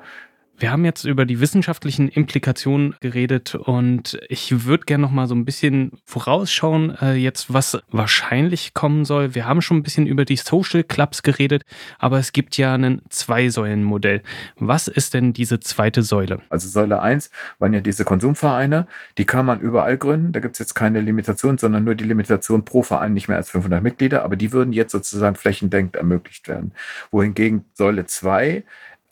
Wir 0.58 0.72
haben 0.72 0.86
jetzt 0.86 1.04
über 1.04 1.26
die 1.26 1.40
wissenschaftlichen 1.40 2.08
Implikationen 2.08 2.94
geredet 3.00 3.54
und 3.54 4.18
ich 4.30 4.64
würde 4.64 4.86
gerne 4.86 5.02
noch 5.02 5.10
mal 5.10 5.26
so 5.26 5.34
ein 5.34 5.44
bisschen 5.44 5.92
vorausschauen, 6.06 6.96
äh, 7.02 7.12
jetzt 7.12 7.52
was 7.52 7.78
wahrscheinlich 7.90 8.72
kommen 8.72 9.04
soll. 9.04 9.34
Wir 9.34 9.46
haben 9.46 9.60
schon 9.60 9.76
ein 9.76 9.82
bisschen 9.82 10.06
über 10.06 10.24
die 10.24 10.36
Social 10.36 10.82
Clubs 10.82 11.22
geredet, 11.22 11.64
aber 11.98 12.18
es 12.18 12.32
gibt 12.32 12.56
ja 12.56 12.74
ein 12.74 13.02
Zwei-Säulen-Modell. 13.10 14.22
Was 14.58 14.88
ist 14.88 15.12
denn 15.12 15.34
diese 15.34 15.60
zweite 15.60 16.02
Säule? 16.02 16.40
Also 16.48 16.70
Säule 16.70 17.02
1 17.02 17.30
waren 17.58 17.74
ja 17.74 17.80
diese 17.80 18.04
Konsumvereine, 18.04 18.86
die 19.18 19.26
kann 19.26 19.44
man 19.44 19.60
überall 19.60 19.98
gründen. 19.98 20.32
Da 20.32 20.40
gibt 20.40 20.54
es 20.54 20.58
jetzt 20.58 20.74
keine 20.74 21.02
Limitation, 21.02 21.58
sondern 21.58 21.84
nur 21.84 21.94
die 21.94 22.04
Limitation 22.04 22.64
pro 22.64 22.82
Verein 22.82 23.12
nicht 23.12 23.28
mehr 23.28 23.36
als 23.36 23.50
500 23.50 23.82
Mitglieder, 23.82 24.24
aber 24.24 24.36
die 24.36 24.52
würden 24.52 24.72
jetzt 24.72 24.92
sozusagen 24.92 25.36
flächendeckend 25.36 25.96
ermöglicht 25.96 26.48
werden. 26.48 26.72
Wohingegen 27.10 27.66
Säule 27.74 28.06
2 28.06 28.64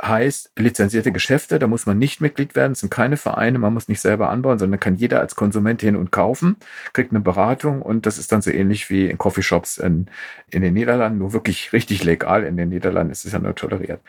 heißt 0.07 0.53
lizenzierte 0.59 1.13
Geschäfte, 1.13 1.59
da 1.59 1.67
muss 1.67 1.87
man 1.87 1.99
nicht 1.99 2.21
Mitglied 2.21 2.55
werden, 2.55 2.73
es 2.73 2.81
sind 2.81 2.91
keine 2.91 3.17
Vereine, 3.17 3.59
man 3.59 3.75
muss 3.75 3.89
nicht 3.89 4.01
selber 4.01 4.31
anbauen, 4.31 4.59
sondern 4.59 4.81
kann 4.81 4.97
jeder 4.97 5.21
als 5.21 5.35
Konsument 5.37 5.81
hin 5.81 5.97
und 5.97 6.13
kaufen, 6.13 6.57
kriegt 6.93 7.13
eine 7.13 7.21
Beratung 7.21 7.83
und 7.83 8.07
das 8.07 8.19
ist 8.19 8.33
dann 8.33 8.43
so 8.43 8.51
ähnlich 8.51 8.91
wie 8.91 9.09
in 9.09 9.19
Coffeeshops 9.19 9.79
in, 9.79 10.07
in 10.51 10.63
den 10.63 10.75
Niederlanden, 10.75 11.19
nur 11.19 11.33
wirklich 11.33 11.73
richtig 11.73 12.05
legal. 12.05 12.45
In 12.45 12.57
den 12.57 12.69
Niederlanden 12.69 13.13
ist 13.13 13.25
es 13.25 13.33
ja 13.33 13.39
nur 13.39 13.55
toleriert. 13.55 14.01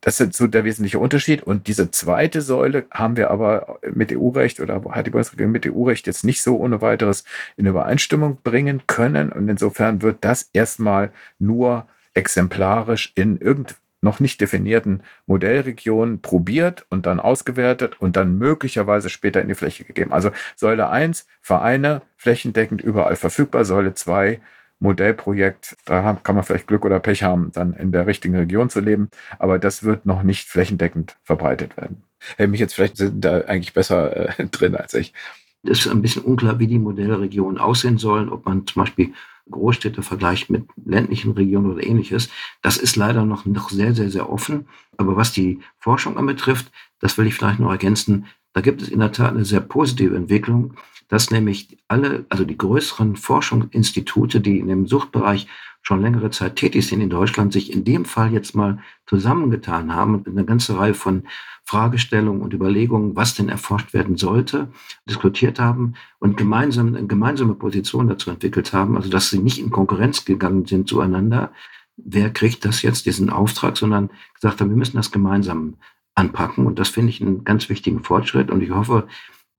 Das 0.00 0.20
ist 0.20 0.34
so 0.34 0.46
der 0.46 0.64
wesentliche 0.64 0.98
Unterschied. 0.98 1.42
Und 1.42 1.68
diese 1.68 1.90
zweite 1.90 2.40
Säule 2.40 2.86
haben 2.90 3.16
wir 3.16 3.30
aber 3.30 3.78
mit 3.94 4.12
EU-Recht 4.12 4.60
oder 4.60 4.82
hat 4.90 5.06
die 5.06 5.10
Bundesregierung 5.10 5.52
mit 5.52 5.66
EU-Recht 5.66 6.06
jetzt 6.06 6.24
nicht 6.24 6.42
so 6.42 6.56
ohne 6.56 6.80
weiteres 6.80 7.24
in 7.56 7.66
Übereinstimmung 7.66 8.38
bringen 8.42 8.82
können. 8.86 9.30
Und 9.30 9.48
insofern 9.48 10.02
wird 10.02 10.18
das 10.22 10.50
erstmal 10.52 11.12
nur 11.38 11.86
exemplarisch 12.14 13.12
in 13.14 13.38
irgendeinem 13.38 13.76
noch 14.02 14.20
nicht 14.20 14.40
definierten 14.40 15.02
Modellregionen 15.26 16.20
probiert 16.20 16.84
und 16.90 17.06
dann 17.06 17.20
ausgewertet 17.20 18.00
und 18.00 18.16
dann 18.16 18.36
möglicherweise 18.36 19.08
später 19.08 19.40
in 19.40 19.48
die 19.48 19.54
Fläche 19.54 19.84
gegeben. 19.84 20.12
Also 20.12 20.30
Säule 20.56 20.90
1, 20.90 21.26
Vereine, 21.40 22.02
flächendeckend 22.16 22.82
überall 22.82 23.16
verfügbar. 23.16 23.64
Säule 23.64 23.94
2, 23.94 24.40
Modellprojekt, 24.80 25.76
da 25.84 26.18
kann 26.22 26.34
man 26.34 26.44
vielleicht 26.44 26.66
Glück 26.66 26.84
oder 26.84 26.98
Pech 26.98 27.22
haben, 27.22 27.52
dann 27.52 27.72
in 27.72 27.92
der 27.92 28.06
richtigen 28.06 28.34
Region 28.34 28.68
zu 28.68 28.80
leben, 28.80 29.08
aber 29.38 29.60
das 29.60 29.84
wird 29.84 30.06
noch 30.06 30.24
nicht 30.24 30.48
flächendeckend 30.48 31.16
verbreitet 31.22 31.76
werden. 31.76 32.02
Hey, 32.36 32.48
mich 32.48 32.58
jetzt 32.58 32.74
vielleicht 32.74 32.96
sind 32.96 33.24
da 33.24 33.42
eigentlich 33.42 33.72
besser 33.72 34.38
äh, 34.40 34.46
drin 34.50 34.74
als 34.74 34.94
ich. 34.94 35.14
Es 35.62 35.86
ist 35.86 35.92
ein 35.92 36.02
bisschen 36.02 36.22
unklar, 36.22 36.58
wie 36.58 36.66
die 36.66 36.80
Modellregionen 36.80 37.58
aussehen 37.58 37.98
sollen, 37.98 38.28
ob 38.28 38.44
man 38.44 38.66
zum 38.66 38.82
Beispiel 38.82 39.12
Großstädte 39.50 40.02
vergleicht 40.02 40.50
mit 40.50 40.64
ländlichen 40.84 41.32
Regionen 41.32 41.70
oder 41.70 41.84
ähnliches. 41.84 42.28
Das 42.62 42.76
ist 42.76 42.96
leider 42.96 43.24
noch, 43.24 43.44
noch 43.44 43.70
sehr, 43.70 43.94
sehr, 43.94 44.10
sehr 44.10 44.30
offen. 44.30 44.68
Aber 44.96 45.16
was 45.16 45.32
die 45.32 45.60
Forschung 45.78 46.16
anbetrifft, 46.16 46.70
das 47.00 47.18
will 47.18 47.26
ich 47.26 47.34
vielleicht 47.34 47.60
noch 47.60 47.70
ergänzen, 47.70 48.26
da 48.52 48.60
gibt 48.60 48.82
es 48.82 48.88
in 48.88 49.00
der 49.00 49.12
Tat 49.12 49.30
eine 49.34 49.44
sehr 49.44 49.60
positive 49.60 50.14
Entwicklung, 50.14 50.74
dass 51.12 51.30
nämlich 51.30 51.76
alle, 51.88 52.24
also 52.30 52.46
die 52.46 52.56
größeren 52.56 53.16
Forschungsinstitute, 53.16 54.40
die 54.40 54.58
in 54.58 54.68
dem 54.68 54.86
Suchtbereich 54.86 55.46
schon 55.82 56.00
längere 56.00 56.30
Zeit 56.30 56.56
tätig 56.56 56.86
sind 56.86 57.02
in 57.02 57.10
Deutschland, 57.10 57.52
sich 57.52 57.70
in 57.70 57.84
dem 57.84 58.06
Fall 58.06 58.32
jetzt 58.32 58.54
mal 58.54 58.78
zusammengetan 59.04 59.94
haben 59.94 60.14
und 60.14 60.26
eine 60.26 60.46
ganze 60.46 60.78
Reihe 60.78 60.94
von 60.94 61.24
Fragestellungen 61.64 62.40
und 62.40 62.54
Überlegungen, 62.54 63.14
was 63.14 63.34
denn 63.34 63.50
erforscht 63.50 63.92
werden 63.92 64.16
sollte, 64.16 64.68
diskutiert 65.06 65.58
haben 65.58 65.96
und 66.18 66.38
gemeinsam 66.38 66.86
eine 66.86 67.06
gemeinsame 67.06 67.56
Position 67.56 68.08
dazu 68.08 68.30
entwickelt 68.30 68.72
haben, 68.72 68.96
also 68.96 69.10
dass 69.10 69.28
sie 69.28 69.38
nicht 69.38 69.58
in 69.58 69.70
Konkurrenz 69.70 70.24
gegangen 70.24 70.64
sind 70.64 70.88
zueinander, 70.88 71.52
wer 71.98 72.30
kriegt 72.30 72.64
das 72.64 72.80
jetzt, 72.80 73.04
diesen 73.04 73.28
Auftrag, 73.28 73.76
sondern 73.76 74.08
gesagt 74.32 74.62
haben, 74.62 74.70
wir 74.70 74.78
müssen 74.78 74.96
das 74.96 75.12
gemeinsam 75.12 75.74
anpacken. 76.14 76.64
Und 76.64 76.78
das 76.78 76.88
finde 76.88 77.10
ich 77.10 77.20
einen 77.20 77.44
ganz 77.44 77.68
wichtigen 77.68 78.02
Fortschritt. 78.02 78.50
Und 78.50 78.62
ich 78.62 78.70
hoffe, 78.70 79.08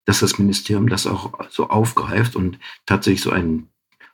dass 0.06 0.20
das 0.20 0.38
Ministerium 0.38 0.90
das 0.90 1.08
auch 1.08 1.34
so 1.50 1.70
aufgreift 1.70 2.36
und 2.36 2.60
tatsächlich 2.86 3.22
so 3.22 3.32
ein 3.32 3.68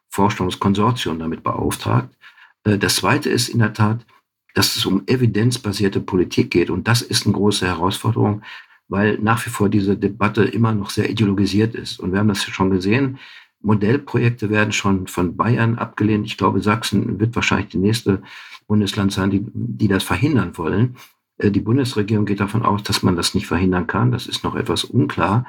Forschungskonsortium 0.09 1.19
damit 1.19 1.43
beauftragt. 1.43 2.15
Äh, 2.63 2.77
das 2.77 2.97
Zweite 2.97 3.29
ist 3.29 3.49
in 3.49 3.59
der 3.59 3.73
Tat, 3.73 4.05
dass 4.53 4.75
es 4.75 4.85
um 4.85 5.03
evidenzbasierte 5.07 6.01
Politik 6.01 6.51
geht. 6.51 6.69
Und 6.69 6.87
das 6.87 7.01
ist 7.01 7.25
eine 7.25 7.35
große 7.35 7.65
Herausforderung, 7.65 8.41
weil 8.87 9.17
nach 9.19 9.45
wie 9.45 9.51
vor 9.51 9.69
diese 9.69 9.95
Debatte 9.95 10.43
immer 10.43 10.73
noch 10.73 10.89
sehr 10.89 11.09
ideologisiert 11.09 11.75
ist. 11.75 11.99
Und 11.99 12.11
wir 12.11 12.19
haben 12.19 12.27
das 12.27 12.43
schon 12.43 12.71
gesehen. 12.71 13.19
Modellprojekte 13.61 14.49
werden 14.49 14.71
schon 14.71 15.07
von 15.07 15.35
Bayern 15.37 15.77
abgelehnt. 15.77 16.25
Ich 16.25 16.37
glaube, 16.37 16.61
Sachsen 16.61 17.19
wird 17.19 17.35
wahrscheinlich 17.35 17.69
die 17.69 17.77
nächste 17.77 18.21
Bundesland 18.67 19.11
sein, 19.11 19.29
die, 19.29 19.45
die 19.53 19.87
das 19.87 20.03
verhindern 20.03 20.57
wollen. 20.57 20.95
Äh, 21.37 21.51
die 21.51 21.61
Bundesregierung 21.61 22.25
geht 22.25 22.39
davon 22.39 22.63
aus, 22.63 22.83
dass 22.83 23.03
man 23.03 23.15
das 23.15 23.35
nicht 23.35 23.47
verhindern 23.47 23.87
kann. 23.87 24.11
Das 24.11 24.27
ist 24.27 24.43
noch 24.43 24.55
etwas 24.55 24.83
unklar 24.83 25.45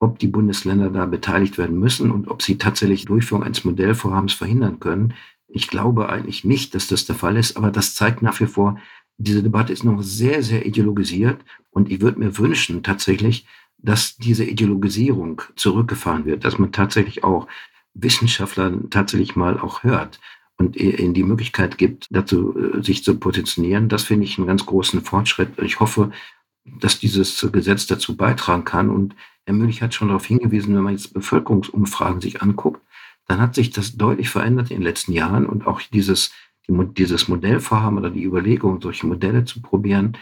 ob 0.00 0.18
die 0.18 0.26
Bundesländer 0.26 0.90
da 0.90 1.06
beteiligt 1.06 1.58
werden 1.58 1.78
müssen 1.78 2.10
und 2.10 2.28
ob 2.28 2.42
sie 2.42 2.58
tatsächlich 2.58 3.04
Durchführung 3.04 3.44
eines 3.44 3.64
Modellvorhabens 3.64 4.32
verhindern 4.32 4.80
können. 4.80 5.14
Ich 5.46 5.68
glaube 5.68 6.08
eigentlich 6.08 6.42
nicht, 6.44 6.74
dass 6.74 6.88
das 6.88 7.04
der 7.04 7.14
Fall 7.14 7.36
ist, 7.36 7.56
aber 7.56 7.70
das 7.70 7.94
zeigt 7.94 8.22
nach 8.22 8.40
wie 8.40 8.46
vor, 8.46 8.78
diese 9.18 9.42
Debatte 9.42 9.72
ist 9.72 9.84
noch 9.84 10.02
sehr, 10.02 10.42
sehr 10.42 10.64
ideologisiert 10.64 11.44
und 11.70 11.90
ich 11.90 12.00
würde 12.00 12.18
mir 12.18 12.38
wünschen 12.38 12.82
tatsächlich, 12.82 13.46
dass 13.76 14.16
diese 14.16 14.44
Ideologisierung 14.44 15.42
zurückgefahren 15.56 16.24
wird, 16.24 16.44
dass 16.44 16.58
man 16.58 16.72
tatsächlich 16.72 17.22
auch 17.22 17.46
Wissenschaftler 17.94 18.72
tatsächlich 18.88 19.36
mal 19.36 19.58
auch 19.60 19.82
hört 19.82 20.20
und 20.56 20.76
ihnen 20.76 21.14
die 21.14 21.24
Möglichkeit 21.24 21.78
gibt, 21.78 22.06
dazu 22.10 22.54
äh, 22.56 22.82
sich 22.82 23.02
zu 23.04 23.18
positionieren. 23.18 23.88
Das 23.88 24.04
finde 24.04 24.24
ich 24.24 24.38
einen 24.38 24.46
ganz 24.46 24.64
großen 24.64 25.02
Fortschritt. 25.02 25.58
Ich 25.62 25.80
hoffe, 25.80 26.12
dass 26.64 26.98
dieses 26.98 27.46
Gesetz 27.52 27.86
dazu 27.86 28.16
beitragen 28.16 28.64
kann. 28.64 28.90
Und 28.90 29.14
Herr 29.50 29.56
Münch 29.56 29.82
hat 29.82 29.94
schon 29.94 30.08
darauf 30.08 30.26
hingewiesen, 30.26 30.76
wenn 30.76 30.84
man 30.84 30.92
jetzt 30.92 31.12
Bevölkerungsumfragen 31.12 32.20
sich 32.20 32.40
anguckt, 32.40 32.80
dann 33.26 33.40
hat 33.40 33.56
sich 33.56 33.70
das 33.70 33.96
deutlich 33.96 34.30
verändert 34.30 34.70
in 34.70 34.76
den 34.76 34.84
letzten 34.84 35.12
Jahren 35.12 35.44
und 35.44 35.66
auch 35.66 35.80
dieses, 35.82 36.30
dieses 36.68 37.26
Modellvorhaben 37.26 37.98
oder 37.98 38.10
die 38.10 38.22
Überlegung, 38.22 38.80
solche 38.80 39.08
Modelle 39.08 39.44
zu 39.44 39.60
probieren, 39.60 40.16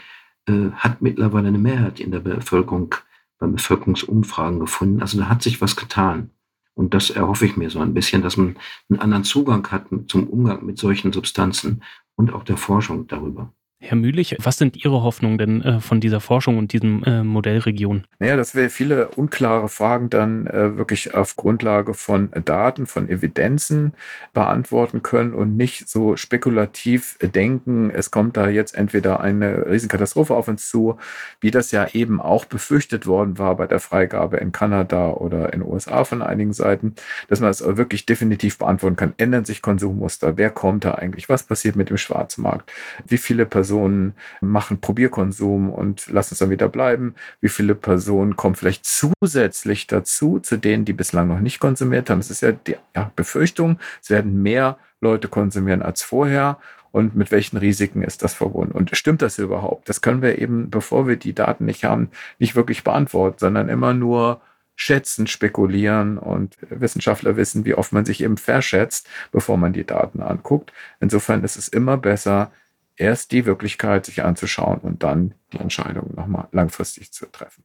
äh, 0.47 0.71
hat 0.71 1.03
mittlerweile 1.03 1.49
eine 1.49 1.59
Mehrheit 1.59 1.99
in 1.99 2.09
der 2.09 2.21
Bevölkerung 2.21 2.95
beim 3.37 3.51
Bevölkerungsumfragen 3.51 4.59
gefunden. 4.59 4.99
Also 4.99 5.19
da 5.19 5.29
hat 5.29 5.43
sich 5.43 5.61
was 5.61 5.75
getan. 5.75 6.31
Und 6.73 6.95
das 6.95 7.11
erhoffe 7.11 7.45
ich 7.45 7.55
mir 7.55 7.69
so 7.69 7.81
ein 7.81 7.93
bisschen, 7.93 8.23
dass 8.23 8.35
man 8.35 8.57
einen 8.89 8.99
anderen 8.99 9.25
Zugang 9.25 9.67
hat 9.69 9.89
zum 10.07 10.27
Umgang 10.27 10.65
mit 10.65 10.79
solchen 10.79 11.13
Substanzen 11.13 11.83
und 12.15 12.33
auch 12.33 12.43
der 12.43 12.57
Forschung 12.57 13.05
darüber. 13.05 13.53
Herr 13.81 13.95
Mühlich, 13.95 14.35
was 14.43 14.57
sind 14.57 14.83
Ihre 14.83 15.03
Hoffnungen 15.03 15.37
denn 15.37 15.61
äh, 15.61 15.79
von 15.79 16.01
dieser 16.01 16.19
Forschung 16.19 16.57
und 16.57 16.73
diesem 16.73 17.01
äh, 17.05 17.23
Modellregion? 17.23 18.03
Naja, 18.19 18.35
dass 18.35 18.53
wir 18.53 18.69
viele 18.69 19.07
unklare 19.07 19.69
Fragen 19.69 20.09
dann 20.09 20.47
äh, 20.47 20.75
wirklich 20.75 21.13
auf 21.13 21.37
Grundlage 21.37 21.93
von 21.93 22.29
Daten, 22.43 22.87
von 22.87 23.07
Evidenzen 23.07 23.93
beantworten 24.33 25.01
können 25.01 25.33
und 25.33 25.55
nicht 25.55 25.87
so 25.87 26.17
spekulativ 26.17 27.17
denken, 27.21 27.89
es 27.89 28.11
kommt 28.11 28.35
da 28.35 28.49
jetzt 28.49 28.75
entweder 28.75 29.21
eine 29.21 29.65
Riesenkatastrophe 29.67 30.35
auf 30.35 30.49
uns 30.49 30.67
zu, 30.67 30.97
wie 31.39 31.49
das 31.49 31.71
ja 31.71 31.87
eben 31.93 32.19
auch 32.19 32.43
befürchtet 32.43 33.07
worden 33.07 33.37
war 33.37 33.55
bei 33.55 33.65
der 33.65 33.79
Freigabe 33.79 34.37
in 34.37 34.51
Kanada 34.51 35.11
oder 35.11 35.53
in 35.53 35.61
den 35.61 35.69
USA 35.69 36.03
von 36.03 36.21
einigen 36.21 36.51
Seiten, 36.51 36.95
dass 37.29 37.39
man 37.39 37.49
es 37.49 37.65
wirklich 37.65 38.05
definitiv 38.05 38.57
beantworten 38.57 38.97
kann. 38.97 39.13
Ändern 39.15 39.45
sich 39.45 39.61
Konsummuster? 39.61 40.35
Wer 40.35 40.49
kommt 40.49 40.83
da 40.83 40.95
eigentlich? 40.95 41.29
Was 41.29 41.43
passiert 41.43 41.77
mit 41.77 41.89
dem 41.89 41.97
Schwarzmarkt? 41.97 42.69
Wie 43.07 43.17
viele 43.17 43.45
Personen 43.45 43.68
Personen 43.69 44.15
machen 44.41 44.81
Probierkonsum 44.81 45.69
und 45.69 46.07
lassen 46.07 46.33
es 46.33 46.39
dann 46.39 46.49
wieder 46.49 46.69
bleiben? 46.69 47.13
Wie 47.39 47.49
viele 47.49 47.75
Personen 47.75 48.35
kommen 48.35 48.55
vielleicht 48.55 48.83
zusätzlich 48.83 49.85
dazu, 49.85 50.39
zu 50.39 50.57
denen, 50.57 50.85
die 50.85 50.93
bislang 50.93 51.27
noch 51.27 51.39
nicht 51.39 51.59
konsumiert 51.59 52.09
haben? 52.09 52.17
Es 52.17 52.31
ist 52.31 52.41
ja 52.41 52.51
die 52.51 52.77
ja, 52.95 53.11
Befürchtung, 53.15 53.77
es 54.01 54.09
werden 54.09 54.41
mehr 54.41 54.79
Leute 55.01 55.27
konsumieren 55.27 55.83
als 55.83 56.01
vorher. 56.01 56.57
Und 56.91 57.15
mit 57.15 57.31
welchen 57.31 57.57
Risiken 57.57 58.01
ist 58.01 58.23
das 58.23 58.33
verbunden? 58.33 58.71
Und 58.71 58.89
stimmt 58.97 59.21
das 59.21 59.37
überhaupt? 59.37 59.87
Das 59.87 60.01
können 60.01 60.23
wir 60.23 60.39
eben, 60.39 60.71
bevor 60.71 61.07
wir 61.07 61.17
die 61.17 61.33
Daten 61.33 61.65
nicht 61.65 61.83
haben, 61.83 62.09
nicht 62.39 62.55
wirklich 62.55 62.83
beantworten, 62.83 63.37
sondern 63.37 63.69
immer 63.69 63.93
nur 63.93 64.41
schätzen, 64.75 65.27
spekulieren 65.27 66.17
und 66.17 66.57
Wissenschaftler 66.71 67.35
wissen, 67.35 67.65
wie 67.65 67.75
oft 67.75 67.93
man 67.93 68.05
sich 68.05 68.23
eben 68.23 68.37
verschätzt, 68.37 69.07
bevor 69.31 69.57
man 69.57 69.73
die 69.73 69.83
Daten 69.83 70.23
anguckt. 70.23 70.73
Insofern 70.99 71.43
ist 71.43 71.57
es 71.57 71.67
immer 71.67 71.97
besser, 71.97 72.51
erst 72.99 73.31
die 73.31 73.45
Wirklichkeit 73.45 74.05
sich 74.05 74.23
anzuschauen 74.23 74.79
und 74.79 75.03
dann 75.03 75.33
die 75.53 75.57
Entscheidung 75.57 76.13
nochmal 76.15 76.47
langfristig 76.51 77.11
zu 77.11 77.25
treffen. 77.31 77.63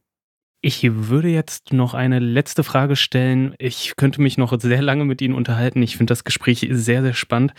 Ich 0.67 0.81
würde 0.91 1.27
jetzt 1.27 1.73
noch 1.73 1.93
eine 1.93 2.17
letzte 2.17 2.63
Frage 2.63 2.95
stellen. 2.95 3.53
Ich 3.59 3.93
könnte 3.97 4.19
mich 4.19 4.39
noch 4.39 4.59
sehr 4.59 4.81
lange 4.81 5.05
mit 5.05 5.21
Ihnen 5.21 5.35
unterhalten. 5.35 5.83
Ich 5.83 5.95
finde 5.95 6.09
das 6.09 6.23
Gespräch 6.23 6.67
sehr, 6.71 7.03
sehr 7.03 7.13
spannend. 7.13 7.53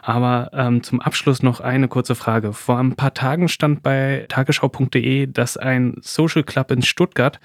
Aber 0.00 0.50
ähm, 0.52 0.84
zum 0.84 1.00
Abschluss 1.00 1.42
noch 1.42 1.58
eine 1.58 1.88
kurze 1.88 2.14
Frage. 2.14 2.52
Vor 2.52 2.78
ein 2.78 2.94
paar 2.94 3.14
Tagen 3.14 3.48
stand 3.48 3.82
bei 3.82 4.26
tagesschau.de, 4.28 5.26
dass 5.26 5.56
ein 5.56 5.96
Social 6.02 6.44
Club 6.44 6.70
in 6.70 6.82
Stuttgart, 6.82 7.40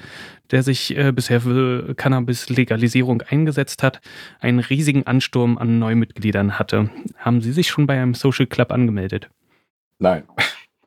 der 0.52 0.62
sich 0.62 0.96
äh, 0.96 1.12
bisher 1.12 1.42
für 1.42 1.96
Cannabis-Legalisierung 1.96 3.24
eingesetzt 3.24 3.82
hat, 3.82 4.02
einen 4.40 4.60
riesigen 4.60 5.08
Ansturm 5.08 5.58
an 5.58 5.80
Neumitgliedern 5.80 6.60
hatte. 6.60 6.92
Haben 7.18 7.42
Sie 7.42 7.54
sich 7.54 7.70
schon 7.70 7.88
bei 7.88 8.00
einem 8.00 8.14
Social 8.14 8.46
Club 8.46 8.72
angemeldet? 8.72 9.32
Nein. 10.00 10.24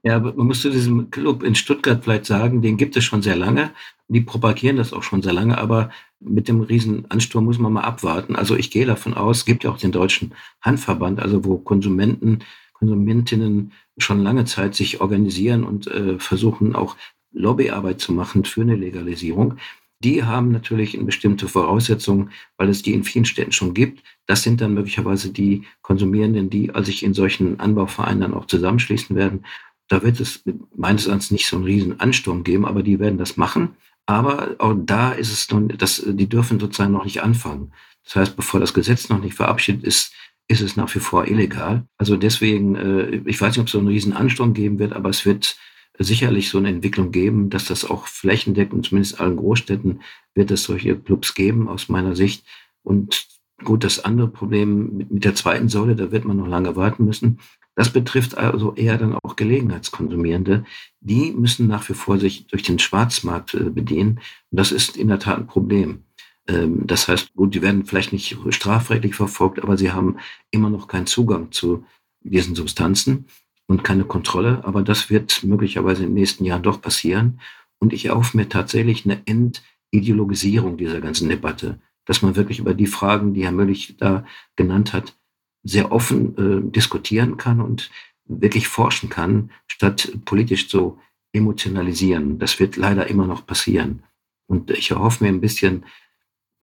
Ja, 0.02 0.18
man 0.18 0.46
muss 0.46 0.62
zu 0.62 0.70
diesem 0.70 1.10
Club 1.10 1.42
in 1.42 1.54
Stuttgart 1.54 2.02
vielleicht 2.02 2.24
sagen, 2.24 2.62
den 2.62 2.78
gibt 2.78 2.96
es 2.96 3.04
schon 3.04 3.20
sehr 3.20 3.36
lange. 3.36 3.70
Die 4.08 4.22
propagieren 4.22 4.76
das 4.76 4.94
auch 4.94 5.02
schon 5.02 5.20
sehr 5.20 5.34
lange, 5.34 5.58
aber 5.58 5.90
mit 6.20 6.48
dem 6.48 6.62
riesen 6.62 7.10
Ansturm 7.10 7.44
muss 7.44 7.58
man 7.58 7.72
mal 7.72 7.82
abwarten. 7.82 8.34
Also 8.34 8.56
ich 8.56 8.70
gehe 8.70 8.86
davon 8.86 9.14
aus, 9.14 9.38
es 9.38 9.44
gibt 9.44 9.64
ja 9.64 9.70
auch 9.70 9.78
den 9.78 9.92
deutschen 9.92 10.32
Handverband, 10.62 11.20
also 11.20 11.44
wo 11.44 11.58
Konsumenten, 11.58 12.40
Konsumentinnen 12.72 13.72
schon 13.98 14.22
lange 14.22 14.46
Zeit 14.46 14.74
sich 14.74 15.02
organisieren 15.02 15.64
und 15.64 15.86
äh, 15.88 16.18
versuchen 16.18 16.74
auch 16.74 16.96
Lobbyarbeit 17.32 18.00
zu 18.00 18.12
machen 18.12 18.44
für 18.44 18.62
eine 18.62 18.76
Legalisierung. 18.76 19.58
Die 20.02 20.24
haben 20.24 20.50
natürlich 20.50 20.94
eine 20.94 21.04
bestimmte 21.04 21.46
Voraussetzungen, 21.46 22.30
weil 22.56 22.70
es 22.70 22.82
die 22.82 22.94
in 22.94 23.04
vielen 23.04 23.26
Städten 23.26 23.52
schon 23.52 23.74
gibt. 23.74 24.02
Das 24.26 24.42
sind 24.42 24.60
dann 24.62 24.72
möglicherweise 24.72 25.30
die 25.30 25.64
Konsumierenden, 25.82 26.48
die 26.48 26.72
sich 26.80 27.02
in 27.02 27.12
solchen 27.12 27.60
Anbauvereinen 27.60 28.22
dann 28.22 28.34
auch 28.34 28.46
zusammenschließen 28.46 29.14
werden. 29.14 29.44
Da 29.88 30.02
wird 30.02 30.20
es 30.20 30.42
meines 30.74 31.06
Erachtens 31.06 31.30
nicht 31.30 31.46
so 31.46 31.56
einen 31.56 31.66
riesen 31.66 32.00
Ansturm 32.00 32.44
geben, 32.44 32.64
aber 32.64 32.82
die 32.82 32.98
werden 32.98 33.18
das 33.18 33.36
machen. 33.36 33.76
Aber 34.06 34.56
auch 34.58 34.74
da 34.76 35.12
ist 35.12 35.32
es 35.32 35.50
nun, 35.50 35.68
das, 35.68 36.02
die 36.06 36.28
dürfen 36.28 36.58
sozusagen 36.58 36.92
noch 36.92 37.04
nicht 37.04 37.22
anfangen. 37.22 37.72
Das 38.04 38.16
heißt, 38.16 38.36
bevor 38.36 38.58
das 38.58 38.72
Gesetz 38.72 39.08
noch 39.08 39.20
nicht 39.20 39.34
verabschiedet 39.34 39.84
ist, 39.84 40.12
ist 40.48 40.62
es 40.62 40.76
nach 40.76 40.92
wie 40.94 41.00
vor 41.00 41.28
illegal. 41.28 41.84
Also 41.98 42.16
deswegen, 42.16 42.74
äh, 42.74 43.20
ich 43.26 43.40
weiß 43.40 43.52
nicht, 43.52 43.60
ob 43.60 43.66
es 43.66 43.72
so 43.72 43.78
einen 43.78 43.88
riesen 43.88 44.14
Ansturm 44.14 44.54
geben 44.54 44.78
wird, 44.78 44.94
aber 44.94 45.10
es 45.10 45.26
wird 45.26 45.56
sicherlich 46.04 46.48
so 46.48 46.58
eine 46.58 46.68
Entwicklung 46.68 47.12
geben, 47.12 47.50
dass 47.50 47.66
das 47.66 47.84
auch 47.84 48.06
flächendeckend, 48.06 48.86
zumindest 48.86 49.14
in 49.14 49.20
allen 49.20 49.36
Großstädten, 49.36 50.00
wird 50.34 50.50
es 50.50 50.64
solche 50.64 50.96
Clubs 50.96 51.34
geben, 51.34 51.68
aus 51.68 51.88
meiner 51.88 52.16
Sicht. 52.16 52.44
Und 52.82 53.26
gut, 53.64 53.84
das 53.84 54.04
andere 54.04 54.28
Problem 54.28 54.96
mit, 54.96 55.10
mit 55.10 55.24
der 55.24 55.34
zweiten 55.34 55.68
Säule, 55.68 55.96
da 55.96 56.10
wird 56.10 56.24
man 56.24 56.38
noch 56.38 56.48
lange 56.48 56.76
warten 56.76 57.04
müssen. 57.04 57.38
Das 57.74 57.90
betrifft 57.90 58.36
also 58.36 58.74
eher 58.74 58.98
dann 58.98 59.16
auch 59.22 59.36
Gelegenheitskonsumierende. 59.36 60.64
Die 61.00 61.32
müssen 61.32 61.66
nach 61.66 61.88
wie 61.88 61.94
vor 61.94 62.18
sich 62.18 62.46
durch 62.46 62.62
den 62.62 62.78
Schwarzmarkt 62.78 63.54
äh, 63.54 63.70
bedienen. 63.70 64.20
Und 64.50 64.58
das 64.58 64.72
ist 64.72 64.96
in 64.96 65.08
der 65.08 65.18
Tat 65.18 65.38
ein 65.38 65.46
Problem. 65.46 66.04
Ähm, 66.46 66.86
das 66.86 67.08
heißt, 67.08 67.34
gut, 67.34 67.54
die 67.54 67.62
werden 67.62 67.84
vielleicht 67.84 68.12
nicht 68.12 68.36
strafrechtlich 68.50 69.14
verfolgt, 69.14 69.62
aber 69.62 69.76
sie 69.78 69.92
haben 69.92 70.16
immer 70.50 70.70
noch 70.70 70.88
keinen 70.88 71.06
Zugang 71.06 71.52
zu 71.52 71.84
diesen 72.22 72.54
Substanzen 72.54 73.26
und 73.70 73.84
keine 73.84 74.04
Kontrolle. 74.04 74.64
Aber 74.64 74.82
das 74.82 75.10
wird 75.10 75.44
möglicherweise 75.44 76.02
den 76.02 76.14
nächsten 76.14 76.44
Jahren 76.44 76.64
doch 76.64 76.80
passieren. 76.80 77.40
Und 77.78 77.92
ich 77.92 78.06
erhoffe 78.06 78.36
mir 78.36 78.48
tatsächlich 78.48 79.04
eine 79.04 79.22
Entideologisierung 79.26 80.76
dieser 80.76 81.00
ganzen 81.00 81.28
Debatte, 81.28 81.78
dass 82.04 82.20
man 82.20 82.34
wirklich 82.34 82.58
über 82.58 82.74
die 82.74 82.88
Fragen, 82.88 83.32
die 83.32 83.44
Herr 83.44 83.52
Möllich 83.52 83.96
da 83.96 84.26
genannt 84.56 84.92
hat, 84.92 85.16
sehr 85.62 85.92
offen 85.92 86.36
äh, 86.36 86.72
diskutieren 86.72 87.36
kann 87.36 87.60
und 87.60 87.92
wirklich 88.24 88.66
forschen 88.66 89.08
kann, 89.08 89.50
statt 89.68 90.10
politisch 90.24 90.68
zu 90.68 90.98
emotionalisieren. 91.32 92.40
Das 92.40 92.58
wird 92.58 92.76
leider 92.76 93.06
immer 93.06 93.26
noch 93.28 93.46
passieren. 93.46 94.02
Und 94.48 94.72
ich 94.72 94.90
erhoffe 94.90 95.22
mir 95.22 95.30
ein 95.30 95.40
bisschen 95.40 95.84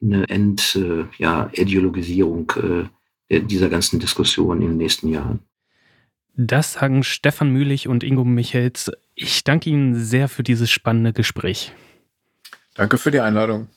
eine 0.01 0.27
Ent, 0.27 0.75
äh, 0.75 1.05
ja, 1.17 1.49
äh, 1.53 3.41
dieser 3.41 3.69
ganzen 3.69 3.99
Diskussion 4.01 4.61
in 4.61 4.69
den 4.69 4.77
nächsten 4.77 5.07
Jahren. 5.07 5.46
Das 6.39 6.73
sagen 6.73 7.03
Stefan 7.03 7.49
Mühlich 7.49 7.87
und 7.87 8.03
Ingo 8.03 8.23
Michels. 8.23 8.91
Ich 9.15 9.43
danke 9.43 9.71
Ihnen 9.71 9.95
sehr 9.95 10.29
für 10.29 10.43
dieses 10.43 10.69
spannende 10.69 11.11
Gespräch. 11.11 11.73
Danke 12.75 12.99
für 12.99 13.09
die 13.09 13.19
Einladung. 13.19 13.69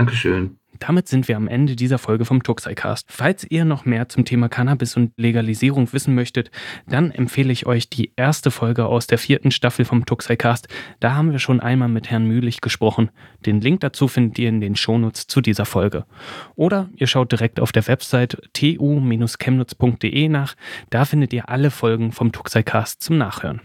Dankeschön. 0.00 0.56
Damit 0.78 1.08
sind 1.08 1.28
wir 1.28 1.36
am 1.36 1.46
Ende 1.46 1.76
dieser 1.76 1.98
Folge 1.98 2.24
vom 2.24 2.42
Tuxicast. 2.42 3.06
Falls 3.10 3.44
ihr 3.44 3.66
noch 3.66 3.84
mehr 3.84 4.08
zum 4.08 4.24
Thema 4.24 4.48
Cannabis 4.48 4.96
und 4.96 5.12
Legalisierung 5.18 5.92
wissen 5.92 6.14
möchtet, 6.14 6.50
dann 6.88 7.10
empfehle 7.10 7.52
ich 7.52 7.66
euch 7.66 7.90
die 7.90 8.14
erste 8.16 8.50
Folge 8.50 8.86
aus 8.86 9.06
der 9.06 9.18
vierten 9.18 9.50
Staffel 9.50 9.84
vom 9.84 10.06
Tuxicast. 10.06 10.68
Da 11.00 11.12
haben 11.14 11.32
wir 11.32 11.38
schon 11.38 11.60
einmal 11.60 11.90
mit 11.90 12.08
Herrn 12.08 12.24
Mühlich 12.24 12.62
gesprochen. 12.62 13.10
Den 13.44 13.60
Link 13.60 13.80
dazu 13.80 14.08
findet 14.08 14.38
ihr 14.38 14.48
in 14.48 14.62
den 14.62 14.74
Shownotes 14.74 15.26
zu 15.26 15.42
dieser 15.42 15.66
Folge. 15.66 16.06
Oder 16.54 16.88
ihr 16.96 17.06
schaut 17.06 17.30
direkt 17.30 17.60
auf 17.60 17.72
der 17.72 17.86
Website 17.86 18.38
tu-chemnutz.de 18.54 20.28
nach. 20.30 20.54
Da 20.88 21.04
findet 21.04 21.34
ihr 21.34 21.50
alle 21.50 21.70
Folgen 21.70 22.10
vom 22.10 22.32
Tuxicast 22.32 23.02
zum 23.02 23.18
Nachhören. 23.18 23.60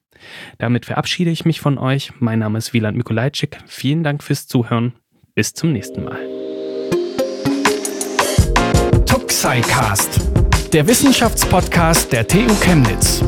Damit 0.58 0.86
verabschiede 0.86 1.32
ich 1.32 1.46
mich 1.46 1.62
von 1.62 1.78
euch. 1.78 2.12
Mein 2.20 2.40
Name 2.40 2.58
ist 2.58 2.74
Wieland 2.74 2.98
Mikolajczyk. 2.98 3.60
Vielen 3.68 4.04
Dank 4.04 4.24
fürs 4.24 4.48
Zuhören. 4.48 4.94
Bis 5.36 5.54
zum 5.54 5.72
nächsten 5.72 6.04
Mal. 6.04 6.18
Tuxicast, 9.06 10.20
der 10.74 10.88
Wissenschaftspodcast 10.88 12.12
der 12.12 12.28
TU 12.28 12.54
Chemnitz. 12.62 13.24